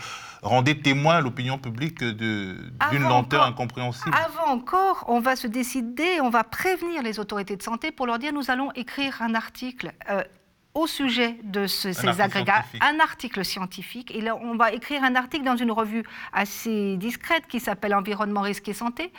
rendez 0.41 0.79
témoin 0.79 1.15
à 1.15 1.21
l'opinion 1.21 1.57
publique 1.57 2.03
d'une 2.03 3.03
lenteur 3.03 3.43
incompréhensible. 3.43 4.15
Avant 4.15 4.51
encore, 4.51 5.05
on 5.07 5.19
va 5.19 5.35
se 5.35 5.47
décider, 5.47 6.21
on 6.21 6.29
va 6.29 6.43
prévenir 6.43 7.01
les 7.03 7.19
autorités 7.19 7.55
de 7.55 7.63
santé 7.63 7.91
pour 7.91 8.05
leur 8.05 8.19
dire 8.19 8.33
nous 8.33 8.51
allons 8.51 8.71
écrire 8.73 9.21
un 9.21 9.35
article 9.35 9.93
euh, 10.09 10.23
au 10.77 10.85
sujet 10.85 11.37
de 11.43 11.65
ces 11.65 12.07
agrégats 12.21 12.63
un 12.81 12.99
article 12.99 13.43
scientifique. 13.43 14.11
Et 14.13 14.21
là, 14.21 14.35
on 14.35 14.55
va 14.55 14.71
écrire 14.71 15.03
un 15.03 15.15
article 15.15 15.43
dans 15.43 15.55
une 15.55 15.71
revue 15.71 16.03
assez 16.31 16.97
discrète 16.97 17.47
qui 17.47 17.59
s'appelle 17.59 17.95
Environnement, 17.95 18.41
risque 18.41 18.69
et 18.69 18.73
santé, 18.73 19.11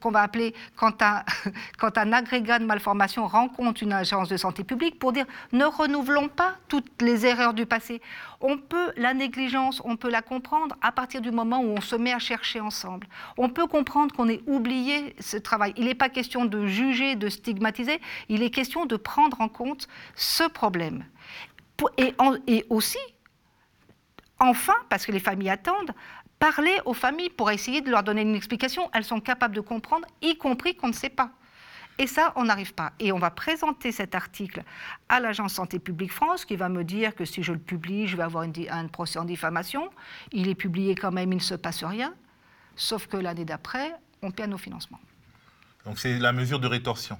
qu'on 0.00 0.10
va 0.10 0.22
appeler 0.22 0.54
quand 0.74 1.02
un, 1.02 1.22
quand 1.78 1.98
un 1.98 2.12
agrégat 2.12 2.58
de 2.58 2.64
malformation 2.64 3.28
rencontre 3.28 3.84
une 3.84 3.92
agence 3.92 4.28
de 4.28 4.36
santé 4.36 4.64
publique 4.64 4.98
pour 4.98 5.12
dire 5.12 5.26
ne 5.52 5.64
renouvelons 5.64 6.28
pas 6.28 6.56
toutes 6.66 7.00
les 7.00 7.26
erreurs 7.26 7.54
du 7.54 7.64
passé. 7.64 8.02
On 8.46 8.58
peut, 8.58 8.92
la 8.98 9.14
négligence, 9.14 9.80
on 9.86 9.96
peut 9.96 10.10
la 10.10 10.20
comprendre 10.20 10.76
à 10.82 10.92
partir 10.92 11.22
du 11.22 11.30
moment 11.30 11.60
où 11.60 11.68
on 11.68 11.80
se 11.80 11.96
met 11.96 12.12
à 12.12 12.18
chercher 12.18 12.60
ensemble. 12.60 13.06
On 13.38 13.48
peut 13.48 13.66
comprendre 13.66 14.14
qu'on 14.14 14.28
ait 14.28 14.42
oublié 14.46 15.16
ce 15.18 15.38
travail. 15.38 15.72
Il 15.78 15.86
n'est 15.86 15.94
pas 15.94 16.10
question 16.10 16.44
de 16.44 16.66
juger, 16.66 17.16
de 17.16 17.30
stigmatiser, 17.30 18.02
il 18.28 18.42
est 18.42 18.50
question 18.50 18.84
de 18.84 18.96
prendre 18.96 19.40
en 19.40 19.48
compte 19.48 19.88
ce 20.14 20.46
problème. 20.46 21.06
Et, 21.96 22.66
aussi, 22.68 22.98
enfin, 24.38 24.76
parce 24.90 25.06
que 25.06 25.12
les 25.12 25.20
familles 25.20 25.48
attendent, 25.48 25.94
parler 26.38 26.78
aux 26.84 26.92
familles 26.92 27.30
pour 27.30 27.50
essayer 27.50 27.80
de 27.80 27.90
leur 27.90 28.02
donner 28.02 28.20
une 28.20 28.34
explication. 28.34 28.90
Elles 28.92 29.04
sont 29.04 29.20
capables 29.20 29.54
de 29.54 29.62
comprendre, 29.62 30.06
y 30.20 30.36
compris 30.36 30.74
qu'on 30.76 30.88
ne 30.88 30.92
sait 30.92 31.08
pas. 31.08 31.30
Et 31.98 32.06
ça, 32.06 32.32
on 32.36 32.44
n'arrive 32.44 32.74
pas. 32.74 32.92
Et 32.98 33.12
on 33.12 33.18
va 33.18 33.30
présenter 33.30 33.92
cet 33.92 34.14
article 34.14 34.64
à 35.08 35.20
l'Agence 35.20 35.54
Santé 35.54 35.78
publique 35.78 36.12
France 36.12 36.44
qui 36.44 36.56
va 36.56 36.68
me 36.68 36.82
dire 36.82 37.14
que 37.14 37.24
si 37.24 37.42
je 37.42 37.52
le 37.52 37.58
publie, 37.58 38.08
je 38.08 38.16
vais 38.16 38.24
avoir 38.24 38.44
un 38.44 38.88
procès 38.88 39.18
en 39.18 39.24
diffamation. 39.24 39.90
Il 40.32 40.48
est 40.48 40.54
publié 40.54 40.94
quand 40.96 41.12
même, 41.12 41.32
il 41.32 41.36
ne 41.36 41.40
se 41.40 41.54
passe 41.54 41.84
rien. 41.84 42.12
Sauf 42.76 43.06
que 43.06 43.16
l'année 43.16 43.44
d'après, 43.44 43.94
on 44.22 44.32
perd 44.32 44.50
nos 44.50 44.58
financements. 44.58 45.00
Donc 45.84 45.98
c'est 45.98 46.18
la 46.18 46.32
mesure 46.32 46.58
de 46.58 46.66
rétorsion. 46.66 47.18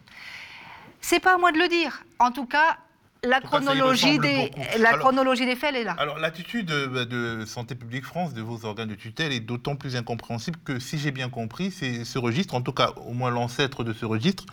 C'est 1.01 1.21
pas 1.21 1.35
à 1.35 1.39
moi 1.39 1.53
de 1.53 1.59
le 1.59 1.69
dire. 1.69 2.03
En 2.19 2.33
tout 2.33 2.47
cas, 2.47 2.79
la 3.27 3.41
chronologie, 3.41 4.19
des, 4.19 4.51
la 4.79 4.97
chronologie 4.97 5.47
des 5.47 5.57
faits, 5.57 5.71
elle 5.75 5.83
est 5.83 5.85
là. 5.85 5.95
Alors, 5.99 6.19
l'attitude 6.19 6.67
de, 6.67 7.05
de, 7.05 7.45
Santé 7.47 7.75
publique 7.75 8.05
France, 8.05 8.35
de 8.35 8.43
vos 8.43 8.65
organes 8.65 8.89
de 8.89 8.95
tutelle, 8.95 9.33
est 9.33 9.41
d'autant 9.41 9.77
plus 9.77 9.97
incompréhensible 9.97 10.59
que, 10.65 10.79
si 10.79 10.99
j'ai 10.99 11.11
bien 11.11 11.29
compris, 11.29 11.71
c'est 11.71 12.05
ce 12.05 12.19
registre, 12.19 12.55
en 12.55 12.63
tout 12.63 12.73
cas 12.73 12.93
au 13.07 13.13
moins 13.13 13.31
l'ancêtre 13.31 13.85
de 13.85 13.93
ce 13.93 14.05
registre, 14.05 14.45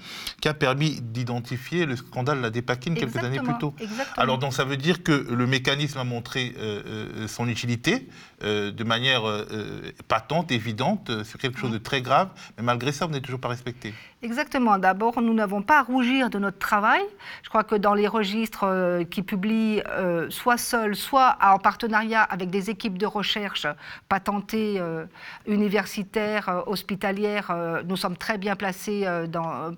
qui 0.41 0.47
a 0.47 0.53
permis 0.53 1.01
d'identifier 1.01 1.85
le 1.85 1.95
scandale 1.95 2.37
de 2.37 2.43
la 2.43 2.49
Dépakine 2.49 2.95
quelques 2.95 3.17
années 3.17 3.39
plus 3.39 3.57
tôt. 3.59 3.73
Alors, 4.17 4.37
donc, 4.37 4.53
ça 4.53 4.63
veut 4.63 4.77
dire 4.77 5.03
que 5.03 5.11
le 5.11 5.47
mécanisme 5.47 5.99
a 5.99 6.03
montré 6.03 6.53
euh, 6.57 6.81
euh, 6.85 7.27
son 7.27 7.47
utilité 7.47 8.07
euh, 8.43 8.71
de 8.71 8.83
manière 8.83 9.23
patente, 10.07 10.51
évidente, 10.51 11.23
sur 11.23 11.39
quelque 11.39 11.59
chose 11.59 11.71
de 11.71 11.77
très 11.77 12.01
grave, 12.01 12.29
mais 12.57 12.63
malgré 12.63 12.91
ça, 12.91 13.05
vous 13.05 13.11
n'êtes 13.11 13.23
toujours 13.23 13.39
pas 13.39 13.49
respecté. 13.49 13.93
Exactement. 14.23 14.77
D'abord, 14.77 15.19
nous 15.19 15.33
n'avons 15.33 15.63
pas 15.63 15.79
à 15.79 15.81
rougir 15.81 16.29
de 16.29 16.37
notre 16.37 16.59
travail. 16.59 17.01
Je 17.41 17.49
crois 17.49 17.63
que 17.63 17.73
dans 17.73 17.95
les 17.95 18.07
registres 18.07 18.65
euh, 18.65 19.03
qui 19.03 19.23
publient 19.23 19.81
euh, 19.89 20.29
soit 20.29 20.57
seuls, 20.57 20.95
soit 20.95 21.37
en 21.41 21.57
partenariat 21.57 22.21
avec 22.21 22.51
des 22.51 22.69
équipes 22.69 22.99
de 22.99 23.07
recherche 23.07 23.65
patentées, 24.09 24.75
euh, 24.79 25.05
universitaires, 25.47 26.61
hospitalières, 26.67 27.81
nous 27.85 27.95
sommes 27.95 28.15
très 28.15 28.37
bien 28.37 28.55
placés 28.55 29.07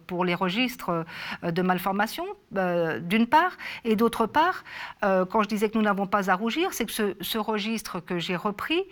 pour 0.08 0.25
les 0.25 0.36
registres 0.36 1.06
de 1.43 1.62
malformation, 1.62 2.25
d'une 2.51 3.27
part. 3.27 3.53
Et 3.86 3.95
d'autre 3.95 4.25
part, 4.25 4.63
quand 5.01 5.43
je 5.43 5.47
disais 5.47 5.69
que 5.69 5.77
nous 5.77 5.84
n'avons 5.84 6.08
pas 6.08 6.29
à 6.29 6.36
rougir, 6.36 6.73
c'est 6.73 6.86
que 6.86 6.91
ce, 6.91 7.15
ce 7.21 7.38
registre 7.38 7.99
que 7.99 8.19
j'ai 8.19 8.36
repris 8.36 8.84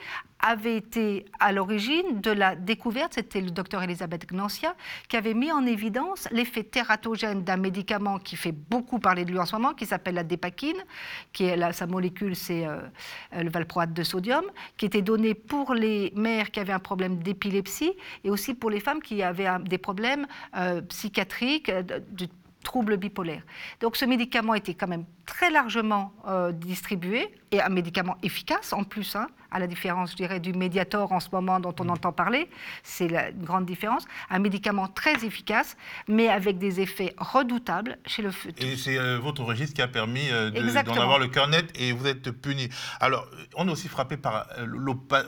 avait 0.42 0.78
été 0.78 1.26
à 1.40 1.52
l'origine 1.52 2.22
de 2.22 2.32
la 2.32 2.56
découverte, 2.56 3.14
c'était 3.16 3.42
le 3.42 3.52
docteur 3.52 3.84
Elisabeth 3.84 4.28
Gnancia, 4.32 4.76
qui 5.08 5.18
avait 5.18 5.34
mis 5.34 5.41
en 5.50 5.66
évidence 5.66 6.28
l'effet 6.32 6.64
tératogène 6.64 7.44
d'un 7.44 7.56
médicament 7.56 8.20
qui 8.20 8.36
fait 8.36 8.52
beaucoup 8.52 9.00
parler 9.00 9.24
de 9.24 9.32
lui 9.32 9.40
en 9.40 9.46
ce 9.46 9.56
moment, 9.56 9.74
qui 9.74 9.86
s'appelle 9.86 10.16
la 10.16 10.24
dépakine, 10.24 10.84
qui 11.32 11.46
est 11.46 11.72
sa 11.72 11.88
molécule, 11.88 12.36
c'est 12.36 12.66
euh, 12.66 12.82
le 13.34 13.50
valproate 13.50 13.94
de 13.94 14.04
sodium, 14.04 14.44
qui 14.76 14.86
était 14.86 15.02
donné 15.02 15.34
pour 15.34 15.74
les 15.74 16.12
mères 16.16 16.52
qui 16.52 16.60
avaient 16.60 16.74
un 16.74 16.80
problème 16.80 17.24
d'épilepsie 17.24 17.94
et 18.24 18.30
aussi 18.30 18.54
pour 18.54 18.70
les 18.70 18.82
femmes 18.82 19.02
qui 19.02 19.24
avaient 19.24 19.48
des 19.64 19.78
problèmes 19.78 20.28
euh, 20.58 20.82
psychiatriques, 20.82 21.70
euh, 21.70 21.84
de 21.84 22.28
troubles 22.64 22.98
bipolaires. 22.98 23.44
Donc 23.80 23.96
ce 23.96 24.06
médicament 24.06 24.54
était 24.54 24.76
quand 24.76 24.88
même 24.88 25.06
très 25.26 25.50
largement 25.50 26.14
distribué 26.54 27.34
et 27.50 27.60
un 27.60 27.70
médicament 27.70 28.18
efficace 28.22 28.72
en 28.72 28.84
plus, 28.84 29.16
hein, 29.16 29.26
à 29.52 29.60
la 29.60 29.68
différence, 29.68 30.12
je 30.12 30.16
dirais, 30.16 30.40
du 30.40 30.54
Mediator 30.54 31.12
en 31.12 31.20
ce 31.20 31.28
moment 31.32 31.60
dont 31.60 31.76
on 31.80 31.90
entend 31.90 32.12
parler. 32.12 32.50
C'est 32.84 33.08
la 33.08 33.32
grande 33.32 33.66
différence. 33.66 34.06
Un 34.30 34.40
médicament 34.40 34.88
très 34.88 35.26
efficace, 35.26 35.76
mais 36.08 36.30
avec 36.30 36.58
des 36.58 36.80
effets 36.80 37.14
redoutables 37.18 37.98
chez 38.06 38.22
le 38.22 38.32
feu. 38.32 38.52
Et 38.58 38.78
c'est 38.78 38.98
euh, 38.98 39.20
votre 39.20 39.44
registre 39.44 39.76
qui 39.76 39.82
a 39.82 39.88
permis 39.88 40.30
euh, 40.32 40.50
d'en 40.84 40.96
avoir 40.96 41.20
le 41.20 41.28
cœur 41.28 41.48
net 41.50 41.70
et 41.76 41.92
vous 41.92 42.08
êtes 42.08 42.32
puni. 42.32 42.70
Alors, 43.00 43.28
on 43.56 43.68
est 43.68 43.72
aussi 43.72 43.90
frappé 43.90 44.18
par 44.18 44.48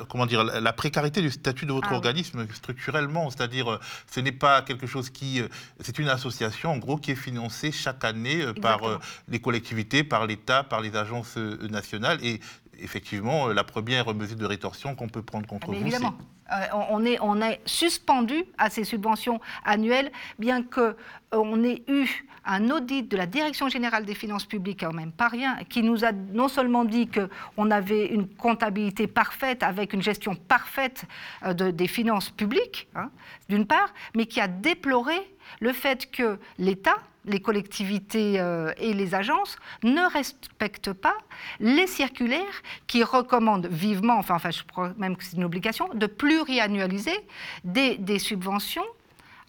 comment 0.08 0.26
dire, 0.26 0.44
la 0.44 0.74
précarité 0.74 1.22
du 1.22 1.30
statut 1.30 1.66
de 1.66 1.74
votre 1.74 1.90
ah 1.92 1.96
organisme 1.96 2.48
structurellement, 2.54 3.30
c'est-à-dire 3.30 3.80
ce 4.10 4.20
n'est 4.20 4.32
pas 4.32 4.62
quelque 4.62 4.88
chose 4.88 5.10
qui... 5.10 5.42
c'est 5.80 6.00
une 6.00 6.10
association, 6.10 6.72
en 6.72 6.78
gros, 6.78 6.98
qui 6.98 7.12
est 7.12 7.16
financée 7.16 7.72
chaque 7.72 8.04
année 8.06 8.46
par 8.62 8.82
les 9.28 9.40
collectivités, 9.40 10.04
par 10.04 10.26
l'État, 10.26 10.64
par 10.64 10.82
les 10.82 10.96
agences 10.96 11.38
nationales 11.38 12.24
et 12.24 12.40
effectivement, 12.80 13.48
euh, 13.48 13.54
la 13.54 13.64
première 13.64 14.14
mesure 14.14 14.38
de 14.38 14.46
rétorsion 14.46 14.96
qu'on 14.96 15.08
peut 15.08 15.22
prendre 15.22 15.48
contre 15.48 15.68
vous, 15.68 15.74
évidemment. 15.74 16.16
Euh, 16.52 16.66
on, 16.90 17.06
est, 17.06 17.18
on 17.22 17.42
est 17.42 17.62
suspendu 17.66 18.44
à 18.58 18.70
ces 18.70 18.84
subventions 18.84 19.40
annuelles, 19.64 20.12
bien 20.40 20.62
qu'on 20.62 20.94
euh, 21.34 21.64
ait 21.64 21.84
eu 21.88 22.08
un 22.46 22.70
audit 22.70 23.10
de 23.10 23.16
la 23.16 23.26
Direction 23.26 23.70
générale 23.70 24.06
des 24.06 24.14
finances 24.14 24.46
publiques, 24.46 24.82
quand 24.82 24.94
même 24.94 25.14
pas 25.14 25.30
rien, 25.30 25.58
qui 25.70 25.82
nous 25.82 26.04
a 26.04 26.12
non 26.12 26.50
seulement 26.50 26.84
dit 26.84 27.08
qu'on 27.08 27.72
avait 27.72 28.08
une 28.08 28.28
comptabilité 28.28 29.08
parfaite, 29.08 29.64
avec 29.64 29.94
une 29.94 30.02
gestion 30.02 30.36
parfaite 30.36 31.06
de, 31.46 31.72
des 31.72 31.88
finances 31.88 32.30
publiques, 32.30 32.90
hein, 32.96 33.10
d'une 33.48 33.66
part, 33.66 33.94
mais 34.14 34.26
qui 34.26 34.42
a 34.42 34.50
déploré 34.50 35.16
le 35.62 35.72
fait 35.72 36.12
que 36.12 36.38
l'État, 36.58 36.98
les 37.26 37.40
collectivités 37.40 38.40
euh, 38.40 38.74
et 38.78 38.94
les 38.94 39.16
agences 39.16 39.58
ne 39.84 40.02
respectent 40.12 40.94
pas 40.94 41.16
les 41.60 41.88
circulaires 41.88 42.62
qui 42.88 43.04
recommandent 43.04 43.68
vivement, 43.68 44.18
enfin, 44.18 44.36
enfin 44.36 44.52
je 44.52 44.64
crois 44.64 44.94
même 44.98 45.16
que 45.16 45.24
c'est 45.24 45.38
une 45.38 45.44
obligation, 45.44 45.90
de 45.94 46.06
pluriannualiser 46.06 47.18
des, 47.64 47.98
des 47.98 48.20
subventions 48.20 48.86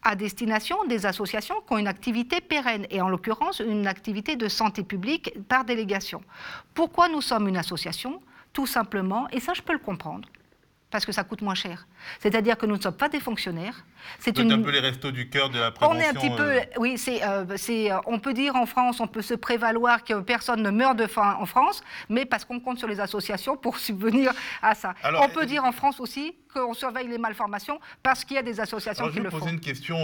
à 0.05 0.17
destination 0.17 0.77
des 0.85 1.07
associations 1.07 1.57
qui 1.67 1.73
ont 1.73 1.79
une 1.79 1.89
activité 1.89 2.41
pérenne, 2.41 2.87
et 2.91 3.01
en 3.01 3.09
l'occurrence 3.09 3.61
une 3.61 3.87
activité 3.87 4.37
de 4.37 4.49
santé 4.49 4.83
publique 4.83 5.33
par 5.49 5.65
délégation. 5.65 6.23
Pourquoi 6.75 7.09
nous 7.09 7.23
sommes 7.23 7.49
une 7.49 7.57
association? 7.57 8.21
Tout 8.53 8.67
simplement, 8.67 9.27
et 9.31 9.41
ça 9.41 9.55
je 9.55 9.63
peux 9.63 9.73
le 9.73 9.79
comprendre, 9.79 10.29
parce 10.95 11.05
que 11.05 11.11
ça 11.11 11.25
coûte 11.25 11.43
moins 11.43 11.57
cher. 11.57 11.89
C'est-à-dire 12.21 12.57
que 12.57 12.67
nous 12.67 12.77
ne 12.77 12.81
sommes 12.81 12.97
pas 12.97 13.09
des 13.09 13.19
fonctionnaires. 13.19 13.85
C'est 14.21 14.39
une... 14.39 14.53
un 14.53 14.63
peu 14.63 14.71
les 14.71 14.79
restos 14.79 15.11
du 15.11 15.29
cœur 15.29 15.51
de 15.51 15.59
la 15.59 15.73
prévention. 15.73 15.99
On 15.99 16.01
est 16.01 16.07
un 16.07 16.15
petit 16.15 16.31
peu, 16.31 16.53
euh, 16.53 16.61
oui, 16.79 16.99
c'est, 16.99 17.21
euh, 17.25 17.45
euh, 17.49 17.99
on 18.07 18.21
peut 18.21 18.33
dire 18.33 18.55
en 18.55 18.65
France, 18.65 19.01
on 19.01 19.09
peut 19.09 19.21
se 19.23 19.35
prévaloir 19.35 20.05
que 20.05 20.21
personne 20.21 20.63
ne 20.63 20.71
meurt 20.71 20.97
de 20.97 21.09
faim 21.09 21.37
en 21.41 21.47
France, 21.47 21.83
mais 22.09 22.25
parce 22.25 22.45
qu'on 22.45 22.61
compte 22.61 22.79
sur 22.79 22.87
les 22.87 23.01
associations 23.01 23.57
pour 23.57 23.79
subvenir 23.87 24.33
à 24.63 24.77
ça. 24.77 24.95
on 25.21 25.29
peut 25.31 25.47
dire 25.47 25.65
en 25.65 25.73
France 25.73 25.99
aussi 25.99 26.37
qu'on 26.55 26.75
surveille 26.75 27.09
les 27.09 27.19
malformations 27.19 27.81
parce 28.05 28.25
qu'il 28.25 28.37
y 28.37 28.39
a 28.39 28.45
des 28.45 28.61
associations 28.61 29.09
qui 29.09 29.19
le 29.19 29.25
font. 29.25 29.31
Je 29.31 29.35
vais 29.35 29.41
poser 29.41 29.53
une 29.55 29.61
question 29.61 29.97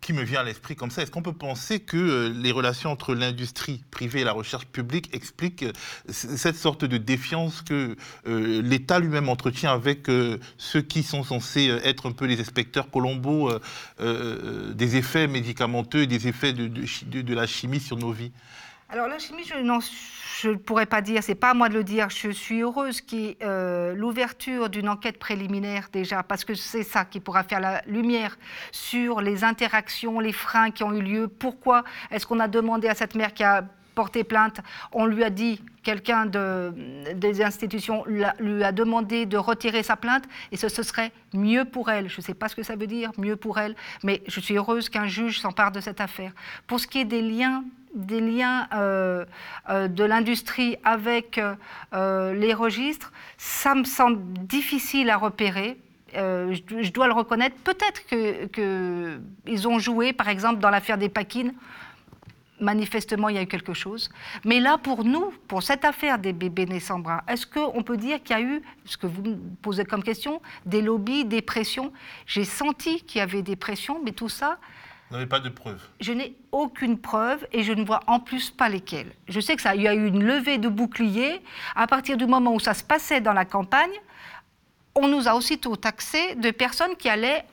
qui 0.00 0.12
me 0.12 0.22
vient 0.24 0.40
à 0.40 0.42
l'esprit 0.42 0.74
comme 0.74 0.90
ça. 0.90 1.02
Est-ce 1.02 1.12
qu'on 1.12 1.22
peut 1.22 1.32
penser 1.32 1.78
que 1.78 2.34
les 2.34 2.50
relations 2.50 2.90
entre 2.90 3.14
l'industrie 3.14 3.84
privée 3.92 4.22
et 4.22 4.24
la 4.24 4.32
recherche 4.32 4.66
publique 4.66 5.14
expliquent 5.14 5.66
cette 6.08 6.56
sorte 6.56 6.84
de 6.84 6.96
défiance 6.96 7.62
que 7.62 7.94
l'État 8.26 8.98
lui-même 9.12 9.28
entretient 9.28 9.72
avec 9.72 10.08
ceux 10.56 10.82
qui 10.82 11.02
sont 11.02 11.22
censés 11.22 11.68
euh, 11.68 11.80
être 11.84 12.08
un 12.08 12.12
peu 12.12 12.24
les 12.24 12.40
inspecteurs 12.40 12.90
Colombo 12.90 13.50
euh, 13.50 13.60
euh, 14.00 14.72
des 14.72 14.96
effets 14.96 15.26
médicamenteux 15.26 16.02
et 16.02 16.06
des 16.06 16.28
effets 16.28 16.52
de, 16.52 16.66
de, 16.66 17.34
la 17.34 17.46
chimie 17.46 17.80
sur 17.80 17.96
nos 17.96 18.12
vies 18.12 18.32
Alors 18.88 19.08
la 19.08 19.18
chimie, 19.18 19.44
je 19.44 20.48
ne 20.48 20.54
pourrais 20.54 20.86
pas 20.86 21.02
dire, 21.02 21.22
c'est 21.22 21.34
pas 21.34 21.50
à 21.50 21.54
moi 21.54 21.68
de 21.68 21.74
le 21.74 21.84
dire. 21.84 22.08
Je 22.10 22.30
suis 22.30 22.60
heureuse 22.62 23.00
qu'il 23.00 23.36
l'ouverture 23.94 24.70
d'une 24.70 24.88
enquête 24.88 25.18
préliminaire 25.18 25.88
déjà, 25.92 26.22
parce 26.22 26.44
que 26.44 26.54
c'est 26.54 26.82
ça 26.82 27.04
qui 27.04 27.20
pourra 27.20 27.44
faire 27.44 27.60
la 27.60 27.82
lumière 27.86 28.36
sur 28.70 29.20
les 29.20 29.44
interactions, 29.44 30.20
les 30.20 30.32
freins 30.32 30.70
qui 30.70 30.84
ont 30.84 30.92
eu 30.92 31.02
lieu. 31.02 31.28
Pourquoi 31.28 31.84
est-ce 32.10 32.26
qu'on 32.26 32.40
a 32.40 32.48
demandé 32.48 32.88
à 32.88 32.94
cette 32.94 33.14
mère 33.14 33.34
qui 33.34 33.44
a 33.44 33.64
porté 33.94 34.24
plainte, 34.24 34.60
on 34.92 35.06
lui 35.06 35.24
a 35.24 35.30
dit, 35.30 35.60
quelqu'un 35.82 36.26
de, 36.26 36.72
des 37.14 37.42
institutions 37.42 38.04
lui 38.06 38.64
a 38.64 38.72
demandé 38.72 39.26
de 39.26 39.36
retirer 39.36 39.82
sa 39.82 39.96
plainte 39.96 40.24
et 40.52 40.56
ce, 40.56 40.68
ce 40.68 40.82
serait 40.82 41.12
mieux 41.34 41.64
pour 41.64 41.90
elle. 41.90 42.08
Je 42.08 42.18
ne 42.18 42.22
sais 42.22 42.34
pas 42.34 42.48
ce 42.48 42.56
que 42.56 42.62
ça 42.62 42.76
veut 42.76 42.86
dire, 42.86 43.10
mieux 43.18 43.36
pour 43.36 43.58
elle, 43.58 43.74
mais 44.02 44.22
je 44.26 44.40
suis 44.40 44.56
heureuse 44.56 44.88
qu'un 44.88 45.06
juge 45.06 45.40
s'empare 45.40 45.72
de 45.72 45.80
cette 45.80 46.00
affaire. 46.00 46.32
Pour 46.66 46.80
ce 46.80 46.86
qui 46.86 47.00
est 47.00 47.04
des 47.04 47.22
liens 47.22 47.64
des 47.94 48.20
liens 48.20 48.68
euh, 48.74 49.24
euh, 49.68 49.88
de 49.88 50.04
l'industrie 50.04 50.76
avec 50.84 51.38
euh, 51.38 52.34
les 52.34 52.54
registres, 52.54 53.12
ça 53.36 53.74
me 53.74 53.84
semble 53.84 54.20
difficile 54.46 55.10
à 55.10 55.16
repérer. 55.16 55.78
Je, 56.14 56.90
dois 56.90 57.06
le 57.06 57.14
reconnaître. 57.14 57.56
Peut-être 57.64 58.02
qu'ils 58.06 59.68
ont 59.68 59.78
joué, 59.78 60.12
par 60.12 60.28
exemple, 60.28 60.60
dans 60.60 60.68
l'affaire 60.68 60.98
des 60.98 61.08
Paquines 61.08 61.54
manifestement, 62.62 63.28
il 63.28 63.36
y 63.36 63.38
a 63.38 63.42
eu 63.42 63.46
quelque 63.46 63.74
chose. 63.74 64.10
Mais 64.44 64.60
là, 64.60 64.78
pour 64.78 65.04
nous, 65.04 65.32
pour 65.48 65.62
cette 65.62 65.84
affaire 65.84 66.18
des 66.18 66.32
bébés 66.32 66.66
nés 66.66 66.80
sans 66.80 66.98
bras, 66.98 67.22
est-ce 67.28 67.46
qu'on 67.46 67.82
peut 67.82 67.96
dire 67.96 68.22
qu'il 68.22 68.36
y 68.36 68.38
a 68.38 68.42
eu, 68.42 68.62
ce 68.84 68.96
que 68.96 69.06
vous 69.06 69.22
me 69.22 69.36
posez 69.60 69.84
comme 69.84 70.02
question, 70.02 70.40
des 70.64 70.80
lobbies, 70.80 71.24
des 71.24 71.42
pressions? 71.42 71.92
J'ai 72.26 72.44
senti 72.44 73.02
qu'il 73.02 73.18
y 73.18 73.22
avait 73.22 73.42
des 73.42 73.56
pressions, 73.56 74.00
mais 74.02 74.12
tout 74.12 74.28
ça... 74.28 74.58
Vous 75.10 75.16
n'avez 75.18 75.28
pas 75.28 75.40
de 75.40 75.50
preuves 75.50 75.82
Je 76.00 76.12
n'ai 76.12 76.36
aucune 76.52 76.98
preuve 76.98 77.46
et 77.52 77.62
je 77.64 77.74
ne 77.74 77.84
vois 77.84 78.00
en 78.06 78.18
plus 78.18 78.50
pas 78.50 78.70
lesquelles. 78.70 79.12
Je 79.28 79.40
sais 79.40 79.56
que 79.56 79.62
ça, 79.62 79.74
il 79.74 79.82
y 79.82 79.88
a 79.88 79.94
eu 79.94 80.06
une 80.06 80.24
levée 80.24 80.56
de 80.56 80.68
boucliers. 80.68 81.42
À 81.76 81.86
partir 81.86 82.16
du 82.16 82.26
moment 82.26 82.54
où 82.54 82.60
ça 82.60 82.72
se 82.72 82.82
passait 82.82 83.20
dans 83.20 83.34
la 83.34 83.44
campagne, 83.44 83.92
on 84.94 85.08
nous 85.08 85.28
a 85.28 85.34
aussitôt 85.34 85.76
taxé 85.76 86.34
de 86.36 86.50
personnes 86.50 86.96
qui 86.96 87.10
allaient 87.10 87.44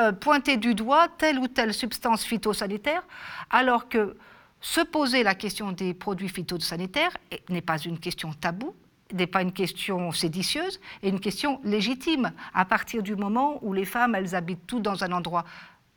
euh, 0.00 0.10
pointer 0.10 0.56
du 0.56 0.74
doigt 0.74 1.06
telle 1.18 1.38
ou 1.38 1.46
telle 1.46 1.72
substance 1.72 2.24
phytosanitaire, 2.24 3.04
alors 3.48 3.88
que 3.88 4.16
se 4.64 4.80
poser 4.80 5.22
la 5.22 5.34
question 5.34 5.72
des 5.72 5.92
produits 5.92 6.30
phytosanitaires 6.30 7.14
n'est 7.50 7.60
pas 7.60 7.76
une 7.76 7.98
question 7.98 8.32
taboue, 8.32 8.74
n'est 9.12 9.26
pas 9.26 9.42
une 9.42 9.52
question 9.52 10.10
séditieuse, 10.10 10.80
et 11.02 11.10
une 11.10 11.20
question 11.20 11.60
légitime. 11.64 12.32
À 12.54 12.64
partir 12.64 13.02
du 13.02 13.14
moment 13.14 13.58
où 13.60 13.74
les 13.74 13.84
femmes, 13.84 14.14
elles 14.14 14.34
habitent 14.34 14.66
tout 14.66 14.80
dans 14.80 15.04
un 15.04 15.12
endroit 15.12 15.44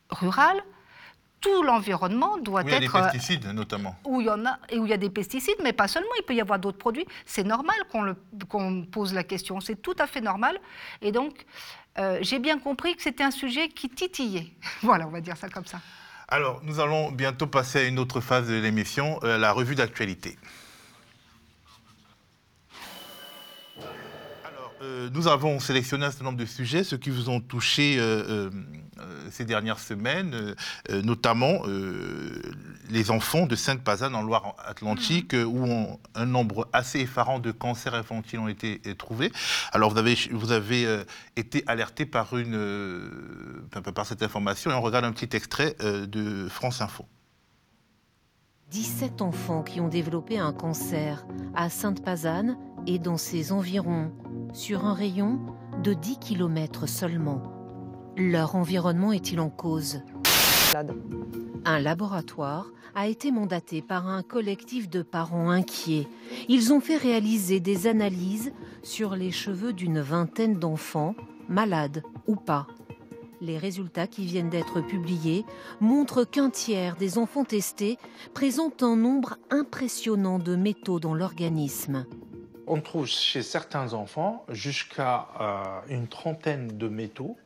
rural, 0.09 0.61
tout 1.39 1.63
l'environnement 1.63 2.37
doit 2.39 2.63
être. 2.63 2.67
Où 2.67 2.67
il 2.67 2.73
y 2.73 2.75
a 2.75 2.79
des 2.81 3.11
pesticides, 3.11 3.45
notamment. 3.53 3.95
Où 4.03 4.19
il 4.19 4.27
y 4.27 4.29
en 4.29 4.45
a, 4.45 4.59
et 4.69 4.79
où 4.79 4.85
il 4.85 4.89
y 4.89 4.93
a 4.93 4.97
des 4.97 5.09
pesticides, 5.09 5.55
mais 5.63 5.71
pas 5.71 5.87
seulement, 5.87 6.11
il 6.19 6.23
peut 6.23 6.35
y 6.35 6.41
avoir 6.41 6.59
d'autres 6.59 6.77
produits. 6.77 7.05
C'est 7.25 7.45
normal 7.45 7.77
qu'on 8.49 8.83
pose 8.83 9.13
la 9.13 9.23
question, 9.23 9.61
c'est 9.61 9.81
tout 9.81 9.95
à 9.97 10.07
fait 10.07 10.19
normal. 10.19 10.59
Et 11.01 11.13
donc, 11.13 11.45
euh, 11.99 12.19
j'ai 12.21 12.39
bien 12.39 12.59
compris 12.59 12.97
que 12.97 13.01
c'était 13.01 13.23
un 13.23 13.31
sujet 13.31 13.69
qui 13.69 13.87
titillait. 13.87 14.51
voilà, 14.81 15.07
on 15.07 15.11
va 15.11 15.21
dire 15.21 15.37
ça 15.37 15.47
comme 15.47 15.65
ça. 15.65 15.79
Alors, 16.29 16.59
nous 16.61 16.81
allons 16.81 17.09
bientôt 17.09 17.47
passer 17.47 17.79
à 17.79 17.83
une 17.83 17.99
autre 17.99 18.19
phase 18.19 18.49
de 18.49 18.55
l'émission, 18.55 19.17
euh, 19.23 19.37
la 19.37 19.53
revue 19.53 19.75
d'actualité. 19.75 20.37
Euh, 24.81 25.09
nous 25.13 25.29
avons 25.29 25.61
sélectionné 25.61 26.05
un 26.05 26.11
certain 26.11 26.25
nombre 26.25 26.37
de 26.37 26.45
sujets, 26.45 26.83
ceux 26.83 26.97
qui 26.97 27.11
vous 27.11 27.29
ont 27.29 27.39
touché 27.39 27.95
euh, 27.97 28.49
ces 29.31 29.45
dernières 29.45 29.79
semaines, 29.79 30.55
notamment 30.89 31.61
les 32.89 33.11
enfants 33.11 33.45
de 33.45 33.55
Sainte-Pazanne 33.55 34.15
en 34.15 34.21
Loire-Atlantique, 34.21 35.33
mmh. 35.33 35.45
où 35.45 35.99
un 36.15 36.25
nombre 36.25 36.67
assez 36.73 36.99
effarant 36.99 37.39
de 37.39 37.51
cancers 37.51 37.93
infantiles 37.93 38.39
ont 38.39 38.47
été 38.47 38.79
trouvés. 38.95 39.31
Alors 39.71 39.91
vous 39.91 39.97
avez, 39.97 40.15
vous 40.31 40.51
avez 40.51 41.03
été 41.35 41.63
alerté 41.67 42.05
par, 42.05 42.37
une, 42.37 43.67
par 43.93 44.05
cette 44.05 44.23
information 44.23 44.71
et 44.71 44.73
on 44.73 44.81
regarde 44.81 45.05
un 45.05 45.11
petit 45.11 45.35
extrait 45.35 45.75
de 45.79 46.47
France 46.49 46.81
Info. 46.81 47.05
17 48.71 49.21
enfants 49.21 49.63
qui 49.63 49.79
ont 49.79 49.87
développé 49.87 50.37
un 50.37 50.51
cancer 50.51 51.25
à 51.55 51.69
Sainte-Pazanne 51.69 52.57
et 52.85 52.99
dans 52.99 53.17
ses 53.17 53.51
environs, 53.51 54.11
sur 54.53 54.85
un 54.85 54.93
rayon 54.93 55.39
de 55.83 55.93
10 55.93 56.19
km 56.19 56.87
seulement. 56.87 57.56
Leur 58.19 58.55
environnement 58.55 59.11
est-il 59.13 59.39
en 59.39 59.49
cause? 59.49 60.01
Un 61.65 61.79
laboratoire 61.79 62.71
a 62.95 63.05
été 63.05 63.29
mandaté 63.31 63.83
par 63.83 64.07
un 64.07 64.23
collectif 64.23 64.89
de 64.89 65.03
parents 65.03 65.51
inquiets. 65.51 66.07
Ils 66.47 66.73
ont 66.73 66.79
fait 66.79 66.97
réaliser 66.97 67.59
des 67.59 67.85
analyses 67.85 68.53
sur 68.81 69.15
les 69.15 69.31
cheveux 69.31 69.71
d'une 69.71 69.99
vingtaine 69.99 70.57
d'enfants, 70.57 71.13
malades 71.47 72.01
ou 72.25 72.35
pas. 72.35 72.65
Les 73.39 73.59
résultats 73.59 74.07
qui 74.07 74.25
viennent 74.25 74.49
d'être 74.49 74.81
publiés 74.81 75.45
montrent 75.79 76.23
qu'un 76.23 76.49
tiers 76.49 76.95
des 76.95 77.19
enfants 77.19 77.45
testés 77.45 77.99
présentent 78.33 78.81
un 78.81 78.95
nombre 78.95 79.37
impressionnant 79.51 80.39
de 80.39 80.55
métaux 80.55 80.99
dans 80.99 81.13
l'organisme. 81.13 82.07
On 82.65 82.81
trouve 82.81 83.05
chez 83.05 83.43
certains 83.43 83.93
enfants 83.93 84.43
jusqu'à 84.49 85.27
euh, 85.39 85.93
une 85.93 86.07
trentaine 86.07 86.77
de 86.77 86.87
métaux 86.87 87.37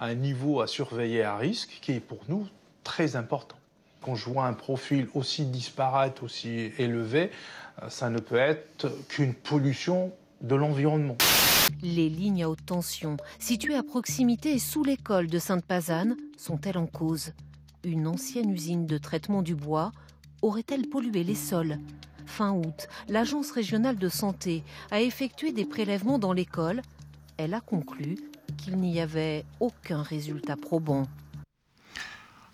un 0.00 0.14
niveau 0.14 0.62
à 0.62 0.66
surveiller 0.66 1.22
à 1.22 1.36
risque 1.36 1.78
qui 1.82 1.92
est 1.92 2.00
pour 2.00 2.20
nous 2.28 2.48
très 2.82 3.16
important. 3.16 3.56
Quand 4.02 4.14
je 4.14 4.30
vois 4.30 4.46
un 4.46 4.54
profil 4.54 5.08
aussi 5.14 5.44
disparate, 5.44 6.22
aussi 6.22 6.72
élevé, 6.78 7.30
euh, 7.82 7.90
ça 7.90 8.08
ne 8.08 8.18
peut 8.18 8.36
être 8.36 8.90
qu'une 9.08 9.34
pollution 9.34 10.10
de 10.40 10.54
l'environnement. 10.54 11.18
Les 11.82 12.08
lignes 12.08 12.42
à 12.42 12.48
haute 12.48 12.64
tension, 12.64 13.18
situées 13.38 13.76
à 13.76 13.82
proximité 13.82 14.54
et 14.54 14.58
sous 14.58 14.82
l'école 14.82 15.26
de 15.26 15.38
Sainte-Pazanne, 15.38 16.16
sont-elles 16.38 16.78
en 16.78 16.86
cause? 16.86 17.32
Une 17.84 18.06
ancienne 18.06 18.50
usine 18.50 18.86
de 18.86 18.96
traitement 18.96 19.42
du 19.42 19.54
bois 19.54 19.92
aurait-elle 20.40 20.88
pollué 20.88 21.22
les 21.24 21.34
sols? 21.34 21.78
Fin 22.24 22.52
août, 22.52 22.88
l'Agence 23.08 23.50
régionale 23.50 23.96
de 23.96 24.08
santé 24.08 24.62
a 24.90 25.00
effectué 25.00 25.52
des 25.52 25.64
prélèvements 25.66 26.18
dans 26.18 26.32
l'école. 26.32 26.80
Elle 27.36 27.54
a 27.54 27.60
conclu 27.60 28.16
qu'il 28.60 28.76
n'y 28.76 29.00
avait 29.00 29.44
aucun 29.58 30.02
résultat 30.02 30.56
probant. 30.56 31.06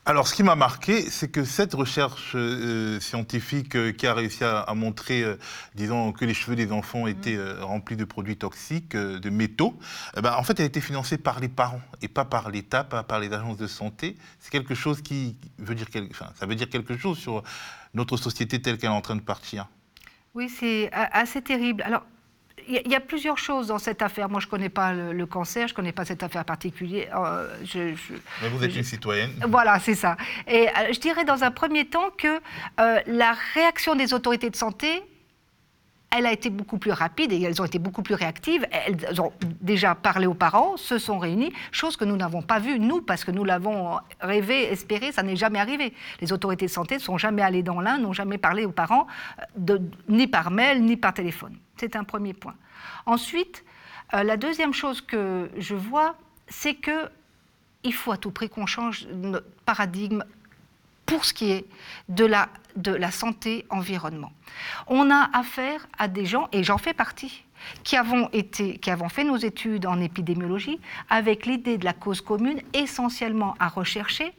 Alors, 0.09 0.29
ce 0.29 0.37
qui 0.37 0.45
m'a 0.45 0.55
marqué, 0.55 1.11
c'est 1.11 1.27
que 1.27 1.42
cette 1.42 1.75
recherche 1.75 2.37
euh, 2.37 3.01
scientifique 3.01 3.75
euh, 3.75 3.90
qui 3.90 4.07
a 4.07 4.14
réussi 4.14 4.45
à, 4.45 4.73
montrer, 4.77 5.25
euh, 5.25 5.37
disons, 5.75 6.12
que 6.12 6.25
les 6.25 6.33
cheveux 6.33 6.55
des 6.55 6.71
enfants 6.71 7.09
étaient 7.09 7.37
remplis 7.61 7.97
de 7.97 8.05
produits 8.05 8.37
toxiques, 8.37 8.97
de 8.97 9.31
métaux, 9.31 9.77
eh 10.16 10.21
ben, 10.21 10.35
en 10.35 10.45
fait, 10.45 10.61
elle 10.61 10.66
a 10.66 10.69
été 10.69 10.81
financée 10.81 11.19
par 11.19 11.40
les 11.40 11.49
parents 11.49 11.81
et 12.03 12.09
pas 12.09 12.25
par 12.25 12.51
l'État, 12.51 12.85
pas 12.85 13.03
par 13.03 13.19
les 13.19 13.33
agences 13.33 13.57
de 13.57 13.66
santé. 13.66 14.14
C'est 14.38 14.53
quelque 14.53 14.77
chose 14.77 15.03
qui 15.03 15.38
veut 15.59 15.75
dire, 15.75 15.88
enfin, 16.12 16.31
ça 16.37 16.47
veut 16.47 16.55
dire 16.55 16.71
quelque 16.71 16.97
chose 16.97 17.19
sur 17.19 17.42
notre 17.92 18.16
société 18.16 18.62
telle 18.62 18.79
qu'elle 18.79 18.90
est 18.90 18.95
en 18.95 19.01
train 19.01 19.16
de 19.16 19.23
partir. 19.23 19.66
Oui, 20.35 20.49
c'est 20.49 20.88
assez 20.92 21.42
terrible. 21.42 21.83
Alors, 21.83 22.05
il 22.68 22.90
y, 22.90 22.94
a 22.94 23.00
plusieurs 23.00 23.38
choses 23.38 23.68
dans 23.68 23.79
cette 23.79 24.02
affaire. 24.02 24.29
Moi, 24.29 24.40
je 24.40 24.46
ne 24.46 24.50
connais 24.50 24.68
pas 24.68 24.92
le, 24.92 25.26
cancer, 25.26 25.68
je 25.68 25.72
ne 25.72 25.76
connais 25.76 25.92
pas 25.92 26.05
cette 26.05 26.22
affaire 26.22 26.44
particulière. 26.44 27.22
Euh, 27.22 27.57
Mais 28.42 28.48
vous 28.48 28.64
êtes 28.64 28.74
une 28.74 28.83
citoyenne. 28.83 29.31
Voilà, 29.46 29.79
c'est 29.79 29.94
ça. 29.94 30.16
Et 30.48 30.68
euh, 30.68 30.92
je 30.92 30.98
dirais 30.98 31.24
dans 31.24 31.44
un 31.44 31.50
premier 31.50 31.87
temps 31.87 32.11
que 32.16 32.40
euh, 32.81 33.00
la 33.07 33.37
réaction 33.55 33.94
des 33.94 34.12
autorités 34.14 34.50
de 34.50 34.57
santé 34.57 35.02
elle 36.11 36.27
a 36.27 36.33
été 36.33 36.51
beaucoup 36.51 36.79
plus 36.79 36.92
rapide 36.92 37.33
et 37.33 37.42
elles 37.42 37.61
ont 37.61 37.64
été 37.64 37.79
beaucoup 37.79 38.03
plus 38.03 38.14
réactives. 38.14 38.66
Elles 38.71 39.21
ont 39.21 39.33
déjà 39.61 39.95
parlé 39.95 40.27
aux 40.27 40.35
parents, 40.35 40.77
se 40.77 40.99
sont 40.99 41.19
réunies, 41.19 41.53
chose 41.73 41.97
que 41.97 42.05
nous 42.05 42.16
n'avons 42.16 42.42
pas 42.42 42.59
vue, 42.59 42.79
nous, 42.79 43.03
parce 43.03 43.25
que 43.25 43.31
nous 43.31 43.45
l'avons 43.45 43.99
rêvé, 44.21 44.73
espéré, 44.73 45.12
ça 45.12 45.23
n'est 45.23 45.37
jamais 45.37 45.59
arrivé. 45.59 45.92
Les 46.21 46.33
autorités 46.33 46.66
de 46.66 46.71
santé 46.71 46.95
ne 46.95 47.01
sont 47.01 47.19
jamais 47.19 47.42
allées 47.42 47.62
dans 47.62 47.81
l'un, 47.81 47.99
n'ont 47.99 48.12
jamais 48.12 48.38
parlé 48.38 48.64
aux 48.64 48.73
parents, 48.73 49.07
ni 50.09 50.27
par 50.27 50.51
mail, 50.51 50.83
ni 50.83 50.97
par 50.97 51.12
téléphone. 51.12 51.57
C'est 51.77 51.97
un 51.97 52.05
premier 52.05 52.33
point. 52.33 52.55
Ensuite, 53.05 53.64
euh, 54.14 54.23
la 54.23 54.37
deuxième 54.37 54.73
chose 54.73 55.01
que 55.01 55.51
je 55.59 55.75
vois, 55.75 56.16
c'est 56.49 56.75
que 56.75 57.11
il 57.83 57.95
faut 57.95 58.11
à 58.11 58.16
tout 58.16 58.31
prix 58.31 58.49
qu'on 58.49 58.66
change 58.66 59.07
notre 59.12 59.47
paradigme 59.64 60.25
pour 61.07 61.25
ce 61.25 61.33
qui 61.33 61.51
est 61.51 61.66
de 62.09 62.25
la, 62.25 62.49
de 62.77 62.92
la 62.92 63.11
santé 63.11 63.64
environnement. 63.71 64.33
On 64.87 65.11
a 65.11 65.31
affaire 65.33 65.87
à 65.99 66.09
des 66.09 66.27
gens, 66.27 66.49
et 66.53 66.64
j'en 66.64 66.79
fais 66.79 66.95
partie, 66.95 67.45
qui 67.85 67.97
avons, 67.97 68.29
qui 68.29 68.90
avons 68.90 69.09
fait 69.09 69.25
nos 69.25 69.37
études 69.37 69.87
en 69.87 70.01
épidémiologie 70.01 70.79
avec 71.09 71.47
l'idée 71.47 71.79
de 71.79 71.85
la 71.85 71.92
cause 71.92 72.21
commune 72.21 72.61
essentiellement 72.75 73.55
à 73.59 73.69
rechercher 73.69 74.35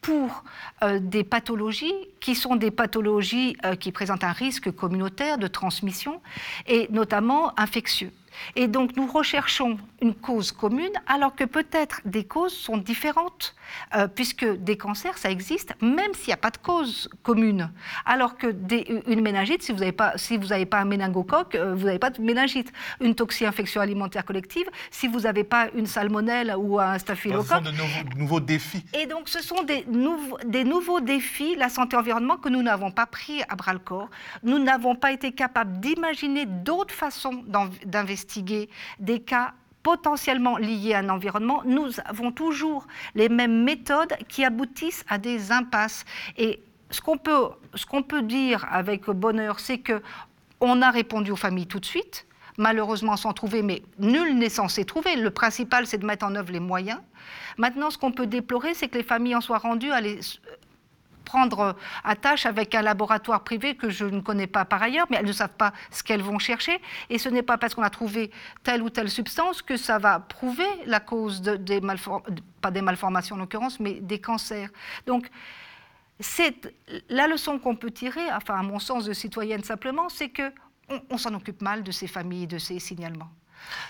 pour 0.00 0.44
euh, 0.82 0.98
des 0.98 1.24
pathologies 1.24 1.94
qui 2.20 2.34
sont 2.34 2.56
des 2.56 2.70
pathologies 2.70 3.56
euh, 3.64 3.74
qui 3.74 3.92
présentent 3.92 4.24
un 4.24 4.32
risque 4.32 4.70
communautaire 4.70 5.38
de 5.38 5.46
transmission 5.46 6.20
et 6.66 6.88
notamment 6.90 7.58
infectieux. 7.58 8.12
Et 8.56 8.68
donc 8.68 8.96
nous 8.96 9.06
recherchons 9.06 9.78
une 10.00 10.14
cause 10.14 10.52
commune 10.52 10.92
alors 11.06 11.34
que 11.34 11.44
peut-être 11.44 12.00
des 12.04 12.24
causes 12.24 12.54
sont 12.54 12.76
différentes, 12.76 13.54
euh, 13.94 14.08
puisque 14.08 14.46
des 14.46 14.76
cancers, 14.76 15.18
ça 15.18 15.30
existe 15.30 15.74
même 15.80 16.14
s'il 16.14 16.28
n'y 16.28 16.34
a 16.34 16.38
pas 16.38 16.50
de 16.50 16.56
cause 16.56 17.08
commune. 17.22 17.70
Alors 18.06 18.36
que 18.36 18.46
des, 18.46 19.02
une 19.06 19.20
méningite, 19.20 19.62
si 19.62 19.72
vous 19.72 19.80
n'avez 19.80 19.92
pas, 19.92 20.12
si 20.16 20.38
pas 20.38 20.78
un 20.78 20.84
méningocoque, 20.84 21.56
vous 21.56 21.86
n'avez 21.86 21.98
pas 21.98 22.10
de 22.10 22.20
méningite. 22.20 22.72
Une 23.00 23.14
toxi-infection 23.14 23.80
alimentaire 23.80 24.24
collective, 24.24 24.66
si 24.90 25.08
vous 25.08 25.20
n'avez 25.20 25.44
pas 25.44 25.68
une 25.74 25.86
salmonelle 25.86 26.54
ou 26.56 26.78
un 26.78 26.98
staphylocoque. 26.98 27.46
Ce 27.46 27.54
sont 27.54 27.60
de 27.60 28.18
nouveaux, 28.18 28.40
défis. 28.40 28.84
Et 28.94 29.06
donc 29.06 29.28
ce 29.28 29.42
sont 29.42 29.62
des, 29.64 29.84
des 30.44 30.64
nouveaux 30.64 31.00
défis, 31.00 31.56
la 31.56 31.68
santé-environnement, 31.68 32.36
que 32.36 32.48
nous 32.48 32.62
n'avons 32.62 32.90
pas 32.90 33.06
pris 33.06 33.42
à 33.48 33.56
bras-le-corps. 33.56 34.08
Nous 34.42 34.58
n'avons 34.58 34.94
pas 34.94 35.12
été 35.12 35.32
capables 35.32 35.80
d'imaginer 35.80 36.46
d'autres 36.46 36.94
façons 36.94 37.44
d'investir 37.84 38.30
des 38.98 39.20
cas 39.20 39.52
potentiellement 39.82 40.58
liés 40.58 40.94
à 40.94 40.98
un 40.98 41.08
environnement, 41.08 41.62
nous 41.64 41.88
avons 42.04 42.32
toujours 42.32 42.86
les 43.14 43.28
mêmes 43.28 43.64
méthodes 43.64 44.14
qui 44.28 44.44
aboutissent 44.44 45.04
à 45.08 45.18
des 45.18 45.52
impasses. 45.52 46.04
Et 46.36 46.62
ce 46.90 47.00
qu'on 47.00 47.16
peut, 47.16 47.48
ce 47.74 47.86
qu'on 47.86 48.02
peut 48.02 48.22
dire 48.22 48.66
avec 48.70 49.08
bonheur, 49.08 49.60
c'est 49.60 49.78
que 49.78 50.02
on 50.60 50.82
a 50.82 50.90
répondu 50.90 51.30
aux 51.30 51.36
familles 51.36 51.66
tout 51.66 51.80
de 51.80 51.86
suite, 51.86 52.26
malheureusement 52.58 53.16
sans 53.16 53.32
trouver, 53.32 53.62
mais 53.62 53.82
nul 53.98 54.36
n'est 54.36 54.48
censé 54.48 54.84
trouver. 54.84 55.16
Le 55.16 55.30
principal, 55.30 55.86
c'est 55.86 55.98
de 55.98 56.06
mettre 56.06 56.26
en 56.26 56.34
œuvre 56.34 56.52
les 56.52 56.60
moyens. 56.60 57.00
Maintenant, 57.58 57.90
ce 57.90 57.98
qu'on 57.98 58.12
peut 58.12 58.26
déplorer, 58.26 58.74
c'est 58.74 58.88
que 58.88 58.98
les 58.98 59.04
familles 59.04 59.36
en 59.36 59.40
soient 59.40 59.58
rendues 59.58 59.92
à 59.92 60.00
les 60.00 60.20
prendre 61.30 61.76
attache 62.02 62.44
avec 62.44 62.74
un 62.74 62.82
laboratoire 62.82 63.44
privé 63.44 63.76
que 63.76 63.88
je 63.88 64.04
ne 64.04 64.20
connais 64.20 64.48
pas 64.48 64.64
par 64.64 64.82
ailleurs, 64.82 65.06
mais 65.10 65.18
elles 65.18 65.26
ne 65.26 65.32
savent 65.32 65.56
pas 65.56 65.72
ce 65.92 66.02
qu'elles 66.02 66.22
vont 66.22 66.40
chercher. 66.40 66.80
Et 67.08 67.18
ce 67.18 67.28
n'est 67.28 67.44
pas 67.44 67.56
parce 67.56 67.74
qu'on 67.74 67.84
a 67.84 67.90
trouvé 67.90 68.32
telle 68.64 68.82
ou 68.82 68.90
telle 68.90 69.08
substance 69.08 69.62
que 69.62 69.76
ça 69.76 69.98
va 69.98 70.18
prouver 70.18 70.66
la 70.86 70.98
cause 70.98 71.40
de, 71.40 71.54
des 71.54 71.80
malformations, 71.80 72.34
pas 72.60 72.72
des 72.72 72.82
malformations 72.82 73.36
en 73.36 73.38
l'occurrence, 73.38 73.78
mais 73.78 74.00
des 74.00 74.18
cancers. 74.18 74.70
Donc, 75.06 75.30
c'est 76.18 76.74
la 77.08 77.28
leçon 77.28 77.58
qu'on 77.60 77.76
peut 77.76 77.92
tirer, 77.92 78.30
enfin 78.32 78.58
à 78.58 78.62
mon 78.62 78.78
sens 78.80 79.04
de 79.04 79.12
citoyenne 79.12 79.62
simplement, 79.62 80.08
c'est 80.08 80.28
que 80.28 80.52
on 81.08 81.18
s'en 81.18 81.34
occupe 81.34 81.62
mal 81.62 81.82
de 81.82 81.92
ces 81.92 82.06
familles, 82.06 82.46
de 82.46 82.58
ces 82.58 82.78
signalements. 82.78 83.30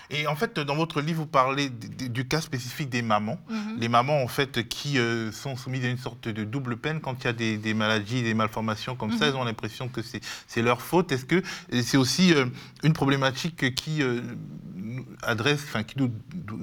Et 0.09 0.27
en 0.27 0.35
fait, 0.35 0.59
dans 0.59 0.75
votre 0.75 1.01
livre, 1.01 1.19
vous 1.19 1.27
parlez 1.27 1.69
du 1.69 2.27
cas 2.27 2.41
spécifique 2.41 2.89
des 2.89 3.01
mamans. 3.01 3.39
Mhm. 3.49 3.77
Les 3.79 3.87
mamans, 3.87 4.21
en 4.21 4.27
fait, 4.27 4.67
qui 4.67 4.97
euh, 4.97 5.31
sont 5.31 5.55
soumises 5.55 5.85
à 5.85 5.89
une 5.89 5.97
sorte 5.97 6.27
de 6.27 6.43
double 6.43 6.77
peine 6.77 6.99
quand 6.99 7.15
il 7.23 7.25
y 7.25 7.27
a 7.27 7.33
des, 7.33 7.73
maladies, 7.73 8.23
des 8.23 8.33
malformations 8.33 8.95
comme 8.95 9.11
ça, 9.11 9.25
mhm. 9.25 9.31
elles 9.31 9.35
ont 9.37 9.43
l'impression 9.43 9.87
que 9.87 10.01
c'est 10.01 10.61
leur 10.61 10.81
faute. 10.81 11.11
Est-ce 11.11 11.25
que 11.25 11.41
c'est 11.81 11.97
aussi 11.97 12.33
euh, 12.33 12.45
une 12.83 12.93
problématique 12.93 13.73
qui 13.75 14.03
euh, 14.03 14.21
adresse, 15.23 15.63
enfin, 15.63 15.83
qui, 15.83 15.95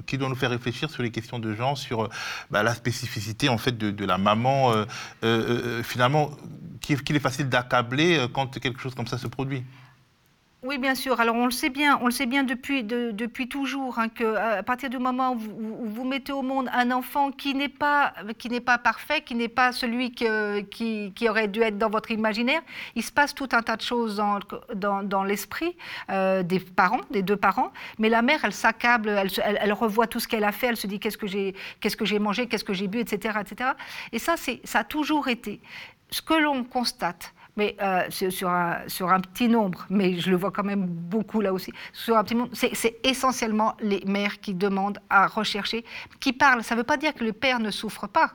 qui, 0.05 0.17
doit 0.17 0.29
nous 0.29 0.35
faire 0.35 0.51
réfléchir 0.51 0.89
sur 0.89 1.03
les 1.03 1.11
questions 1.11 1.39
de 1.39 1.53
genre, 1.55 1.77
sur 1.77 2.09
bah, 2.51 2.63
la 2.63 2.73
spécificité, 2.75 3.49
en 3.49 3.57
fait, 3.57 3.77
de, 3.77 4.05
la 4.05 4.17
maman, 4.17 4.73
finalement, 5.83 6.31
qu'il 6.81 7.15
est 7.15 7.19
facile 7.19 7.49
d'accabler 7.49 8.27
quand 8.33 8.59
quelque 8.59 8.79
chose 8.79 8.95
comme 8.95 9.07
ça 9.07 9.17
se 9.17 9.27
produit? 9.27 9.63
Oui, 10.61 10.77
bien 10.77 10.93
sûr. 10.93 11.21
Alors 11.21 11.37
on 11.37 11.45
le 11.45 11.51
sait 11.51 11.69
bien, 11.69 11.97
on 12.01 12.05
le 12.05 12.11
sait 12.11 12.25
bien 12.25 12.43
depuis, 12.43 12.83
depuis 12.83 13.47
toujours, 13.47 13.97
hein, 13.97 14.09
que 14.09 14.35
à 14.35 14.61
partir 14.61 14.89
du 14.89 14.97
moment 14.97 15.31
où 15.31 15.87
vous, 15.87 16.03
mettez 16.03 16.33
au 16.33 16.41
monde 16.41 16.69
un 16.73 16.91
enfant 16.91 17.31
qui 17.31 17.55
n'est 17.55 17.69
pas, 17.69 18.13
qui 18.37 18.49
n'est 18.49 18.59
pas 18.59 18.77
parfait, 18.77 19.21
qui 19.21 19.35
n'est 19.35 19.47
pas 19.47 19.71
celui 19.71 20.11
qui, 20.11 21.13
qui, 21.15 21.29
aurait 21.29 21.47
dû 21.47 21.61
être 21.61 21.77
dans 21.77 21.89
votre 21.89 22.11
imaginaire, 22.11 22.61
il 22.95 23.03
se 23.03 23.11
passe 23.11 23.33
tout 23.33 23.47
un 23.53 23.61
tas 23.61 23.77
de 23.77 23.81
choses 23.81 24.21
dans, 24.75 25.01
dans, 25.03 25.23
l'esprit 25.23 25.77
euh, 26.09 26.43
des 26.43 26.59
parents, 26.59 27.01
des 27.09 27.21
deux 27.21 27.37
parents. 27.37 27.71
Mais 27.97 28.09
la 28.09 28.21
mère, 28.21 28.43
elle 28.43 28.51
s'accable, 28.51 29.07
elle, 29.07 29.29
elle, 29.61 29.73
revoit 29.73 30.07
tout 30.07 30.19
ce 30.19 30.27
qu'elle 30.27 30.43
a 30.43 30.51
fait, 30.51 30.67
elle 30.67 30.77
se 30.77 30.87
dit 30.87 30.99
qu'est-ce 30.99 31.17
que 31.17 31.27
j'ai, 31.27 31.55
qu'est-ce 31.79 31.95
que 31.95 32.05
j'ai 32.05 32.19
mangé, 32.19 32.47
qu'est-ce 32.47 32.65
que 32.65 32.73
j'ai 32.73 32.89
bu, 32.89 32.99
etc., 32.99 33.39
etc. 33.39 33.69
Et 34.11 34.19
ça, 34.19 34.35
c'est, 34.35 34.59
ça 34.65 34.79
a 34.79 34.83
toujours 34.83 35.29
été. 35.29 35.61
Ce 36.11 36.21
que 36.21 36.33
l'on 36.33 36.65
constate, 36.65 37.33
mais 37.57 37.75
euh, 37.81 38.03
sur, 38.09 38.49
un, 38.49 38.77
sur, 38.87 39.09
un, 39.09 39.19
petit 39.19 39.47
nombre, 39.47 39.85
mais 39.89 40.19
je 40.19 40.29
le 40.29 40.37
vois 40.37 40.51
quand 40.51 40.63
même 40.63 40.85
beaucoup 40.85 41.41
là 41.41 41.53
aussi, 41.53 41.71
sur 41.93 42.17
un 42.17 42.23
petit 42.23 42.37
c'est 42.53 42.99
essentiellement 43.03 43.75
les 43.81 44.01
mères 44.05 44.39
qui 44.39 44.53
demandent 44.53 44.99
à 45.09 45.27
rechercher, 45.27 45.83
qui 46.19 46.33
parlent. 46.33 46.63
Ça 46.63 46.75
ne 46.75 46.79
veut 46.79 46.85
pas 46.85 46.97
dire 46.97 47.13
que 47.13 47.23
le 47.23 47.33
père 47.33 47.59
ne 47.59 47.71
souffre 47.71 48.07
pas. 48.07 48.33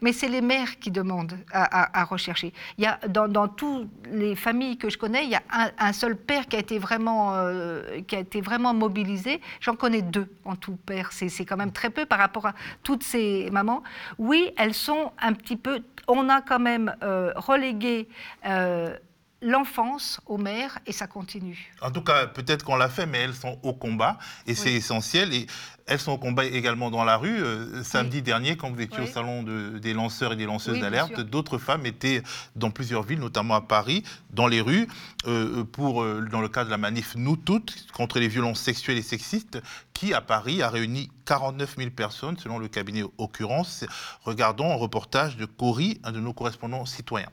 Mais 0.00 0.12
c'est 0.12 0.28
les 0.28 0.40
mères 0.40 0.78
qui 0.78 0.90
demandent 0.90 1.38
à, 1.52 2.04
rechercher. 2.04 2.52
Il 2.78 2.84
y 2.84 2.86
a, 2.86 2.98
dans, 3.08 3.48
toutes 3.48 3.88
les 4.10 4.36
familles 4.36 4.76
que 4.76 4.88
je 4.90 4.98
connais, 4.98 5.24
il 5.24 5.30
y 5.30 5.34
a 5.34 5.42
un, 5.78 5.92
seul 5.92 6.16
père 6.16 6.46
qui 6.46 6.56
a 6.56 6.58
été 6.58 6.78
vraiment, 6.78 7.34
euh, 7.34 8.00
qui 8.06 8.16
a 8.16 8.20
été 8.20 8.40
vraiment 8.40 8.74
mobilisé. 8.74 9.40
J'en 9.60 9.74
connais 9.74 10.02
deux 10.02 10.28
en 10.44 10.56
tout 10.56 10.76
père. 10.76 11.10
C'est 11.12 11.44
quand 11.44 11.56
même 11.56 11.72
très 11.72 11.90
peu 11.90 12.06
par 12.06 12.18
rapport 12.18 12.46
à 12.46 12.54
toutes 12.82 13.02
ces 13.02 13.48
mamans. 13.50 13.82
Oui, 14.18 14.50
elles 14.56 14.74
sont 14.74 15.12
un 15.20 15.32
petit 15.32 15.56
peu. 15.56 15.80
On 16.08 16.28
a 16.28 16.40
quand 16.40 16.60
même 16.60 16.94
euh, 17.02 17.32
relégué. 17.36 18.08
Euh, 18.46 18.96
l'enfance 19.42 20.20
aux 20.26 20.38
mères 20.38 20.78
et 20.86 20.92
ça 20.92 21.06
continue. 21.06 21.72
En 21.82 21.90
tout 21.90 22.02
cas, 22.02 22.26
peut-être 22.26 22.64
qu'on 22.64 22.76
l'a 22.76 22.88
fait, 22.88 23.06
mais 23.06 23.18
elles 23.18 23.34
sont 23.34 23.58
au 23.62 23.72
combat 23.72 24.18
et 24.46 24.54
c'est 24.54 24.72
essentiel. 24.72 25.34
Et 25.34 25.46
elles 25.86 26.00
sont 26.00 26.12
au 26.12 26.18
combat 26.18 26.44
également 26.44 26.90
dans 26.90 27.04
la 27.04 27.16
rue. 27.16 27.42
Euh, 27.42 27.82
samedi 27.84 28.22
dernier, 28.22 28.56
quand 28.56 28.70
vous 28.70 28.80
étiez 28.80 29.00
au 29.00 29.06
salon 29.06 29.44
des 29.44 29.94
lanceurs 29.94 30.32
et 30.32 30.36
des 30.36 30.46
lanceuses 30.46 30.80
d'alerte, 30.80 31.20
d'autres 31.20 31.58
femmes 31.58 31.86
étaient 31.86 32.22
dans 32.56 32.70
plusieurs 32.70 33.02
villes, 33.04 33.20
notamment 33.20 33.54
à 33.54 33.60
Paris, 33.60 34.02
dans 34.30 34.48
les 34.48 34.60
rues, 34.60 34.88
euh, 35.26 35.64
pour, 35.64 36.02
euh, 36.02 36.26
dans 36.30 36.40
le 36.40 36.48
cadre 36.48 36.66
de 36.66 36.70
la 36.72 36.78
manif 36.78 37.14
Nous 37.14 37.36
Toutes 37.36 37.86
contre 37.92 38.18
les 38.18 38.28
violences 38.28 38.60
sexuelles 38.60 38.98
et 38.98 39.02
sexistes, 39.02 39.62
qui 39.94 40.12
à 40.12 40.20
Paris 40.20 40.62
a 40.62 40.68
réuni 40.68 41.10
49 41.24 41.76
000 41.76 41.90
personnes, 41.90 42.36
selon 42.36 42.58
le 42.58 42.68
cabinet 42.68 43.04
Occurrence. 43.18 43.84
Regardons 44.24 44.72
un 44.72 44.76
reportage 44.76 45.36
de 45.36 45.44
Cory, 45.44 46.00
un 46.02 46.12
de 46.12 46.20
nos 46.20 46.32
correspondants 46.32 46.84
citoyens. 46.84 47.30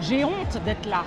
J'ai 0.00 0.24
honte 0.24 0.64
d'être 0.64 0.86
là. 0.86 1.04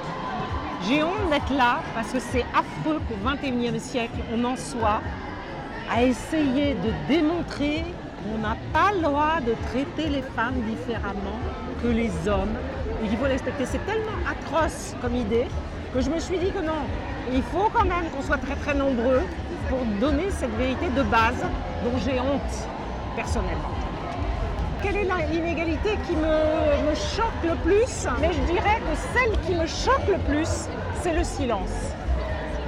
J'ai 0.88 1.04
honte 1.04 1.30
d'être 1.32 1.52
là 1.56 1.80
parce 1.96 2.12
que 2.12 2.20
c'est 2.20 2.46
affreux 2.54 3.00
qu'au 3.08 3.16
XXIe 3.26 3.80
siècle, 3.80 4.20
on 4.32 4.44
en 4.46 4.56
soit 4.56 5.02
à 5.90 6.04
essayer 6.04 6.76
de 6.76 6.92
démontrer 7.08 7.84
qu'on 8.24 8.38
n'a 8.38 8.56
pas 8.72 8.92
le 8.94 9.02
droit 9.02 9.40
de 9.42 9.56
traiter 9.70 10.10
les 10.10 10.22
femmes 10.22 10.62
différemment 10.70 11.40
que 11.82 11.88
les 11.88 12.12
hommes 12.28 12.56
et 13.04 13.08
qu'il 13.08 13.18
faut 13.18 13.26
les 13.26 13.34
respecter. 13.34 13.66
C'est 13.66 13.86
tellement 13.86 14.18
atroce 14.30 14.96
comme 15.02 15.16
idée 15.16 15.48
que 15.94 16.02
je 16.02 16.10
me 16.10 16.20
suis 16.20 16.38
dit 16.38 16.52
que 16.52 16.60
non, 16.60 16.86
il 17.34 17.42
faut 17.44 17.70
quand 17.74 17.86
même 17.86 18.10
qu'on 18.16 18.22
soit 18.22 18.38
très 18.38 18.56
très 18.56 18.76
nombreux 18.76 19.22
pour 19.68 19.80
donner 20.00 20.30
cette 20.30 20.56
vérité 20.58 20.90
de 20.96 21.04
base 21.04 21.44
dont 21.84 21.98
j'ai 22.06 22.20
honte 22.20 22.68
personnellement. 23.16 23.81
Quelle 24.84 24.98
est 24.98 25.08
l'inégalité 25.32 25.98
qui 26.08 26.16
me, 26.16 26.96
choque 26.96 27.44
le 27.44 27.56
plus 27.58 28.08
Mais 28.20 28.32
je 28.34 28.52
dirais 28.52 28.80
que 28.80 28.96
celle 29.14 29.40
qui 29.42 29.54
me 29.54 29.68
choque 29.68 30.08
le 30.08 30.18
plus, 30.20 30.68
c'est 31.02 31.14
le 31.14 31.24
silence. 31.24 31.94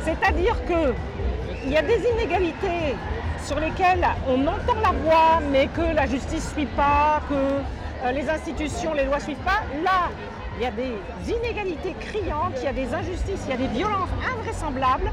C'est-à-dire 0.03 0.55
qu'il 0.65 1.71
y 1.71 1.77
a 1.77 1.81
des 1.81 1.99
inégalités 2.13 2.95
sur 3.43 3.59
lesquelles 3.59 4.07
on 4.27 4.45
entend 4.45 4.79
la 4.81 4.91
voix, 4.91 5.39
mais 5.51 5.67
que 5.67 5.95
la 5.95 6.05
justice 6.05 6.45
ne 6.55 6.61
suit 6.61 6.69
pas, 6.75 7.21
que 7.29 7.33
euh, 7.33 8.11
les 8.11 8.29
institutions, 8.29 8.93
les 8.93 9.05
lois 9.05 9.17
ne 9.17 9.23
suivent 9.23 9.37
pas. 9.37 9.61
Là, 9.83 10.11
il 10.57 10.63
y 10.63 10.65
a 10.65 10.71
des 10.71 10.93
inégalités 11.27 11.95
criantes, 11.99 12.53
il 12.57 12.65
y 12.65 12.67
a 12.67 12.73
des 12.73 12.93
injustices, 12.93 13.41
il 13.45 13.49
y 13.49 13.53
a 13.53 13.57
des 13.57 13.67
violences 13.67 14.09
invraisemblables, 14.37 15.11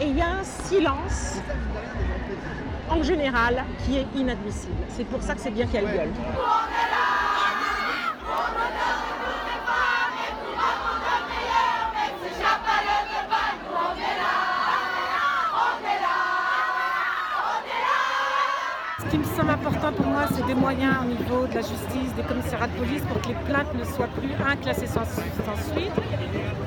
et 0.00 0.06
il 0.06 0.16
y 0.16 0.20
a 0.20 0.28
un 0.28 0.44
silence 0.44 1.40
en 2.90 3.02
général 3.02 3.64
qui 3.84 3.98
est 3.98 4.06
inadmissible. 4.16 4.74
C'est 4.88 5.04
pour 5.04 5.22
ça 5.22 5.34
que 5.34 5.40
c'est 5.40 5.50
bien 5.50 5.66
qu'elle 5.66 5.84
gueule. 5.84 6.10
Ce 18.98 19.10
qui 19.10 19.18
me 19.18 19.24
semble 19.24 19.50
important 19.50 19.92
pour 19.92 20.06
moi, 20.06 20.24
c'est 20.34 20.44
des 20.46 20.54
moyens 20.54 20.96
au 21.02 21.04
niveau 21.04 21.46
de 21.46 21.54
la 21.54 21.60
justice, 21.60 22.12
des 22.16 22.22
commissariats 22.22 22.66
de 22.66 22.72
police 22.72 23.02
pour 23.02 23.20
que 23.20 23.28
les 23.28 23.34
plaintes 23.34 23.72
ne 23.74 23.84
soient 23.84 24.08
plus 24.08 24.32
inclassées 24.44 24.86
sans, 24.86 25.04
suite, 25.04 25.92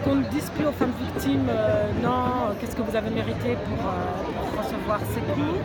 qu'on 0.03 0.15
ne 0.15 0.23
dise 0.25 0.49
plus 0.51 0.65
aux 0.65 0.71
femmes 0.71 0.93
victimes 1.01 1.47
euh, 1.49 1.91
non, 2.01 2.55
qu'est-ce 2.59 2.75
que 2.75 2.81
vous 2.81 2.95
avez 2.95 3.09
mérité 3.09 3.57
pour, 3.65 3.85
euh, 3.85 4.61
recevoir 4.61 4.99
ces 5.13 5.21
coups, 5.33 5.59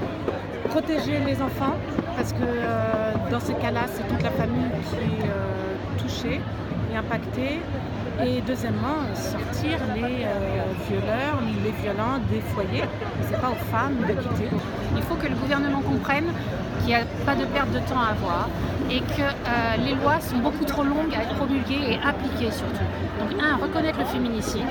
protéger 0.75 1.20
les 1.25 1.41
enfants, 1.41 1.77
parce 2.16 2.33
que 2.33 2.43
euh, 2.43 3.12
dans 3.31 3.39
ces 3.39 3.55
cas-là, 3.55 3.83
c'est 3.87 4.07
toute 4.09 4.25
la 4.25 4.33
famille 4.33 4.70
qui 4.89 4.97
est 4.97 5.29
euh, 5.29 6.03
touchée 6.03 6.41
et 6.93 6.97
impactée. 6.97 7.61
Et 8.27 8.41
deuxièmement, 8.41 8.99
sortir 9.14 9.79
les 9.95 10.25
euh, 10.25 10.64
violeurs, 10.89 11.39
les 11.64 11.70
violents 11.81 12.18
des 12.29 12.41
foyers. 12.53 12.89
Ce 13.25 13.31
n'est 13.31 13.39
pas 13.39 13.51
aux 13.51 13.64
femmes 13.70 13.99
de 14.09 14.14
quitter. 14.20 14.51
Il 14.97 15.03
faut 15.03 15.14
que 15.14 15.29
le 15.29 15.37
gouvernement 15.37 15.81
comprenne 15.81 16.27
qu'il 16.81 16.89
n'y 16.89 16.97
a 16.97 17.05
pas 17.25 17.37
de 17.37 17.45
perte 17.45 17.70
de 17.70 17.79
temps 17.79 18.03
à 18.09 18.11
avoir 18.11 18.49
et 18.91 18.99
que 19.01 19.27
les 19.87 19.95
lois 19.95 20.20
sont 20.20 20.39
beaucoup 20.39 20.64
trop 20.64 20.83
longues 20.83 21.14
à 21.16 21.22
être 21.22 21.35
promulguées 21.37 21.85
et 21.93 21.99
appliquées 22.05 22.51
surtout. 22.51 22.89
Donc 23.20 23.31
un, 23.41 23.57
reconnaître 23.57 23.99
le 24.01 24.05
féminicide 24.07 24.70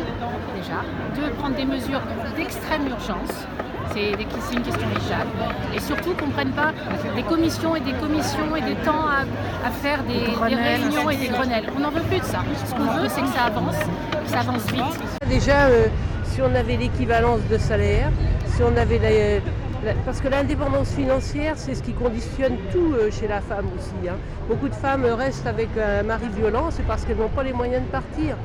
déjà. 0.56 0.80
Deux, 1.16 1.30
prendre 1.40 1.56
des 1.56 1.66
mesures 1.66 2.02
d'extrême 2.38 2.88
urgence 2.88 3.48
c'est 3.94 4.12
une 4.56 4.62
question 4.62 4.88
hijab. 4.98 5.28
Et 5.76 5.80
surtout 5.80 6.14
qu'on 6.14 6.28
ne 6.28 6.32
prenne 6.32 6.52
pas 6.52 6.72
des 7.16 7.24
commissions 7.24 7.76
et 7.76 7.80
des 7.80 7.94
commissions 7.94 8.56
et 8.56 8.62
des 8.62 8.76
temps 8.76 9.06
à, 9.08 9.70
faire 9.72 10.04
des, 10.04 10.26
réunions 10.56 11.10
et 11.10 11.18
des 11.18 11.28
grenelles. 11.28 11.66
On 11.76 11.80
n'en 11.80 11.90
veut 11.92 12.02
plus 12.02 12.20
de 12.20 12.26
ça. 12.26 12.40
Ce 12.66 12.74
qu'on 12.74 13.00
veut, 13.00 13.08
c'est 13.10 13.22
que 13.22 13.28
ça 13.28 13.46
avance, 13.46 13.76
que 14.24 14.30
ça 14.30 14.40
avance 14.40 14.66
vite. 14.72 15.00
Déjà, 15.28 15.66
euh, 15.68 15.88
si 16.26 16.42
on 16.42 16.54
avait 16.56 16.78
l'équivalence 16.78 17.42
de 17.50 17.58
salaire, 17.58 18.10
si 18.48 18.62
on 18.64 18.76
avait 18.78 19.42
parce 20.06 20.22
que 20.22 20.30
l'indépendance 20.30 20.94
financière, 20.94 21.56
c'est 21.58 21.76
ce 21.76 21.84
qui 21.84 21.92
conditionne 21.92 22.56
tout 22.72 22.94
euh, 22.94 23.12
chez 23.12 23.28
la 23.28 23.42
femme 23.42 23.66
aussi. 23.78 24.08
Hein. 24.08 24.16
Beaucoup 24.48 24.70
de 24.70 24.76
femmes 24.76 25.06
restent 25.06 25.46
avec 25.46 25.70
un 25.78 26.04
mari 26.04 26.28
violent, 26.36 26.70
c'est 26.72 26.88
parce 26.88 27.04
qu'elles 27.04 27.18
n'ont 27.18 27.28
pas 27.28 27.44
les 27.44 27.52
moyens 27.52 27.84
de 27.84 27.90
partir. 27.90 28.38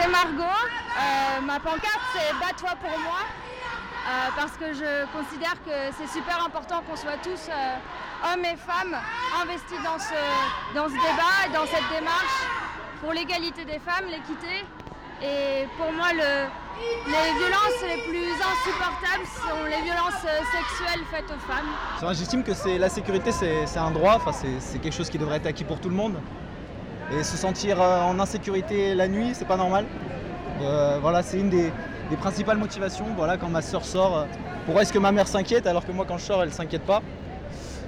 C'est 0.00 0.08
Margot. 0.08 0.42
Euh, 0.42 1.40
ma 1.42 1.60
pancarte, 1.60 2.00
c'est 2.12 2.32
Bats-toi 2.38 2.76
pour 2.80 2.98
moi. 3.00 3.20
Euh, 3.20 4.28
parce 4.34 4.52
que 4.52 4.72
je 4.72 5.04
considère 5.12 5.54
que 5.64 5.94
c'est 5.96 6.08
super 6.08 6.42
important 6.44 6.82
qu'on 6.88 6.96
soit 6.96 7.18
tous, 7.22 7.48
euh, 7.50 8.32
hommes 8.32 8.44
et 8.44 8.56
femmes, 8.56 8.96
investis 9.42 9.78
dans 9.84 9.98
ce, 9.98 10.94
débat 10.94 11.36
et 11.46 11.52
dans 11.52 11.66
cette 11.66 11.88
démarche 11.94 12.40
pour 13.02 13.12
l'égalité 13.12 13.64
des 13.64 13.78
femmes, 13.78 14.06
l'équité. 14.08 14.64
Et 15.22 15.68
pour 15.76 15.92
moi, 15.92 16.12
le, 16.14 16.48
les 17.06 17.32
violences 17.38 17.82
les 17.82 18.02
plus 18.08 18.32
insupportables 18.32 19.26
sont 19.26 19.64
les 19.66 19.82
violences 19.82 20.24
sexuelles 20.50 21.04
faites 21.10 21.30
aux 21.30 21.52
femmes. 21.52 22.14
J'estime 22.14 22.42
que 22.42 22.52
la 22.78 22.88
sécurité, 22.88 23.32
c'est 23.32 23.78
un 23.78 23.90
droit, 23.90 24.14
enfin, 24.14 24.32
c'est 24.32 24.78
quelque 24.78 24.94
chose 24.94 25.10
qui 25.10 25.18
devrait 25.18 25.36
être 25.36 25.46
acquis 25.46 25.64
pour 25.64 25.78
tout 25.78 25.90
le 25.90 25.94
monde. 25.94 26.16
Et 27.12 27.24
se 27.24 27.36
sentir 27.36 27.80
euh, 27.82 28.02
en 28.02 28.20
insécurité 28.20 28.94
la 28.94 29.08
nuit, 29.08 29.30
c'est 29.34 29.46
pas 29.46 29.56
normal. 29.56 29.84
Euh, 30.62 30.98
voilà, 31.00 31.22
c'est 31.22 31.38
une 31.38 31.50
des, 31.50 31.72
principales 32.20 32.58
motivations. 32.58 33.06
Voilà, 33.16 33.36
quand 33.36 33.48
ma 33.48 33.62
soeur 33.62 33.84
sort, 33.84 34.18
euh, 34.18 34.24
pourquoi 34.64 34.82
est-ce 34.82 34.92
que 34.92 34.98
ma 34.98 35.10
mère 35.10 35.26
s'inquiète 35.26 35.66
alors 35.66 35.84
que 35.84 35.92
moi 35.92 36.04
quand 36.06 36.18
je 36.18 36.24
sors, 36.24 36.42
elle 36.42 36.52
s'inquiète 36.52 36.84
pas? 36.84 37.02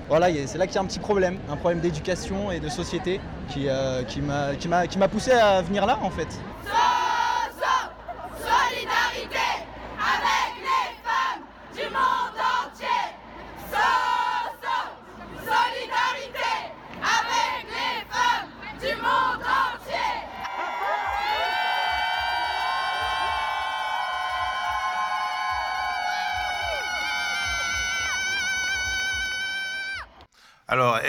Voilà, 0.08 0.26
c'est 0.46 0.58
là 0.58 0.66
qu'il 0.66 0.74
y 0.74 0.78
a 0.78 0.82
un 0.82 0.86
petit 0.86 0.98
problème, 0.98 1.38
un 1.48 1.56
problème 1.56 1.80
d'éducation 1.80 2.50
et 2.50 2.58
de 2.58 2.68
société 2.68 3.20
qui, 3.48 3.68
qui 4.08 4.20
m'a 4.98 5.08
poussé 5.08 5.30
à 5.30 5.62
venir 5.62 5.86
là 5.86 5.98
en 6.02 6.10
fait. 6.10 6.28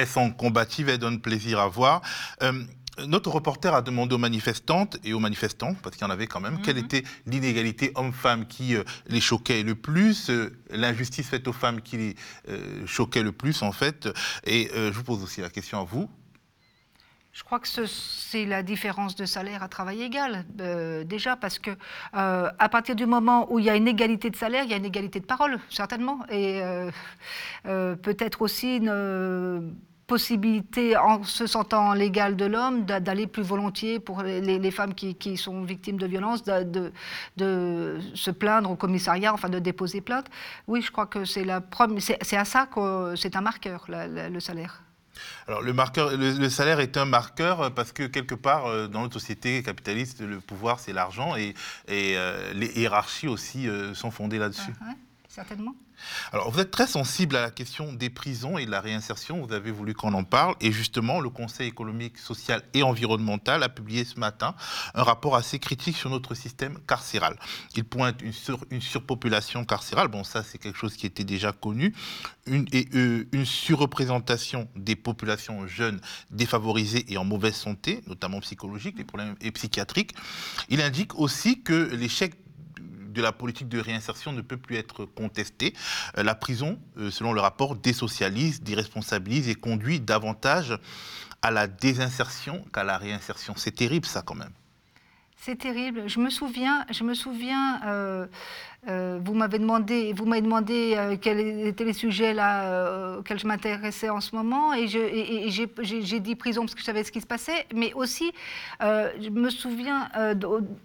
Elles 0.03 0.09
sont 0.09 0.31
combatives, 0.31 0.89
elles 0.89 0.97
donnent 0.97 1.21
plaisir 1.21 1.59
à 1.59 1.67
voir. 1.67 2.01
Euh, 2.41 2.63
notre 3.07 3.31
reporter 3.31 3.73
a 3.73 3.81
demandé 3.81 4.13
aux 4.13 4.19
manifestantes 4.19 4.97
et 5.03 5.13
aux 5.13 5.19
manifestants, 5.19 5.73
parce 5.81 5.95
qu'il 5.95 6.05
y 6.05 6.07
en 6.07 6.13
avait 6.13 6.27
quand 6.27 6.41
même, 6.41 6.61
quelle 6.61 6.75
mhm. 6.75 6.85
était 6.85 7.03
l'inégalité 7.25 7.91
homme-femme 7.95 8.45
qui 8.45 8.75
euh, 8.75 8.83
les 9.07 9.21
choquait 9.21 9.63
le 9.63 9.75
plus, 9.75 10.29
euh, 10.29 10.55
l'injustice 10.69 11.27
faite 11.27 11.47
aux 11.47 11.53
femmes 11.53 11.81
qui 11.81 11.97
les 11.97 12.15
choquait 12.85 13.23
le 13.23 13.31
plus 13.31 13.63
en 13.63 13.71
fait. 13.71 14.09
Et 14.45 14.69
je 14.73 14.91
vous 14.91 15.03
pose 15.03 15.23
aussi 15.23 15.41
la 15.41 15.49
question 15.49 15.79
à 15.79 15.83
vous. 15.83 16.09
Je 17.33 17.43
crois 17.43 17.59
que 17.59 17.67
c'est 17.67 18.45
la 18.45 18.61
différence 18.61 19.15
de 19.15 19.25
salaire 19.25 19.63
à 19.63 19.67
travail 19.67 20.03
égal, 20.03 20.45
euh, 20.61 21.03
déjà, 21.03 21.35
parce 21.35 21.57
que 21.57 21.71
euh, 22.15 22.51
à 22.59 22.69
partir 22.69 22.95
du 22.95 23.07
moment 23.07 23.51
où 23.51 23.57
il 23.57 23.65
y 23.65 23.71
a 23.71 23.75
une 23.75 23.87
égalité 23.87 24.29
de 24.29 24.35
salaire, 24.35 24.65
il 24.65 24.69
y 24.69 24.73
a 24.75 24.77
une 24.77 24.85
égalité 24.85 25.19
de 25.19 25.25
parole, 25.25 25.57
certainement, 25.71 26.19
et 26.29 26.61
euh, 26.61 27.95
peut-être 27.95 28.43
aussi 28.43 28.77
une 28.77 29.75
possibilité, 30.07 30.97
en 30.97 31.23
se 31.23 31.47
sentant 31.47 31.93
l'égal 31.93 32.35
de 32.35 32.45
l'homme, 32.45 32.85
d'aller 32.85 33.27
plus 33.27 33.43
volontiers 33.43 33.99
pour 33.99 34.21
les, 34.21 34.71
femmes 34.71 34.93
qui, 34.93 35.37
sont 35.37 35.63
victimes 35.63 35.97
de 35.97 36.05
violences, 36.05 36.43
de, 36.43 36.91
de, 37.37 37.99
se 38.13 38.31
plaindre 38.31 38.71
au 38.71 38.75
commissariat, 38.75 39.33
enfin 39.33 39.49
de 39.49 39.59
déposer 39.59 40.01
plainte. 40.01 40.27
Oui, 40.67 40.81
je 40.81 40.91
crois 40.91 41.05
que 41.05 41.25
c'est 41.25 41.45
la 41.45 41.61
c'est 41.99 42.37
à 42.37 42.45
ça 42.45 42.67
que 42.67 43.15
c'est 43.15 43.35
un 43.35 43.41
marqueur, 43.41 43.85
le 43.89 44.39
salaire. 44.39 44.83
Alors 45.47 45.61
le, 45.61 45.73
marqueur, 45.73 46.15
le, 46.17 46.49
salaire 46.49 46.79
est 46.79 46.97
un 46.97 47.05
marqueur 47.05 47.73
parce 47.73 47.91
que 47.91 48.03
quelque 48.03 48.35
part 48.35 48.65
euh, 48.65 48.87
dans 48.87 49.01
notre 49.01 49.19
société 49.19 49.61
capitaliste, 49.63 50.21
le 50.21 50.39
pouvoir 50.39 50.79
c'est 50.79 50.93
l'argent 50.93 51.35
et, 51.35 51.53
et 51.87 52.17
euh, 52.17 52.53
les 52.53 52.79
hiérarchies 52.79 53.27
aussi 53.27 53.67
euh, 53.67 53.93
sont 53.93 54.11
fondées 54.11 54.39
là-dessus. 54.39 54.73
Ah, 54.81 54.93
Alors, 56.31 56.51
vous 56.51 56.59
êtes 56.59 56.69
très 56.69 56.85
sensible 56.85 57.35
à 57.35 57.41
la 57.41 57.49
question 57.49 57.93
des 57.93 58.09
prisons 58.09 58.57
et 58.57 58.65
de 58.65 58.71
la 58.71 58.81
réinsertion. 58.81 59.43
Vous 59.43 59.53
avez 59.53 59.71
voulu 59.71 59.93
qu'on 59.93 60.13
en 60.13 60.23
parle. 60.23 60.55
Et 60.61 60.71
justement, 60.71 61.19
le 61.19 61.29
Conseil 61.29 61.67
économique, 61.67 62.17
social 62.17 62.61
et 62.73 62.83
environnemental 62.83 63.63
a 63.63 63.69
publié 63.69 64.03
ce 64.03 64.19
matin 64.19 64.53
un 64.93 65.03
rapport 65.03 65.35
assez 65.35 65.57
critique 65.59 65.97
sur 65.97 66.09
notre 66.09 66.35
système 66.35 66.77
carcéral. 66.87 67.39
Il 67.75 67.83
pointe 67.83 68.21
une, 68.21 68.33
une 68.69 68.81
surpopulation 68.81 69.65
carcérale. 69.65 70.07
Bon, 70.07 70.23
ça, 70.23 70.43
c'est 70.43 70.59
quelque 70.59 70.77
chose 70.77 70.95
qui 70.95 71.07
était 71.07 71.23
déjà 71.23 71.51
connu. 71.51 71.95
Une, 72.45 72.67
et, 72.71 72.87
euh, 72.93 73.27
une 73.31 73.45
surreprésentation 73.45 74.67
des 74.75 74.95
populations 74.95 75.65
jeunes 75.67 75.99
défavorisées 76.29 77.11
et 77.11 77.17
en 77.17 77.23
mauvaise 77.23 77.55
santé, 77.55 78.03
notamment 78.07 78.39
psychologiques, 78.41 78.97
les 78.97 79.03
problèmes 79.03 79.35
et 79.41 79.51
psychiatriques. 79.51 80.13
Il 80.69 80.81
indique 80.81 81.17
aussi 81.17 81.61
que 81.61 81.89
l'échec 81.95 82.35
de 83.13 83.21
la 83.21 83.31
politique 83.31 83.69
de 83.69 83.79
réinsertion 83.79 84.31
ne 84.31 84.41
peut 84.41 84.57
plus 84.57 84.75
être 84.75 85.05
contestée. 85.05 85.73
Euh, 86.17 86.23
la 86.23 86.35
prison, 86.35 86.79
euh, 86.97 87.11
selon 87.11 87.33
le 87.33 87.41
rapport, 87.41 87.75
désocialise, 87.75 88.61
déresponsabilise 88.61 89.47
et 89.47 89.55
conduit 89.55 89.99
davantage 89.99 90.77
à 91.41 91.51
la 91.51 91.67
désinsertion 91.67 92.65
qu'à 92.73 92.83
la 92.83 92.97
réinsertion. 92.97 93.53
C'est 93.57 93.75
terrible 93.75 94.05
ça 94.05 94.21
quand 94.21 94.35
même. 94.35 94.53
C'est 95.45 95.57
terrible. 95.57 96.03
Je 96.07 96.21
me 96.21 96.29
souviens, 96.29 96.85
je 96.89 97.03
me 97.03 97.13
souviens 97.13 97.81
euh, 97.85 98.27
euh, 98.87 99.19
vous 99.21 99.33
m'avez 99.33 99.59
demandé, 99.59 100.13
vous 100.13 100.25
m'avez 100.25 100.41
demandé 100.41 100.93
euh, 100.95 101.17
quels 101.19 101.67
étaient 101.67 101.83
les 101.83 101.91
sujets 101.91 102.33
là 102.33 103.17
auxquels 103.17 103.39
je 103.39 103.45
m'intéressais 103.45 104.07
en 104.07 104.21
ce 104.21 104.37
moment, 104.37 104.73
et, 104.73 104.87
j'ai 104.87 106.19
dit 106.21 106.35
prison 106.35 106.61
parce 106.61 106.75
que 106.75 106.79
je 106.79 106.85
savais 106.85 107.03
ce 107.03 107.11
qui 107.11 107.19
se 107.19 107.27
passait, 107.27 107.67
mais 107.75 107.91
aussi, 107.91 108.31
je 108.79 109.29
me 109.29 109.49
souviens, 109.49 110.09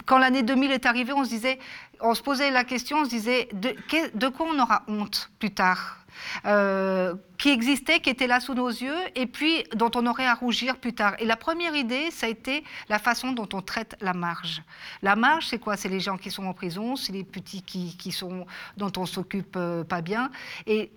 quand 0.06 0.18
l'année 0.18 0.42
2000 0.42 0.72
est 0.72 0.86
arrivée, 0.86 1.12
on 1.12 1.24
se 1.24 1.30
disait, 1.30 1.60
on 2.00 2.14
se 2.14 2.22
posait 2.22 2.50
la 2.50 2.64
question, 2.64 2.98
on 2.98 3.04
se 3.04 3.10
disait, 3.10 3.48
de, 3.52 3.76
de 4.14 4.28
quoi 4.28 4.48
on 4.52 4.58
aura 4.58 4.82
honte 4.88 5.30
plus 5.38 5.52
tard? 5.52 5.98
Euh, 6.46 7.14
qui 7.38 7.50
existait, 7.50 8.00
qui 8.00 8.10
était 8.10 8.26
là 8.26 8.40
sous 8.40 8.54
nos 8.54 8.68
yeux, 8.68 8.98
et 9.14 9.26
puis 9.26 9.64
dont 9.74 9.90
on 9.94 10.06
aurait 10.06 10.26
à 10.26 10.34
rougir 10.34 10.76
plus 10.76 10.92
tard. 10.92 11.14
Et 11.18 11.24
la 11.24 11.36
première 11.36 11.74
idée, 11.74 12.10
ça 12.10 12.26
a 12.26 12.28
été 12.28 12.64
la 12.88 12.98
façon 12.98 13.32
dont 13.32 13.48
on 13.52 13.62
traite 13.62 13.96
la 14.00 14.12
marge. 14.12 14.62
La 15.02 15.16
marge, 15.16 15.46
c'est 15.46 15.58
quoi? 15.58 15.76
C'est 15.76 15.88
les 15.88 16.00
gens 16.00 16.16
qui 16.16 16.30
sont 16.30 16.46
en 16.46 16.54
prison, 16.54 16.96
c'est 16.96 17.12
les 17.12 17.24
petits 17.24 17.62
qui, 17.62 18.12
sont, 18.12 18.46
dont 18.76 18.92
on 18.96 19.06
s'occupe 19.06 19.56
euh, 19.56 19.84
pas 19.84 20.02
bien. 20.02 20.30
Et 20.66 20.90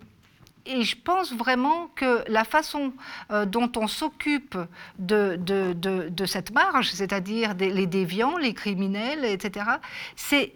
et 0.66 0.82
je 0.82 0.96
pense 0.96 1.32
vraiment 1.32 1.88
que 1.96 2.22
la 2.28 2.44
façon 2.44 2.92
euh, 3.30 3.46
dont 3.46 3.70
on 3.76 3.88
s'occupe 3.88 4.56
de, 4.98 5.36
de, 5.36 5.72
de, 5.72 6.08
de, 6.08 6.26
cette 6.26 6.52
marge, 6.52 6.92
c'est-à-dire 6.92 7.54
les 7.54 7.86
déviants, 7.86 8.36
les 8.36 8.54
criminels, 8.54 9.24
etc., 9.24 9.66
c'est 10.14 10.52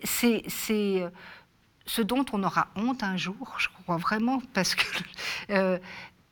ce 1.87 2.03
dont 2.03 2.25
on 2.33 2.43
aura 2.43 2.69
honte 2.77 3.03
un 3.03 3.17
jour, 3.17 3.55
je 3.59 3.69
crois 3.83 3.97
vraiment, 3.97 4.43
parce 4.53 4.75
que 4.75 4.85
euh, 5.51 5.79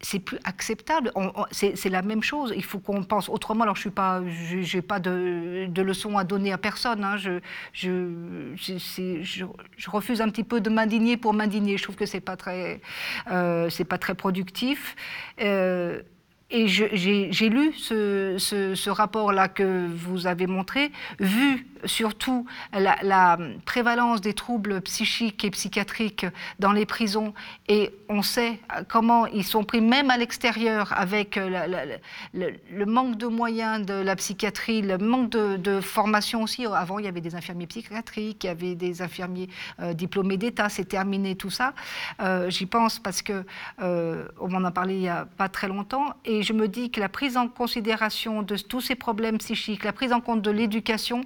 c'est 0.05 0.19
plus 0.19 0.39
acceptable. 0.45 1.11
C'est 1.51 1.89
la 1.89 2.03
même 2.03 2.23
chose. 2.23 2.53
Il 2.55 2.65
faut 2.65 2.79
qu'on 2.79 3.03
pense 3.03 3.29
autrement. 3.29 3.63
Alors, 3.65 3.77
je 3.77 3.81
suis 3.83 3.91
pas, 3.91 4.23
j'ai 4.61 4.83
pas 4.83 5.01
de, 5.01 5.67
de 5.69 5.83
leçons 5.83 6.19
à 6.19 6.25
donner 6.25 6.53
à 6.53 6.59
personne. 6.59 7.03
Hein. 7.03 7.17
Je, 7.17 7.41
refuse 9.87 10.21
un 10.21 10.29
petit 10.29 10.45
peu 10.45 10.61
de 10.61 10.71
m'indigner 10.71 11.17
pour 11.17 11.33
m'indigner. 11.33 11.79
Je 11.79 11.83
trouve 11.85 11.97
que 11.97 12.07
c'est 12.07 12.21
pas 12.21 12.37
très, 12.37 12.81
euh, 13.31 13.71
c'est 13.71 13.85
pas 13.85 13.99
très 13.99 14.15
productif. 14.15 14.95
Euh, 15.41 16.03
et 16.51 16.69
j'ai 16.69 17.49
lu 17.49 17.73
ce 17.73 18.91
rapport-là 18.91 19.49
que 19.49 19.89
vous 19.89 20.27
avez 20.27 20.47
montré, 20.47 20.93
vu 21.19 21.67
surtout 21.87 22.47
la, 22.73 23.39
prévalence 23.65 24.21
des 24.21 24.35
troubles 24.35 24.81
psychiques 24.83 25.45
et 25.45 25.51
psychiatriques 25.51 26.27
dans 26.59 26.73
les 26.73 26.87
prisons. 26.87 27.35
Et 27.69 27.93
on 28.09 28.23
sait 28.23 28.59
comment 28.89 29.27
ils 29.27 29.45
sont 29.45 29.65
pris 29.65 29.81
même 29.81 30.11
à 30.11 30.17
l'extérieur 30.17 30.93
avec 30.97 31.37
le, 31.37 32.85
manque 32.85 33.17
de 33.17 33.27
moyens 33.27 33.85
de 33.85 33.95
la 33.95 34.17
psychiatrie, 34.17 34.83
le 34.83 34.99
manque 34.99 35.31
de, 35.31 35.81
formation 35.81 36.43
aussi. 36.43 36.67
Avant, 36.67 36.99
il 36.99 37.05
y 37.05 37.09
avait 37.09 37.21
des 37.21 37.35
infirmiers 37.35 37.67
psychiatriques, 37.67 38.45
il 38.45 38.47
y 38.47 38.51
avait 38.51 38.75
des 38.75 39.03
infirmiers 39.03 39.49
euh, 39.81 39.93
diplômés 39.93 40.37
d'État, 40.37 40.69
c'est 40.69 40.85
terminé 40.85 41.35
tout 41.37 41.51
ça. 41.51 41.75
Euh, 42.21 42.51
j'y 42.51 42.67
pense 42.67 42.99
parce 42.99 43.23
que 43.23 43.45
euh, 43.83 44.27
on 44.41 44.49
m'en 44.49 44.65
a 44.65 44.71
parlé 44.71 44.95
il 44.95 45.01
n'y 45.01 45.09
a 45.09 45.27
pas 45.37 45.49
très 45.49 45.69
longtemps. 45.69 46.15
Et 46.25 46.43
je 46.43 46.53
me 46.53 46.69
dis 46.69 46.91
que 46.91 47.01
la 47.01 47.09
prise 47.09 47.37
en 47.37 47.49
considération 47.49 48.43
de 48.43 48.57
tous 48.57 48.81
ces 48.81 48.95
problèmes 48.95 49.39
psychiques, 49.39 49.85
la 49.85 49.93
prise 49.93 50.13
en 50.13 50.21
compte 50.21 50.43
de 50.43 50.51
l'éducation, 50.51 51.23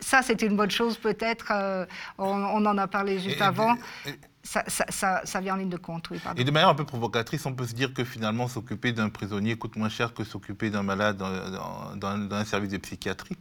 ça, 0.00 0.22
c'est 0.22 0.42
une 0.42 0.56
bonne 0.56 0.70
chose 0.70 0.96
peut-être. 0.98 1.52
Euh, 1.52 1.86
on, 2.18 2.64
en 2.64 2.78
a 2.78 2.86
parlé 2.86 3.18
juste 3.18 3.40
avant. 3.40 3.76
ça, 4.42 4.64
ça, 4.68 5.40
vient 5.40 5.54
en 5.54 5.56
ligne 5.56 5.68
de 5.68 5.76
compte, 5.76 6.10
oui. 6.10 6.20
Et 6.36 6.44
de 6.44 6.50
manière 6.50 6.68
un 6.68 6.74
peu 6.74 6.84
provocatrice, 6.84 7.44
on 7.46 7.54
peut 7.54 7.66
se 7.66 7.74
dire 7.74 7.92
que 7.92 8.04
finalement, 8.04 8.48
s'occuper 8.48 8.92
d'un 8.92 9.08
prisonnier 9.08 9.56
coûte 9.56 9.76
moins 9.76 9.88
cher 9.88 10.14
que 10.14 10.24
s'occuper 10.24 10.70
d'un 10.70 10.82
malade 10.82 11.16
dans, 11.16 11.96
dans, 11.96 12.34
un 12.34 12.44
service 12.44 12.70
de 12.70 12.78
psychiatrie 12.78 13.36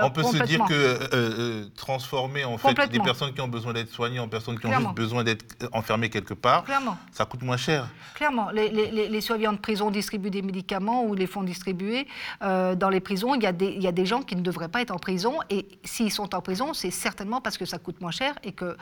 on 0.00 0.10
peut 0.10 0.22
se 0.22 0.42
dire 0.44 0.64
que 0.64 0.74
euh, 0.74 1.08
euh, 1.12 1.64
transformer 1.76 2.44
en 2.44 2.58
fait 2.58 2.74
des 2.90 3.00
personnes 3.00 3.32
qui 3.32 3.40
ont 3.40 3.48
besoin 3.48 3.72
d'être 3.72 3.90
soignées 3.90 4.18
en 4.18 4.28
personnes 4.28 4.58
qui 4.58 4.66
ont 4.66 4.78
juste 4.78 4.94
besoin 4.94 5.24
d'être 5.24 5.44
enfermées 5.72 6.10
quelque 6.10 6.34
part, 6.34 6.64
ça 7.12 7.24
coûte 7.24 7.42
moins 7.42 7.56
cher. 7.56 7.88
Clairement, 8.14 8.50
les, 8.50 8.68
les, 8.68 9.08
les, 9.08 9.20
surveillants 9.20 9.52
de 9.52 9.58
prison 9.58 9.90
distribuent 9.90 10.30
des 10.30 10.42
médicaments 10.42 11.04
ou 11.04 11.14
les 11.14 11.26
font 11.26 11.42
distribuer. 11.42 12.06
Euh, 12.42 12.74
dans 12.74 12.88
les 12.88 13.00
prisons, 13.00 13.34
il 13.34 13.42
y, 13.42 13.46
a 13.46 13.52
des, 13.52 13.68
il 13.68 13.82
y, 13.82 13.86
a 13.86 13.92
des 13.92 14.06
gens 14.06 14.22
qui 14.22 14.36
ne 14.36 14.42
devraient 14.42 14.68
pas 14.68 14.80
être 14.80 14.90
en 14.90 14.98
prison 14.98 15.38
et 15.50 15.66
s'ils 15.84 16.12
sont 16.12 16.34
en 16.34 16.40
prison, 16.40 16.74
c'est 16.74 16.90
certainement 16.90 17.40
parce 17.40 17.58
que 17.58 17.64
ça 17.64 17.78
coûte 17.78 18.00
moins 18.00 18.10
cher 18.10 18.34
et 18.42 18.52
que 18.52 18.76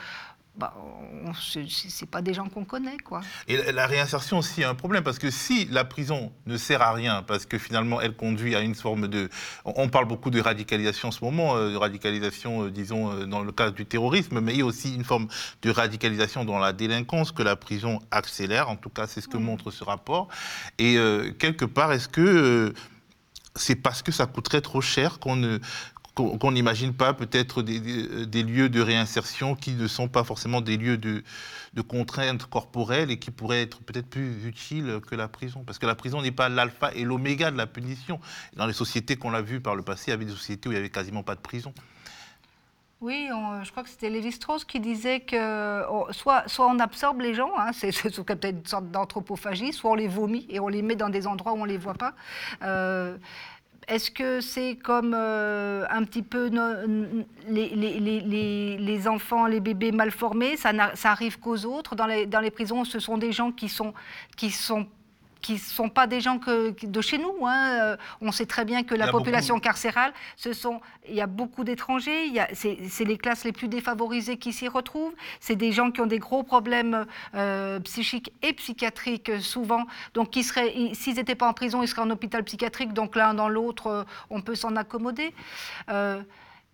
bah, 0.57 0.75
c'est 1.35 2.11
pas 2.11 2.23
des 2.23 2.33
gens 2.33 2.49
qu'on 2.49 2.65
connaît, 2.65 2.97
quoi. 2.99 3.21
Et 3.49 3.73
la 3.73 3.87
réinsertion 3.87 4.39
aussi 4.39 4.65
a 4.65 4.71
un 4.71 4.75
problème 4.75 5.03
parce 5.03 5.19
que 5.19 5.31
si 5.31 5.67
la 5.67 5.85
prison 5.85 6.33
ne 6.47 6.57
sert 6.57 6.83
à 6.83 6.93
rien, 6.93 7.23
parce 7.23 7.47
que 7.47 7.59
finalement 7.59 8.01
elle 8.01 8.15
conduit 8.15 8.55
à 8.55 8.61
une 8.61 8.75
forme 8.75 9.09
de, 9.09 9.29
on 9.65 9.89
parle 9.89 10.07
beaucoup 10.07 10.31
de 10.31 10.41
radicalisation 10.41 11.09
en 11.09 11.11
ce 11.11 11.25
moment, 11.25 11.57
euh, 11.57 11.73
de 11.73 11.77
radicalisation, 11.77 12.65
euh, 12.65 12.71
disons 12.71 13.13
euh, 13.13 13.27
dans 13.27 13.43
le 13.43 13.53
cadre 13.53 13.75
du 13.75 13.87
terrorisme, 13.87 14.41
mais 14.41 14.53
il 14.55 14.59
y 14.59 14.63
a 14.63 14.67
aussi 14.67 14.95
une 14.95 15.05
forme 15.05 15.29
de 15.63 15.71
radicalisation 15.71 16.45
dans 16.45 16.59
la 16.59 16.73
délinquance 16.73 17.33
que 17.33 17.43
la 17.43 17.57
prison 17.57 18.01
accélère. 18.11 18.71
En 18.71 18.77
tout 18.77 18.91
cas, 18.91 19.07
c'est 19.07 19.21
ce 19.21 19.29
que 19.29 19.37
montre 19.37 19.71
ce 19.71 19.85
rapport. 19.85 20.29
Et 20.79 20.97
quelque 21.39 21.65
part, 21.65 21.93
est-ce 21.93 22.09
que 22.09 22.73
c'est 23.57 23.77
parce 23.77 24.03
que 24.03 24.13
ça 24.13 24.27
coûterait 24.27 24.61
trop 24.61 24.81
cher 24.81 25.19
qu'on 25.19 25.37
ne, 25.37 25.59
qu'on 26.17 26.51
n'imagine 26.51 26.95
pas 26.95 27.13
peut-être 27.13 27.61
des, 27.61 28.43
lieux 28.43 28.71
de 28.71 28.81
réinsertion 28.81 29.55
qui 29.55 29.73
ne 29.73 29.87
sont 29.87 30.09
pas 30.09 30.25
forcément 30.25 30.63
des 30.63 30.79
lieux 30.79 30.97
de, 30.97 31.23
de 31.75 31.83
contraintes 31.83 32.47
corporelles 32.47 33.11
et 33.11 33.19
qui 33.19 33.31
pourraient 33.31 33.61
être 33.61 33.81
peut-être 33.83 34.09
plus 34.09 34.47
utiles 34.47 35.01
que 35.07 35.15
la 35.15 35.29
prison. 35.29 35.63
Parce 35.65 35.79
que 35.79 35.85
la 35.85 35.95
prison 35.95 36.23
n'est 36.23 36.33
pas 36.33 36.49
l'alpha 36.49 36.91
et 36.95 37.05
l'oméga 37.05 37.51
de 37.51 37.59
la 37.59 37.67
punition. 37.67 38.19
Dans 38.57 38.67
les 38.67 38.73
sociétés 38.73 39.17
qu'on 39.17 39.35
a 39.35 39.43
vues 39.43 39.61
par 39.61 39.77
le 39.77 39.83
passé, 39.83 40.05
il 40.09 40.11
y 40.11 40.15
avait 40.15 40.25
des 40.25 40.33
sociétés 40.33 40.71
où 40.71 40.73
il 40.73 40.77
n'y 40.77 40.81
avait 40.81 40.91
quasiment 40.91 41.23
pas 41.23 41.35
de 41.35 41.41
prison. 41.41 41.75
Oui, 43.03 43.29
je 43.63 43.71
crois 43.71 43.83
que 43.83 43.91
c'était 43.91 44.09
Lévi-Strauss 44.09 44.65
qui 44.65 44.81
disait 44.81 45.21
que 45.21 45.83
soit, 46.13 46.49
soit 46.49 46.67
on 46.67 46.79
absorbe 46.79 47.21
les 47.21 47.35
gens, 47.35 47.51
hein, 47.59 47.73
c'est 47.75 47.93
peut-être 48.25 48.49
une 48.49 48.65
sorte 48.65 48.91
d'anthropophagie, 48.91 49.75
soit 49.75 49.91
on 49.91 49.95
les 49.95 50.09
vomit 50.09 50.47
et 50.49 50.61
on 50.61 50.69
les 50.69 50.81
met 50.81 50.97
dans 50.97 51.11
des 51.11 51.27
endroits 51.27 51.53
où 51.53 51.57
on 51.57 51.67
ne 51.67 51.71
les 51.71 51.77
voit 51.77 51.95
pas. 51.95 52.15
Euh, 52.63 53.19
est-ce 53.89 54.11
que 54.11 54.41
c'est 54.41 54.77
comme 54.77 55.15
euh, 55.15 55.85
un 55.91 56.03
petit 56.03 56.23
peu 56.23 56.51
les, 57.49 59.09
enfants, 59.09 59.47
les 59.47 59.61
bébés 59.61 59.93
mal 59.93 60.11
formés 60.11 60.57
ça, 60.57 60.73
ça 60.95 61.13
arrive 61.13 61.39
qu'aux 61.39 61.65
autres? 61.65 61.95
Dans 61.95 62.07
les, 62.07 62.27
dans 62.27 62.41
les 62.41 62.51
prisons, 62.51 62.85
ce 62.85 62.99
sont 62.99 63.17
des 63.17 63.31
gens 63.31 63.53
qui 63.53 63.69
sont, 63.69 63.95
qui 64.37 64.51
sont 64.51 64.89
qui 65.41 65.55
ne 65.55 65.59
sont 65.59 65.89
pas 65.89 66.07
des 66.07 66.21
gens 66.21 66.39
que, 66.39 66.75
de 66.85 67.01
chez 67.01 67.19
nous. 67.19 67.47
Hein. 67.47 67.71
Euh, 67.81 67.97
on 68.21 68.33
sait 68.33 68.47
très 68.47 68.65
bien 68.65 68.83
que 68.83 68.95
la 68.95 69.09
population 69.09 69.59
carcérale, 69.61 70.13
ce 70.37 70.53
sont, 70.53 70.81
il 71.09 71.15
y 71.15 71.21
a 71.21 71.27
beaucoup 71.27 71.65
d'étrangers, 71.65 72.33
c'est 72.53 73.05
les 73.05 73.19
classes 73.19 73.45
les 73.45 73.53
plus 73.53 73.69
défavorisées 73.69 74.39
qui 74.39 74.53
s'y 74.53 74.69
retrouvent, 74.69 75.15
c'est 75.41 75.57
des 75.57 75.73
gens 75.73 75.91
qui 75.91 76.01
ont 76.01 76.07
des 76.07 76.19
gros 76.19 76.43
problèmes 76.43 77.07
euh, 77.35 77.81
psychiques 77.81 78.33
et 78.43 78.53
psychiatriques 78.53 79.41
souvent, 79.41 79.87
donc 80.15 80.35
s'ils 80.35 81.15
n'étaient 81.15 81.35
pas 81.35 81.49
en 81.49 81.53
prison, 81.53 81.83
ils 81.83 81.89
seraient 81.89 82.03
en 82.03 82.11
hôpital 82.11 82.43
psychiatrique, 82.45 82.93
donc 82.93 83.17
l'un 83.17 83.35
dans 83.35 83.49
l'autre, 83.49 83.87
euh, 83.87 84.05
on 84.31 84.41
peut 84.41 84.55
s'en 84.55 84.77
accommoder. 84.77 85.35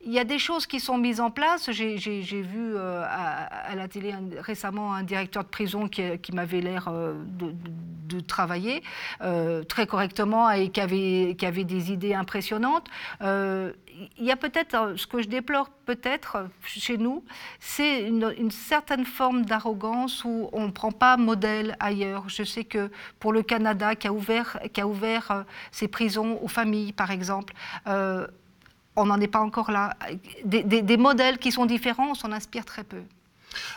Il 0.05 0.13
y 0.13 0.19
a 0.19 0.25
des 0.25 0.39
choses 0.39 0.67
qui 0.67 0.81
sont 0.81 0.99
mises 0.99 1.21
en 1.21 1.31
place. 1.31 1.71
J'ai 1.71 1.97
vu 2.43 2.75
euh, 2.77 3.05
à, 3.09 3.75
la 3.75 3.89
télé 3.89 4.15
récemment 4.39 4.95
un 4.95 5.03
directeur 5.03 5.45
de 5.45 5.49
prison 5.49 5.89
qui, 5.89 6.33
m'avait 6.33 6.61
l'air 6.61 6.89
euh, 6.89 7.15
de, 7.25 8.21
travailler 8.21 8.83
euh, 9.23 9.63
très 9.65 9.87
correctement 9.87 10.51
et 10.51 10.69
qui 10.69 10.81
avait, 10.81 11.65
des 11.65 11.93
idées 11.93 12.15
impressionnantes. 12.15 12.89
il 13.23 13.73
y 14.19 14.31
a 14.31 14.37
peut-être, 14.37 14.95
ce 14.97 15.07
que 15.07 15.23
je 15.23 15.29
déplore 15.29 15.71
peut-être 15.87 16.49
chez 16.65 16.99
nous, 16.99 17.25
c'est 17.59 18.03
une, 18.03 18.51
certaine 18.51 19.07
forme 19.07 19.45
d'arrogance 19.45 20.25
où 20.25 20.51
on 20.53 20.67
ne 20.67 20.71
prend 20.71 20.93
pas 20.93 21.17
modèle 21.17 21.77
ailleurs. 21.81 22.29
Je 22.29 22.43
sais 22.43 22.65
que 22.65 22.91
pour 23.19 23.33
le 23.33 23.43
Canada, 23.43 23.95
qui 23.95 24.09
a 24.09 24.13
ouvert 24.13 25.45
ses 25.71 25.89
prisons 25.89 26.39
aux 26.43 26.49
familles, 26.49 26.93
par 26.93 27.11
exemple, 27.11 27.55
on 28.97 29.07
n'en 29.07 29.21
est 29.21 29.29
pas 29.29 29.41
encore 29.41 29.71
là. 29.71 29.97
Des, 30.45 30.97
modèles 30.97 31.39
qui 31.39 31.53
sont 31.53 31.67
différents, 31.67 32.11
on 32.11 32.15
s'en 32.15 32.33
inspire 32.33 32.65
très 32.65 32.85
peu. 32.85 33.03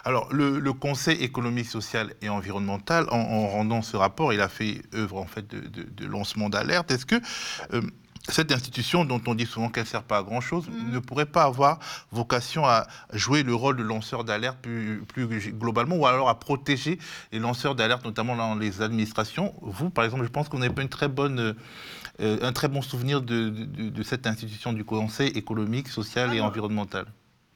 Alors, 0.04 0.32
le, 0.32 0.74
Conseil 0.74 1.22
économique, 1.24 1.68
social 1.68 2.14
et 2.22 2.30
environnemental, 2.30 3.08
en, 3.12 3.48
rendant 3.48 3.82
ce 3.82 3.98
rapport, 3.98 4.34
il 4.34 4.42
a 4.42 4.50
fait 4.50 4.82
œuvre 4.94 5.18
en 5.18 5.26
fait 5.26 5.48
de, 5.48 6.06
lancement 6.06 6.50
d'alerte. 6.50 6.92
Est-ce 6.92 7.06
que 7.06 7.16
euh, 7.74 7.82
cette 8.30 8.52
institution, 8.52 9.06
dont 9.06 9.22
on 9.28 9.36
dit 9.36 9.46
souvent 9.46 9.70
qu'elle 9.70 9.84
ne 9.84 9.90
sert 9.90 10.04
pas 10.04 10.18
à 10.18 10.24
grand-chose, 10.24 10.68
mm-hmm. 10.68 10.92
ne 10.92 11.00
pourrait 11.00 11.26
pas 11.26 11.44
avoir 11.44 11.80
vocation 12.12 12.66
à 12.66 12.88
jouer 13.14 13.44
le 13.44 13.54
rôle 13.54 13.78
de 13.78 13.84
lanceur 13.84 14.24
d'alerte 14.24 14.58
plus, 14.62 15.52
globalement, 15.52 15.96
ou 15.96 16.06
alors 16.06 16.30
à 16.30 16.40
protéger 16.40 17.00
les 17.32 17.40
lanceurs 17.40 17.76
d'alerte, 17.76 18.04
notamment 18.06 18.36
dans 18.36 18.56
les 18.56 18.82
administrations 18.82 19.54
Vous, 19.62 19.90
par 19.90 20.06
exemple, 20.06 20.24
je 20.24 20.30
pense 20.30 20.50
qu'on 20.50 20.60
n'a 20.60 20.70
pas 20.70 20.82
une 20.82 20.90
très 20.90 21.08
bonne 21.08 21.56
euh, 22.22 22.38
un 22.42 22.54
très 22.54 22.70
bon 22.70 22.82
souvenir 22.82 23.22
de, 23.22 23.54
cette 24.04 24.26
institution 24.26 24.72
du 24.72 24.86
Conseil 24.86 25.30
économique, 25.30 25.90
social 25.90 26.34
et 26.34 26.40
environnemental. 26.40 27.06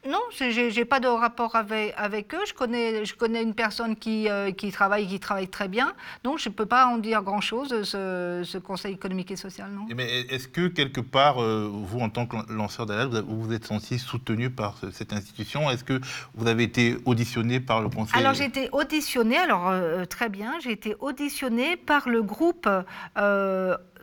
Non, 0.08 0.20
je 0.30 0.78
n'ai 0.78 0.84
pas 0.86 0.98
de 0.98 1.08
rapport 1.08 1.56
avec, 1.56 1.92
avec, 1.98 2.34
eux. 2.34 2.46
Je 2.46 2.54
connais, 2.54 3.04
je 3.04 3.14
connais 3.14 3.42
une 3.42 3.52
personne 3.52 3.96
qui, 3.96 4.30
euh, 4.30 4.50
qui 4.50 4.72
travaille 4.72 5.06
qui 5.06 5.20
travaille 5.20 5.48
très 5.48 5.68
bien. 5.68 5.92
Donc, 6.24 6.38
je 6.38 6.48
ne 6.48 6.54
peux 6.54 6.64
pas 6.64 6.86
en 6.86 6.96
dire 6.96 7.22
grand-chose, 7.22 7.68
ce, 7.82 8.42
ce, 8.44 8.58
Conseil 8.58 8.94
économique 8.94 9.30
et 9.30 9.36
social, 9.36 9.70
non. 9.70 9.86
Mais 9.94 10.22
est-ce 10.30 10.48
que, 10.48 10.68
quelque 10.68 11.02
part, 11.02 11.42
euh, 11.42 11.68
vous, 11.70 12.00
en 12.00 12.08
tant 12.08 12.26
que 12.26 12.36
lanceur 12.50 12.86
d'alerte, 12.86 13.12
vous, 13.26 13.42
vous 13.42 13.52
êtes 13.52 13.66
senti 13.66 13.98
soutenu 13.98 14.48
par 14.48 14.78
cette 14.92 15.12
institution? 15.12 15.70
Est-ce 15.70 15.84
que 15.84 16.00
vous 16.34 16.46
avez 16.46 16.64
été 16.64 16.96
auditionné 17.04 17.60
par 17.60 17.82
le 17.82 17.90
Conseil? 17.90 18.18
Alors, 18.18 18.32
j'ai 18.32 18.44
été 18.44 18.70
auditionné, 18.72 19.36
alors 19.36 19.70
très 20.08 20.30
bien, 20.30 20.54
j'ai 20.62 20.72
été 20.72 20.94
auditionné 21.00 21.76
par 21.76 22.08
le 22.08 22.22
groupe 22.22 22.68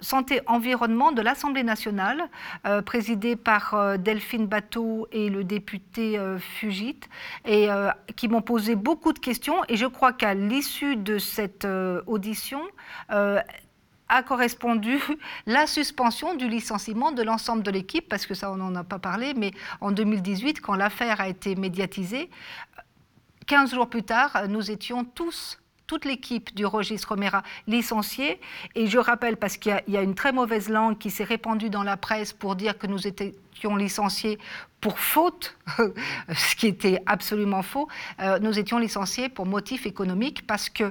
santé-environnement 0.02 1.12
de 1.12 1.22
l'Assemblée 1.22 1.64
nationale, 1.64 2.30
euh, 2.66 2.82
présidée 2.82 3.36
par 3.36 3.74
euh, 3.74 3.98
Delphine 3.98 4.48
Bateau 4.48 5.08
et 5.12 5.30
le 5.30 5.43
député 5.43 6.18
euh, 6.18 6.38
Fugit, 6.39 7.00
et 7.45 7.70
qui 8.16 8.28
m'ont 8.28 8.41
posé 8.41 8.76
beaucoup 8.76 9.14
de 9.14 9.20
questions. 9.20 9.64
Et 9.68 9.78
je 9.78 9.86
crois 9.86 10.14
qu'à 10.14 10.34
l'issue 10.34 10.95
de 10.95 11.18
cette 11.18 11.68
audition, 12.06 12.62
a 13.10 14.24
correspondu 14.24 15.00
la 15.45 15.68
suspension 15.68 16.36
du 16.36 16.48
licenciement 16.48 17.12
de 17.12 17.24
l'ensemble 17.24 17.64
de 17.64 17.72
l'équipe, 17.72 18.08
parce 18.08 18.26
que 18.26 18.34
ça, 18.34 18.52
on 18.52 18.56
n'en 18.56 18.76
a 18.76 18.84
pas 18.84 19.00
parlé, 19.00 19.34
mais 19.36 19.52
en 19.82 19.91
2018, 19.91 20.62
quand 20.62 20.76
l'affaire 20.76 21.22
a 21.22 21.28
été 21.28 21.56
médiatisée, 21.56 22.30
15 23.48 23.74
jours 23.74 23.89
plus 23.89 24.04
tard, 24.04 24.48
nous 24.48 24.72
étions 24.72 25.04
tous 25.04 25.60
toute 25.88 26.03
l'équipe 26.03 26.53
du 26.53 26.65
registre 26.65 27.09
Romera 27.09 27.43
licenciée. 27.65 28.39
Et 28.75 28.88
je 28.88 28.99
rappelle, 28.99 29.38
parce 29.38 29.57
qu'il 29.57 29.81
y, 29.88 29.97
a 29.97 30.01
une 30.01 30.15
très 30.15 30.33
mauvaise 30.33 30.69
langue 30.69 30.97
qui 30.97 31.09
s'est 31.09 31.23
répandue 31.23 31.69
dans 31.69 31.83
la 31.83 31.97
presse 31.97 32.33
pour 32.33 32.55
dire 32.55 32.77
que 32.77 32.88
nous 32.88 33.07
étions 33.07 33.75
licenciés 33.77 34.38
pour 34.81 34.99
faute, 34.99 35.57
ce 36.35 36.55
qui 36.55 36.67
était 36.67 37.01
absolument 37.05 37.63
faux. 37.63 37.88
Euh, 38.19 38.38
nous 38.39 38.59
étions 38.59 38.77
licenciés 38.77 39.29
pour 39.29 39.45
motif 39.45 39.85
économique 39.85 40.45
parce 40.45 40.69
que 40.69 40.83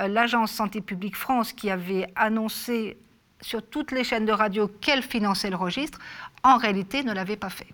euh, 0.00 0.08
l'agence 0.08 0.52
Santé 0.52 0.80
publique 0.80 1.16
France, 1.16 1.52
qui 1.52 1.68
avait 1.68 2.06
annoncé 2.14 2.96
sur 3.42 3.62
toutes 3.62 3.92
les 3.92 4.04
chaînes 4.04 4.24
de 4.24 4.32
radio 4.32 4.68
qu'elle 4.80 5.02
finançait 5.02 5.50
le 5.50 5.56
registre, 5.56 5.98
en 6.42 6.56
réalité 6.56 7.02
ne 7.02 7.12
l'avait 7.12 7.36
pas 7.36 7.50
fait. 7.50 7.66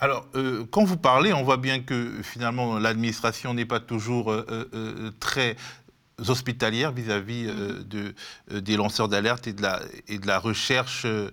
Alors, 0.00 0.26
euh, 0.34 0.64
quand 0.70 0.84
vous 0.84 0.96
parlez, 0.96 1.32
on 1.32 1.42
voit 1.42 1.56
bien 1.56 1.80
que 1.80 2.22
finalement 2.22 2.78
l'administration 2.78 3.52
n'est 3.52 3.64
pas 3.66 3.80
toujours 3.80 4.34
très 5.20 5.56
hospitalières 6.28 6.92
vis-à-vis 6.92 7.46
euh, 7.46 7.82
de, 7.84 8.14
euh, 8.52 8.60
des 8.60 8.76
lanceurs 8.76 9.08
d'alerte 9.08 9.46
et, 9.46 9.52
de 9.52 9.62
la, 9.62 9.80
et 10.08 10.18
de 10.18 10.26
la 10.26 10.38
recherche 10.38 11.04
euh, 11.06 11.30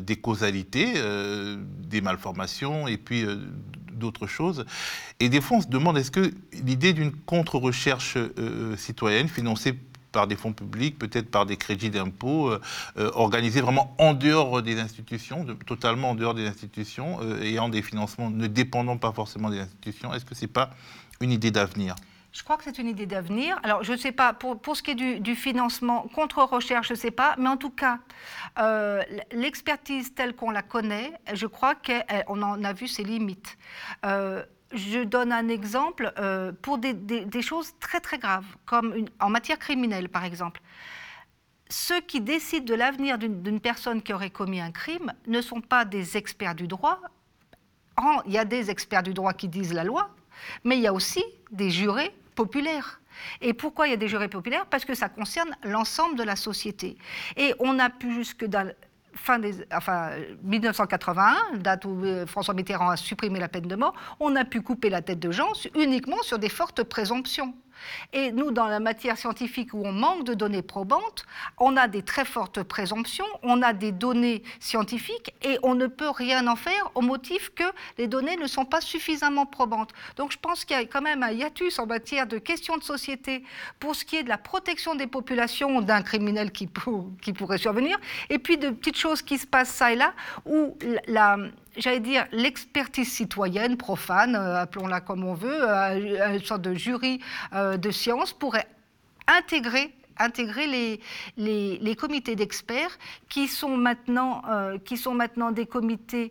des 0.00 0.16
causalités, 0.16 0.94
des 1.80 2.00
malformations 2.00 2.88
et 2.88 2.96
puis 2.96 3.26
d'autres 3.92 4.26
choses. 4.26 4.64
Et 5.20 5.28
des 5.28 5.42
fois, 5.42 5.58
on 5.58 5.60
se 5.60 5.68
demande, 5.68 5.98
est-ce 5.98 6.10
que 6.10 6.32
l'idée 6.64 6.94
d'une 6.94 7.12
contre-recherche 7.12 8.16
citoyenne 8.78 9.28
financée 9.28 9.74
par 10.10 10.26
des 10.26 10.36
fonds 10.36 10.54
publics, 10.54 10.98
peut-être 10.98 11.30
par 11.30 11.44
des 11.44 11.58
crédits 11.58 11.90
d'impôt, 11.90 12.50
organisée 12.96 13.60
vraiment 13.60 13.94
en 13.98 14.14
dehors 14.14 14.62
des 14.62 14.80
institutions, 14.80 15.44
totalement 15.66 16.12
en 16.12 16.14
dehors 16.14 16.34
des 16.34 16.46
institutions, 16.46 17.20
ayant 17.42 17.68
des 17.68 17.82
financements 17.82 18.30
ne 18.30 18.46
dépendant 18.46 18.96
pas 18.96 19.12
forcément 19.12 19.50
des 19.50 19.60
institutions, 19.60 20.14
est-ce 20.14 20.24
que 20.24 20.34
ce 20.34 20.42
n'est 20.42 20.52
pas 20.52 20.70
une 21.20 21.30
idée 21.30 21.50
d'avenir? 21.50 21.94
Je 22.34 22.42
crois 22.42 22.56
que 22.56 22.64
c'est 22.64 22.78
une 22.78 22.88
idée 22.88 23.06
d'avenir. 23.06 23.58
Alors, 23.62 23.84
je 23.84 23.92
ne 23.92 23.96
sais 23.96 24.10
pas, 24.10 24.32
pour, 24.32 24.60
pour, 24.60 24.76
ce 24.76 24.82
qui 24.82 24.90
est 24.90 25.20
du, 25.20 25.36
financement 25.36 26.08
contre-recherche, 26.14 26.88
je 26.88 26.94
ne 26.94 26.98
sais 26.98 27.12
pas, 27.12 27.36
mais 27.38 27.48
en 27.48 27.56
tout 27.56 27.70
cas, 27.70 28.00
euh, 28.58 29.02
l'expertise 29.30 30.14
telle 30.14 30.34
qu'on 30.34 30.50
la 30.50 30.62
connaît, 30.62 31.12
je 31.32 31.46
crois 31.46 31.76
qu'on 31.76 32.42
en 32.42 32.64
a 32.64 32.72
vu 32.72 32.88
ses 32.88 33.04
limites. 33.04 33.56
Euh, 34.04 34.44
je 34.72 35.04
donne 35.04 35.30
un 35.30 35.48
exemple 35.48 36.12
euh, 36.18 36.50
pour 36.60 36.78
des, 36.78 37.42
choses 37.42 37.72
très 37.78 38.00
très 38.00 38.18
graves, 38.18 38.46
comme 38.66 39.06
en 39.20 39.30
matière 39.30 39.60
criminelle 39.60 40.08
par 40.08 40.24
exemple. 40.24 40.60
Ceux 41.70 42.00
qui 42.00 42.20
décident 42.20 42.66
de 42.66 42.74
l'avenir 42.74 43.16
d'une 43.16 43.60
personne 43.60 44.02
qui 44.02 44.12
aurait 44.12 44.30
commis 44.30 44.60
un 44.60 44.72
crime 44.72 45.12
ne 45.28 45.40
sont 45.40 45.60
pas 45.60 45.84
des 45.84 46.16
experts 46.16 46.56
du 46.56 46.66
droit. 46.66 47.00
il 48.26 48.32
y 48.32 48.38
a 48.38 48.44
des 48.44 48.70
experts 48.70 49.04
du 49.04 49.14
droit 49.14 49.32
qui 49.34 49.46
disent 49.46 49.72
la 49.72 49.84
loi, 49.84 50.10
mais 50.64 50.76
il 50.76 50.82
y 50.82 50.88
a 50.88 50.92
aussi 50.92 51.22
des 51.52 51.70
jurés 51.70 52.12
populaire. 52.34 53.00
Et 53.40 53.54
pourquoi 53.54 53.86
il 53.86 53.90
y 53.90 53.94
a 53.94 53.96
des 53.96 54.08
jurés 54.08 54.28
populaires? 54.28 54.66
Parce 54.66 54.84
que 54.84 54.94
ça 54.94 55.08
concerne 55.08 55.56
l'ensemble 55.62 56.16
de 56.16 56.24
la 56.24 56.36
société. 56.36 56.96
Et 57.36 57.54
on 57.58 57.78
a 57.78 57.90
pu 57.90 58.12
jusque 58.12 58.44
dans 58.44 58.72
fin 59.16 59.38
des, 59.38 59.64
enfin, 59.72 60.10
1981, 60.42 61.58
date 61.58 61.84
où 61.84 62.04
euh, 62.04 62.26
François 62.26 62.54
Mitterrand 62.54 62.90
a 62.90 62.96
supprimé 62.96 63.38
la 63.38 63.48
peine 63.48 63.66
de 63.66 63.76
mort, 63.76 63.94
on 64.20 64.34
a 64.36 64.44
pu 64.44 64.60
couper 64.60 64.90
la 64.90 65.02
tête 65.02 65.20
de 65.20 65.30
gens 65.30 65.52
uniquement 65.76 66.22
sur 66.22 66.38
des 66.38 66.48
fortes 66.48 66.82
présomptions. 66.82 67.54
Et 68.12 68.32
nous, 68.32 68.50
dans 68.50 68.66
la 68.66 68.80
matière 68.80 69.18
scientifique 69.18 69.74
où 69.74 69.82
on 69.84 69.92
manque 69.92 70.24
de 70.24 70.34
données 70.34 70.62
probantes, 70.62 71.26
on 71.58 71.76
a 71.76 71.88
des 71.88 72.02
très 72.02 72.24
fortes 72.24 72.62
présomptions, 72.62 73.26
on 73.42 73.62
a 73.62 73.72
des 73.72 73.92
données 73.92 74.42
scientifiques 74.60 75.34
et 75.42 75.58
on 75.62 75.74
ne 75.74 75.86
peut 75.86 76.10
rien 76.10 76.46
en 76.46 76.56
faire 76.56 76.90
au 76.94 77.00
motif 77.00 77.50
que 77.54 77.64
les 77.98 78.06
données 78.06 78.36
ne 78.36 78.46
sont 78.46 78.64
pas 78.64 78.80
suffisamment 78.80 79.46
probantes. 79.46 79.90
Donc 80.16 80.32
je 80.32 80.38
pense 80.38 80.64
qu'il 80.64 80.76
y 80.76 80.80
a 80.80 80.84
quand 80.84 81.02
même 81.02 81.22
un 81.22 81.30
hiatus 81.30 81.78
en 81.78 81.86
matière 81.86 82.26
de 82.26 82.38
questions 82.38 82.76
de 82.76 82.82
société 82.82 83.44
pour 83.80 83.94
ce 83.94 84.04
qui 84.04 84.16
est 84.16 84.22
de 84.22 84.28
la 84.28 84.38
protection 84.38 84.94
des 84.94 85.06
populations 85.06 85.80
d'un 85.80 86.02
criminel 86.02 86.50
qui, 86.52 86.66
pourrait 86.66 87.58
survenir, 87.58 87.98
et 88.30 88.38
puis 88.38 88.58
de 88.58 88.70
petites 88.70 88.96
choses 88.96 89.22
qui 89.22 89.38
se 89.38 89.46
passent 89.46 89.70
ça 89.70 89.92
et 89.92 89.96
là, 89.96 90.12
où 90.44 90.76
la, 91.06 91.36
j'allais 91.76 92.00
dire, 92.00 92.26
l'expertise 92.32 93.10
citoyenne, 93.10 93.76
profane, 93.76 94.36
euh, 94.36 94.60
appelons-la 94.60 95.00
comme 95.00 95.24
on 95.24 95.34
veut, 95.34 95.62
euh, 95.62 96.34
une 96.34 96.42
sorte 96.42 96.62
de 96.62 96.74
jury 96.74 97.20
euh, 97.52 97.76
de 97.76 97.90
sciences, 97.90 98.32
pourrait 98.32 98.68
intégrer 99.26 99.92
les, 101.36 101.96
comités 101.96 102.36
d'experts 102.36 102.98
qui 103.28 103.48
sont 103.48 103.76
maintenant 103.76 104.42
des 105.50 105.66
comités 105.66 106.30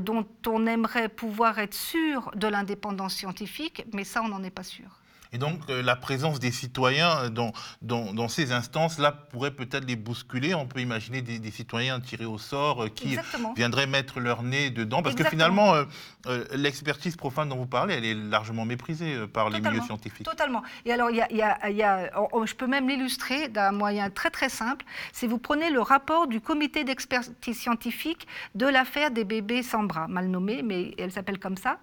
dont 0.00 0.26
on 0.46 0.66
aimerait 0.66 1.08
pouvoir 1.08 1.58
être 1.58 1.74
sûr 1.74 2.30
de 2.34 2.48
l'indépendance 2.48 3.14
scientifique, 3.14 3.86
mais 3.94 4.04
ça, 4.04 4.20
on 4.22 4.28
n'en 4.28 4.42
est 4.42 4.50
pas 4.50 4.64
sûr. 4.64 5.03
Et 5.34 5.38
donc, 5.38 5.58
euh, 5.68 5.82
la 5.82 5.96
présence 5.96 6.38
des 6.38 6.52
citoyens 6.52 7.28
dans, 7.28 7.52
dans, 7.82 8.28
ces 8.28 8.52
instances-là 8.52 9.10
pourrait 9.10 9.50
peut-être 9.50 9.84
les 9.84 9.96
bousculer. 9.96 10.54
On 10.54 10.66
peut 10.66 10.78
imaginer 10.78 11.22
des, 11.22 11.50
citoyens 11.50 11.98
tirés 11.98 12.24
au 12.24 12.38
sort 12.38 12.84
euh, 12.84 12.88
qui 12.88 13.18
viendraient 13.56 13.88
mettre 13.88 14.20
leur 14.20 14.44
nez 14.44 14.70
dedans. 14.70 15.02
Parce 15.02 15.16
que 15.16 15.24
finalement, 15.24 15.74
euh, 15.74 16.44
l'expertise 16.52 17.16
profane 17.16 17.48
dont 17.48 17.56
vous 17.56 17.66
parlez, 17.66 17.94
elle 17.94 18.04
est 18.04 18.14
largement 18.14 18.64
méprisée 18.64 19.26
par 19.26 19.50
les 19.50 19.60
milieux 19.60 19.80
scientifiques. 19.80 20.24
Totalement. 20.24 20.62
Et 20.84 20.92
alors, 20.92 21.10
il 21.10 21.16
y 21.16 21.42
a, 21.42 22.10
je 22.46 22.54
peux 22.54 22.68
même 22.68 22.88
l'illustrer 22.88 23.48
d'un 23.48 23.72
moyen 23.72 24.10
très 24.10 24.30
très 24.30 24.48
simple. 24.48 24.84
Si 25.12 25.26
vous 25.26 25.38
prenez 25.38 25.68
le 25.68 25.80
rapport 25.80 26.28
du 26.28 26.40
comité 26.40 26.84
d'expertise 26.84 27.58
scientifique 27.58 28.28
de 28.54 28.66
l'affaire 28.66 29.10
des 29.10 29.24
bébés 29.24 29.64
sans 29.64 29.82
bras, 29.82 30.06
mal 30.06 30.28
nommée, 30.28 30.62
mais 30.62 30.94
elle 30.96 31.10
s'appelle 31.10 31.40
comme 31.40 31.56
ça. 31.56 31.78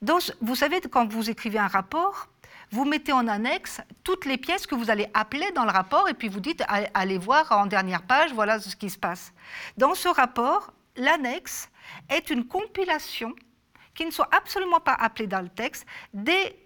Donc, 0.00 0.32
vous 0.40 0.56
savez, 0.56 0.80
quand 0.80 1.06
vous 1.12 1.28
écrivez 1.28 1.58
un 1.58 1.68
rapport, 1.68 2.28
vous 2.72 2.84
mettez 2.86 3.12
en 3.12 3.28
annexe 3.28 3.80
toutes 4.02 4.24
les 4.24 4.38
pièces 4.38 4.66
que 4.66 4.74
vous 4.74 4.90
allez 4.90 5.06
appeler 5.14 5.50
dans 5.52 5.64
le 5.64 5.70
rapport 5.70 6.08
et 6.08 6.14
puis 6.14 6.28
vous 6.28 6.40
dites 6.40 6.64
allez 6.68 7.18
voir 7.18 7.52
en 7.52 7.66
dernière 7.66 8.02
page, 8.02 8.32
voilà 8.32 8.58
ce 8.58 8.74
qui 8.74 8.90
se 8.90 8.98
passe. 8.98 9.32
Dans 9.76 9.94
ce 9.94 10.08
rapport, 10.08 10.72
l'annexe 10.96 11.68
est 12.08 12.30
une 12.30 12.46
compilation 12.46 13.34
qui 13.94 14.06
ne 14.06 14.10
sont 14.10 14.24
absolument 14.32 14.80
pas 14.80 14.94
appelés 14.94 15.26
dans 15.26 15.42
le 15.42 15.50
texte, 15.50 15.86
des 16.14 16.56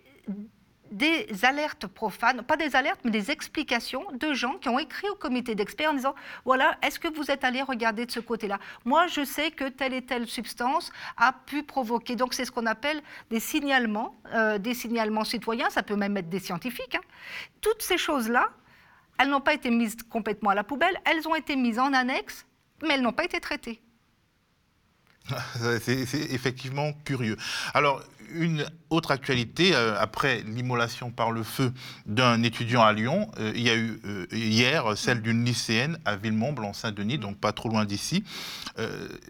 des 0.90 1.26
alertes 1.42 1.86
profanes, 1.86 2.42
pas 2.42 2.56
des 2.56 2.76
alertes, 2.76 3.00
mais 3.04 3.10
des 3.10 3.30
explications 3.30 4.04
de 4.12 4.32
gens 4.32 4.54
qui 4.58 4.68
ont 4.68 4.78
écrit 4.78 5.08
au 5.08 5.14
comité 5.14 5.54
d'experts 5.54 5.90
en 5.90 5.94
disant 5.94 6.14
voilà, 6.44 6.76
est-ce 6.82 6.98
que 6.98 7.08
vous 7.08 7.30
êtes 7.30 7.44
allé 7.44 7.62
regarder 7.62 8.06
de 8.06 8.10
ce 8.10 8.20
côté-là? 8.20 8.58
Moi, 8.84 9.06
je 9.06 9.24
sais 9.24 9.50
que 9.50 9.68
telle 9.68 9.94
et 9.94 10.02
telle 10.02 10.26
substance 10.26 10.92
a 11.16 11.32
pu 11.32 11.62
provoquer. 11.62 12.16
Donc, 12.16 12.34
c'est 12.34 12.44
ce 12.44 12.52
qu'on 12.52 12.66
appelle 12.66 13.02
des 13.30 13.40
signalements, 13.40 14.14
euh, 14.34 14.58
des 14.58 14.74
signalements 14.74 15.24
citoyens, 15.24 15.70
ça 15.70 15.82
peut 15.82 15.96
même 15.96 16.16
être 16.16 16.28
des 16.28 16.40
scientifiques. 16.40 16.94
Hein. 16.94 17.00
Toutes 17.60 17.82
ces 17.82 17.98
choses-là, 17.98 18.50
elles 19.18 19.28
n'ont 19.28 19.40
pas 19.40 19.54
été 19.54 19.70
mises 19.70 19.96
complètement 20.10 20.50
à 20.50 20.54
la 20.54 20.64
poubelle, 20.64 20.96
elles 21.04 21.26
ont 21.26 21.34
été 21.34 21.56
mises 21.56 21.78
en 21.78 21.92
annexe, 21.92 22.46
mais 22.82 22.94
elles 22.94 23.02
n'ont 23.02 23.12
pas 23.12 23.24
été 23.24 23.40
traitées. 23.40 23.80
C'est 25.80 25.98
effectivement 26.30 26.92
curieux. 27.04 27.36
Alors, 27.74 28.02
une 28.30 28.66
autre 28.90 29.10
actualité, 29.10 29.74
euh, 29.74 29.98
après 29.98 30.42
l'immolation 30.46 31.10
par 31.10 31.32
le 31.32 31.42
feu 31.42 31.72
d'un 32.06 32.42
étudiant 32.42 32.82
à 32.82 32.92
Lyon, 32.92 33.30
euh, 33.38 33.52
il 33.54 33.62
y 33.62 33.70
a 33.70 33.74
eu 33.74 34.00
euh, 34.04 34.26
hier 34.32 34.96
celle 34.96 35.22
d'une 35.22 35.44
lycéenne 35.44 35.98
à 36.04 36.16
Villemomble, 36.16 36.64
en 36.64 36.72
Saint-Denis, 36.72 37.18
donc 37.18 37.38
pas 37.38 37.52
trop 37.52 37.68
loin 37.68 37.84
d'ici. 37.84 38.24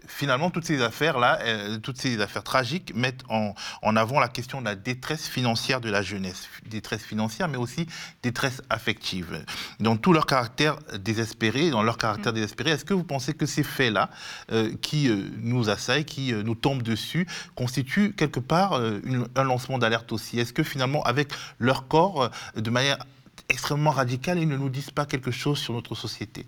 finalement, 0.07 0.49
toutes 0.49 0.65
ces 0.65 0.81
affaires-là, 0.81 1.39
toutes 1.81 1.97
ces 1.97 2.19
affaires 2.21 2.43
tragiques 2.43 2.93
mettent 2.95 3.23
en, 3.29 3.53
en, 3.81 3.95
avant 3.95 4.19
la 4.19 4.27
question 4.27 4.59
de 4.59 4.65
la 4.65 4.75
détresse 4.75 5.27
financière 5.27 5.79
de 5.79 5.89
la 5.89 6.01
jeunesse. 6.01 6.47
Détresse 6.65 7.03
financière, 7.03 7.47
mais 7.47 7.57
aussi 7.57 7.87
détresse 8.23 8.61
affective. 8.69 9.45
Dans 9.79 9.95
tout 9.95 10.11
leur 10.11 10.25
caractère 10.25 10.77
désespéré, 10.99 11.69
dans 11.69 11.83
leur 11.83 11.97
caractère 11.97 12.33
désespéré, 12.33 12.71
est-ce 12.71 12.85
que 12.85 12.93
vous 12.93 13.05
pensez 13.05 13.33
que 13.33 13.45
ces 13.45 13.63
faits-là, 13.63 14.09
qui 14.81 15.09
nous 15.37 15.69
assaillent, 15.69 16.05
qui 16.05 16.33
nous 16.33 16.55
tombent 16.55 16.83
dessus, 16.83 17.25
constituent 17.55 18.13
quelque 18.13 18.41
part 18.41 18.79
un 19.35 19.43
lancement 19.43 19.77
d'alerte 19.77 20.11
aussi. 20.11 20.39
Est-ce 20.39 20.53
que 20.53 20.63
finalement, 20.63 21.03
avec 21.03 21.31
leur 21.59 21.87
corps, 21.87 22.23
euh, 22.23 22.61
de 22.61 22.69
manière 22.69 22.97
extrêmement 23.49 23.91
radicale, 23.91 24.39
ils 24.39 24.47
ne 24.47 24.57
nous 24.57 24.69
disent 24.69 24.91
pas 24.91 25.05
quelque 25.05 25.31
chose 25.31 25.59
sur 25.59 25.73
notre 25.73 25.95
société? 25.95 26.45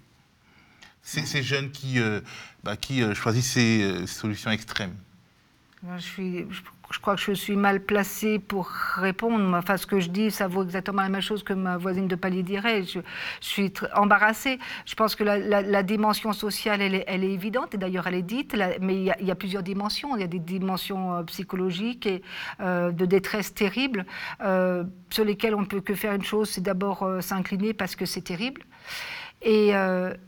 Ces, 1.02 1.42
jeunes 1.42 1.72
qui, 1.72 2.00
euh, 2.00 2.22
bah, 2.64 2.76
euh, 2.92 3.16
choisissent 3.16 3.54
ces 3.54 4.06
solutions 4.06 4.52
extrêmes. 4.52 4.96
Je, 5.98 6.02
suis, 6.02 6.46
crois 6.98 7.16
que 7.16 7.22
je 7.22 7.34
suis 7.34 7.56
mal 7.56 7.82
placée 7.82 8.40
pour 8.40 8.68
répondre. 8.96 9.56
Enfin, 9.56 9.78
ce 9.78 9.86
que 9.86 10.00
je 10.00 10.10
dis, 10.10 10.32
ça 10.32 10.48
vaut 10.48 10.64
exactement 10.64 11.04
la 11.04 11.10
même 11.10 11.22
chose 11.22 11.44
que 11.44 11.54
ma 11.54 11.78
voisine 11.78 12.08
de 12.08 12.16
palier 12.16 12.42
dirait. 12.42 12.84
Je, 12.84 13.00
suis 13.42 13.72
embarrassée. 13.96 14.58
Je 14.88 14.96
pense 14.96 15.16
que 15.16 15.24
la, 15.24 15.84
dimension 15.84 16.34
sociale, 16.34 16.82
elle 16.82 16.96
est, 16.96 17.04
elle 17.06 17.24
est, 17.24 17.32
évidente, 17.32 17.76
et 17.76 17.78
d'ailleurs, 17.78 18.08
elle 18.08 18.16
est 18.16 18.24
dite, 18.24 18.58
mais 18.82 18.96
il 18.96 19.26
y, 19.28 19.32
a, 19.32 19.36
plusieurs 19.36 19.62
dimensions. 19.62 20.16
Il 20.16 20.22
y 20.22 20.24
a 20.24 20.28
des 20.28 20.40
dimensions 20.40 21.14
euh, 21.14 21.24
psychologiques 21.24 22.08
et 22.08 22.24
euh, 22.60 22.90
de 22.92 23.06
détresse 23.06 23.54
terrible, 23.54 24.08
euh, 24.42 24.84
sur 25.12 25.26
lesquelles 25.26 25.54
on 25.54 25.62
ne 25.62 25.68
peut 25.68 25.82
que 25.82 25.94
faire 25.94 26.14
une 26.14 26.24
chose, 26.24 26.50
c'est 26.50 26.62
d'abord 26.62 27.08
s'incliner 27.22 27.74
parce 27.74 27.96
que 27.96 28.06
c'est 28.06 28.22
terrible. 28.22 28.64
Et 29.42 29.70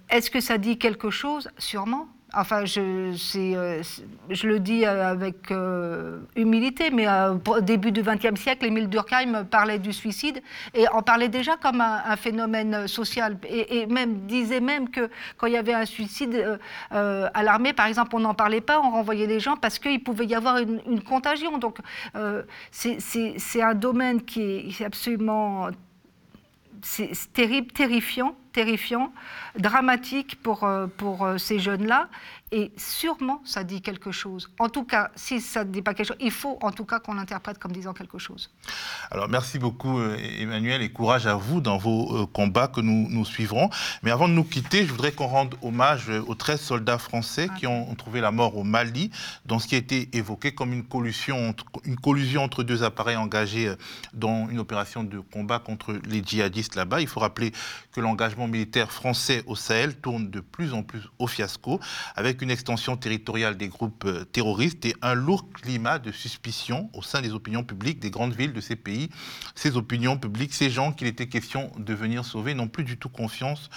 est-ce 0.09 0.31
que 0.31 0.39
ça 0.39 0.57
dit 0.57 0.77
quelque 0.77 1.09
chose? 1.09 1.49
Sûrement. 1.57 2.07
Enfin, 2.33 2.63
je, 2.63 2.79
euh, 3.35 3.83
je, 4.29 4.47
le 4.47 4.59
dis 4.59 4.85
euh, 4.85 5.11
avec 5.11 5.51
euh, 5.51 6.21
humilité, 6.37 6.89
mais 6.89 7.05
au 7.09 7.59
début 7.59 7.91
du 7.91 8.03
XXe 8.03 8.39
siècle, 8.39 8.65
Émile 8.65 8.87
Durkheim 8.87 9.43
parlait 9.43 9.79
du 9.79 9.91
suicide 9.91 10.41
et 10.73 10.87
en 10.87 11.01
parlait 11.01 11.27
déjà 11.27 11.57
comme 11.57 11.81
un, 11.81 12.15
phénomène 12.15 12.87
social. 12.87 13.37
Et, 13.49 13.85
même 13.87 14.21
disait 14.27 14.61
même 14.61 14.89
que 14.89 15.09
quand 15.37 15.47
il 15.47 15.53
y 15.53 15.57
avait 15.57 15.73
un 15.73 15.85
suicide 15.85 16.59
à 16.91 17.43
l'armée, 17.43 17.73
par 17.73 17.87
exemple, 17.87 18.15
on 18.15 18.19
n'en 18.19 18.33
parlait 18.33 18.61
pas, 18.61 18.79
on 18.79 18.91
renvoyait 18.91 19.27
les 19.27 19.41
gens 19.41 19.57
parce 19.57 19.77
qu'il 19.77 20.01
pouvait 20.01 20.25
y 20.25 20.35
avoir 20.35 20.59
une 20.59 21.01
contagion. 21.03 21.57
Donc, 21.57 21.79
c'est 22.71 23.61
un 23.61 23.73
domaine 23.73 24.21
qui 24.21 24.73
est 24.79 24.85
absolument 24.85 25.69
terrible, 27.33 27.71
terrifiant, 27.71 28.35
terrifiant, 28.51 29.11
dramatique 29.57 30.41
pour, 30.41 30.63
euh, 30.63 30.87
pour 30.87 31.25
euh, 31.25 31.37
ces 31.37 31.59
jeunes-là. 31.59 32.09
Et 32.53 32.73
sûrement, 32.75 33.41
ça 33.45 33.63
dit 33.63 33.81
quelque 33.81 34.11
chose. 34.11 34.51
En 34.59 34.67
tout 34.67 34.83
cas, 34.83 35.09
si 35.15 35.39
ça 35.39 35.63
ne 35.63 35.71
dit 35.71 35.81
pas 35.81 35.93
quelque 35.93 36.07
chose, 36.07 36.17
il 36.19 36.31
faut 36.31 36.59
en 36.61 36.71
tout 36.71 36.83
cas 36.83 36.99
qu'on 36.99 37.13
l'interprète 37.13 37.57
comme 37.57 37.71
disant 37.71 37.93
quelque 37.93 38.17
chose. 38.17 38.49
Alors, 39.09 39.29
merci 39.29 39.57
beaucoup, 39.57 39.99
euh, 39.99 40.17
Emmanuel, 40.37 40.81
et 40.81 40.91
courage 40.91 41.27
à 41.27 41.35
vous 41.35 41.61
dans 41.61 41.77
vos 41.77 42.27
combats 42.27 42.67
que 42.67 42.81
nous, 42.81 43.07
nous 43.09 43.23
suivrons. 43.23 43.69
Mais 44.03 44.11
avant 44.11 44.27
de 44.27 44.33
nous 44.33 44.43
quitter, 44.43 44.85
je 44.85 44.91
voudrais 44.91 45.13
qu'on 45.13 45.27
rende 45.27 45.55
hommage 45.61 46.09
aux 46.09 46.35
13 46.35 46.59
soldats 46.59 46.97
français 46.97 47.47
qui 47.57 47.67
ont, 47.67 47.95
trouvé 47.95 48.19
la 48.19 48.31
mort 48.31 48.57
au 48.57 48.63
Mali, 48.63 49.11
dans 49.45 49.59
ce 49.59 49.67
qui 49.67 49.75
a 49.75 49.77
été 49.77 50.09
évoqué 50.13 50.53
comme 50.53 50.73
une 50.73 50.83
collusion, 50.83 51.49
entre, 51.49 51.65
une 51.85 51.97
collusion 51.97 52.43
entre 52.43 52.63
deux 52.63 52.83
appareils 52.83 53.15
engagés 53.15 53.73
dans 54.13 54.49
une 54.49 54.59
opération 54.59 55.03
de 55.03 55.19
combat 55.19 55.59
contre 55.59 55.93
les 56.05 56.21
djihadistes 56.21 56.75
là-bas. 56.75 56.99
Il 56.99 57.07
faut 57.07 57.21
rappeler 57.21 57.53
que 57.93 58.01
l'engagement 58.01 58.40
militaire 58.47 58.91
français 58.91 59.43
au 59.47 59.55
Sahel 59.55 59.95
tourne 59.95 60.29
de 60.29 60.39
plus 60.39 60.73
en 60.73 60.83
plus 60.83 61.01
au 61.19 61.27
fiasco, 61.27 61.79
avec 62.15 62.41
une 62.41 62.51
extension 62.51 62.97
territoriale 62.97 63.57
des 63.57 63.67
groupes 63.67 64.05
euh, 64.05 64.23
terroristes 64.25 64.85
et 64.85 64.95
un 65.01 65.13
lourd 65.13 65.49
climat 65.51 65.99
de 65.99 66.11
suspicion 66.11 66.89
au 66.93 67.01
sein 67.01 67.21
des 67.21 67.33
opinions 67.33 67.63
publiques 67.63 67.99
des 67.99 68.09
grandes 68.09 68.33
villes 68.33 68.53
de 68.53 68.61
ces 68.61 68.75
pays. 68.75 69.09
Ces 69.55 69.77
opinions 69.77 70.17
publiques, 70.17 70.53
ces 70.53 70.69
gens 70.69 70.91
qu'il 70.91 71.07
était 71.07 71.27
question 71.27 71.71
de 71.77 71.93
venir 71.93 72.25
sauver, 72.25 72.53
n'ont 72.53 72.67
plus 72.67 72.83
du 72.83 72.97
tout 72.97 73.09
confiance 73.09 73.69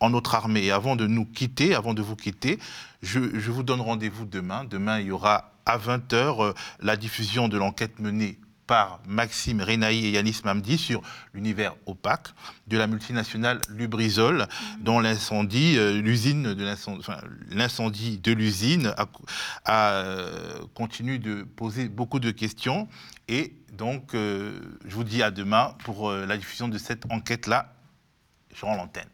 en 0.00 0.10
notre 0.10 0.34
armée. 0.34 0.64
Et 0.64 0.70
avant 0.70 0.96
de 0.96 1.06
nous 1.06 1.24
quitter, 1.24 1.74
avant 1.74 1.94
de 1.94 2.02
vous 2.02 2.16
quitter, 2.16 2.58
je, 3.02 3.18
vous 3.18 3.62
donne 3.62 3.80
rendez-vous 3.80 4.26
demain. 4.26 4.64
Demain, 4.64 5.00
il 5.00 5.06
y 5.06 5.10
aura 5.10 5.52
à 5.66 5.78
20h 5.78 6.14
euh, 6.14 6.52
la 6.80 6.96
diffusion 6.96 7.48
de 7.48 7.56
l'enquête 7.56 7.98
menée 7.98 8.38
par 8.70 9.00
Maxime 9.08 9.62
Renaï 9.62 10.06
et 10.06 10.10
Yanis 10.12 10.42
Mamdi 10.44 10.78
sur 10.78 11.02
l'univers 11.34 11.74
opaque 11.86 12.28
de 12.68 12.78
la 12.78 12.86
multinationale 12.86 13.60
Lubrizol, 13.68 14.46
dont 14.78 15.00
l'incendie, 15.00 15.76
euh, 15.76 16.00
l'usine 16.00 16.54
de 16.54 16.64
l'incendie, 17.50 18.18
de 18.18 18.30
l'usine 18.30 18.94
a, 19.64 19.90
euh, 19.90 20.60
continue 20.72 21.18
de 21.18 21.42
poser 21.42 21.88
beaucoup 21.88 22.20
de 22.20 22.30
questions. 22.30 22.86
Et 23.26 23.54
donc, 23.76 24.14
euh, 24.14 24.60
je 24.86 24.94
vous 24.94 25.02
dis 25.02 25.24
à 25.24 25.32
demain 25.32 25.74
pour 25.82 26.12
la 26.12 26.36
diffusion 26.36 26.68
de 26.68 26.78
cette 26.78 27.10
enquête-là. 27.10 27.74
Je 28.54 28.64
rends 28.64 28.76
l'antenne. 28.76 29.08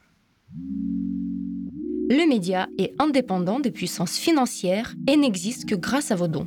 Le 2.10 2.28
média 2.28 2.68
est 2.76 2.92
indépendant 2.98 3.58
des 3.58 3.70
puissances 3.70 4.18
financières 4.18 4.94
et 5.08 5.16
n'existe 5.16 5.66
que 5.66 5.74
grâce 5.74 6.10
à 6.10 6.14
vos 6.14 6.28
dons 6.28 6.46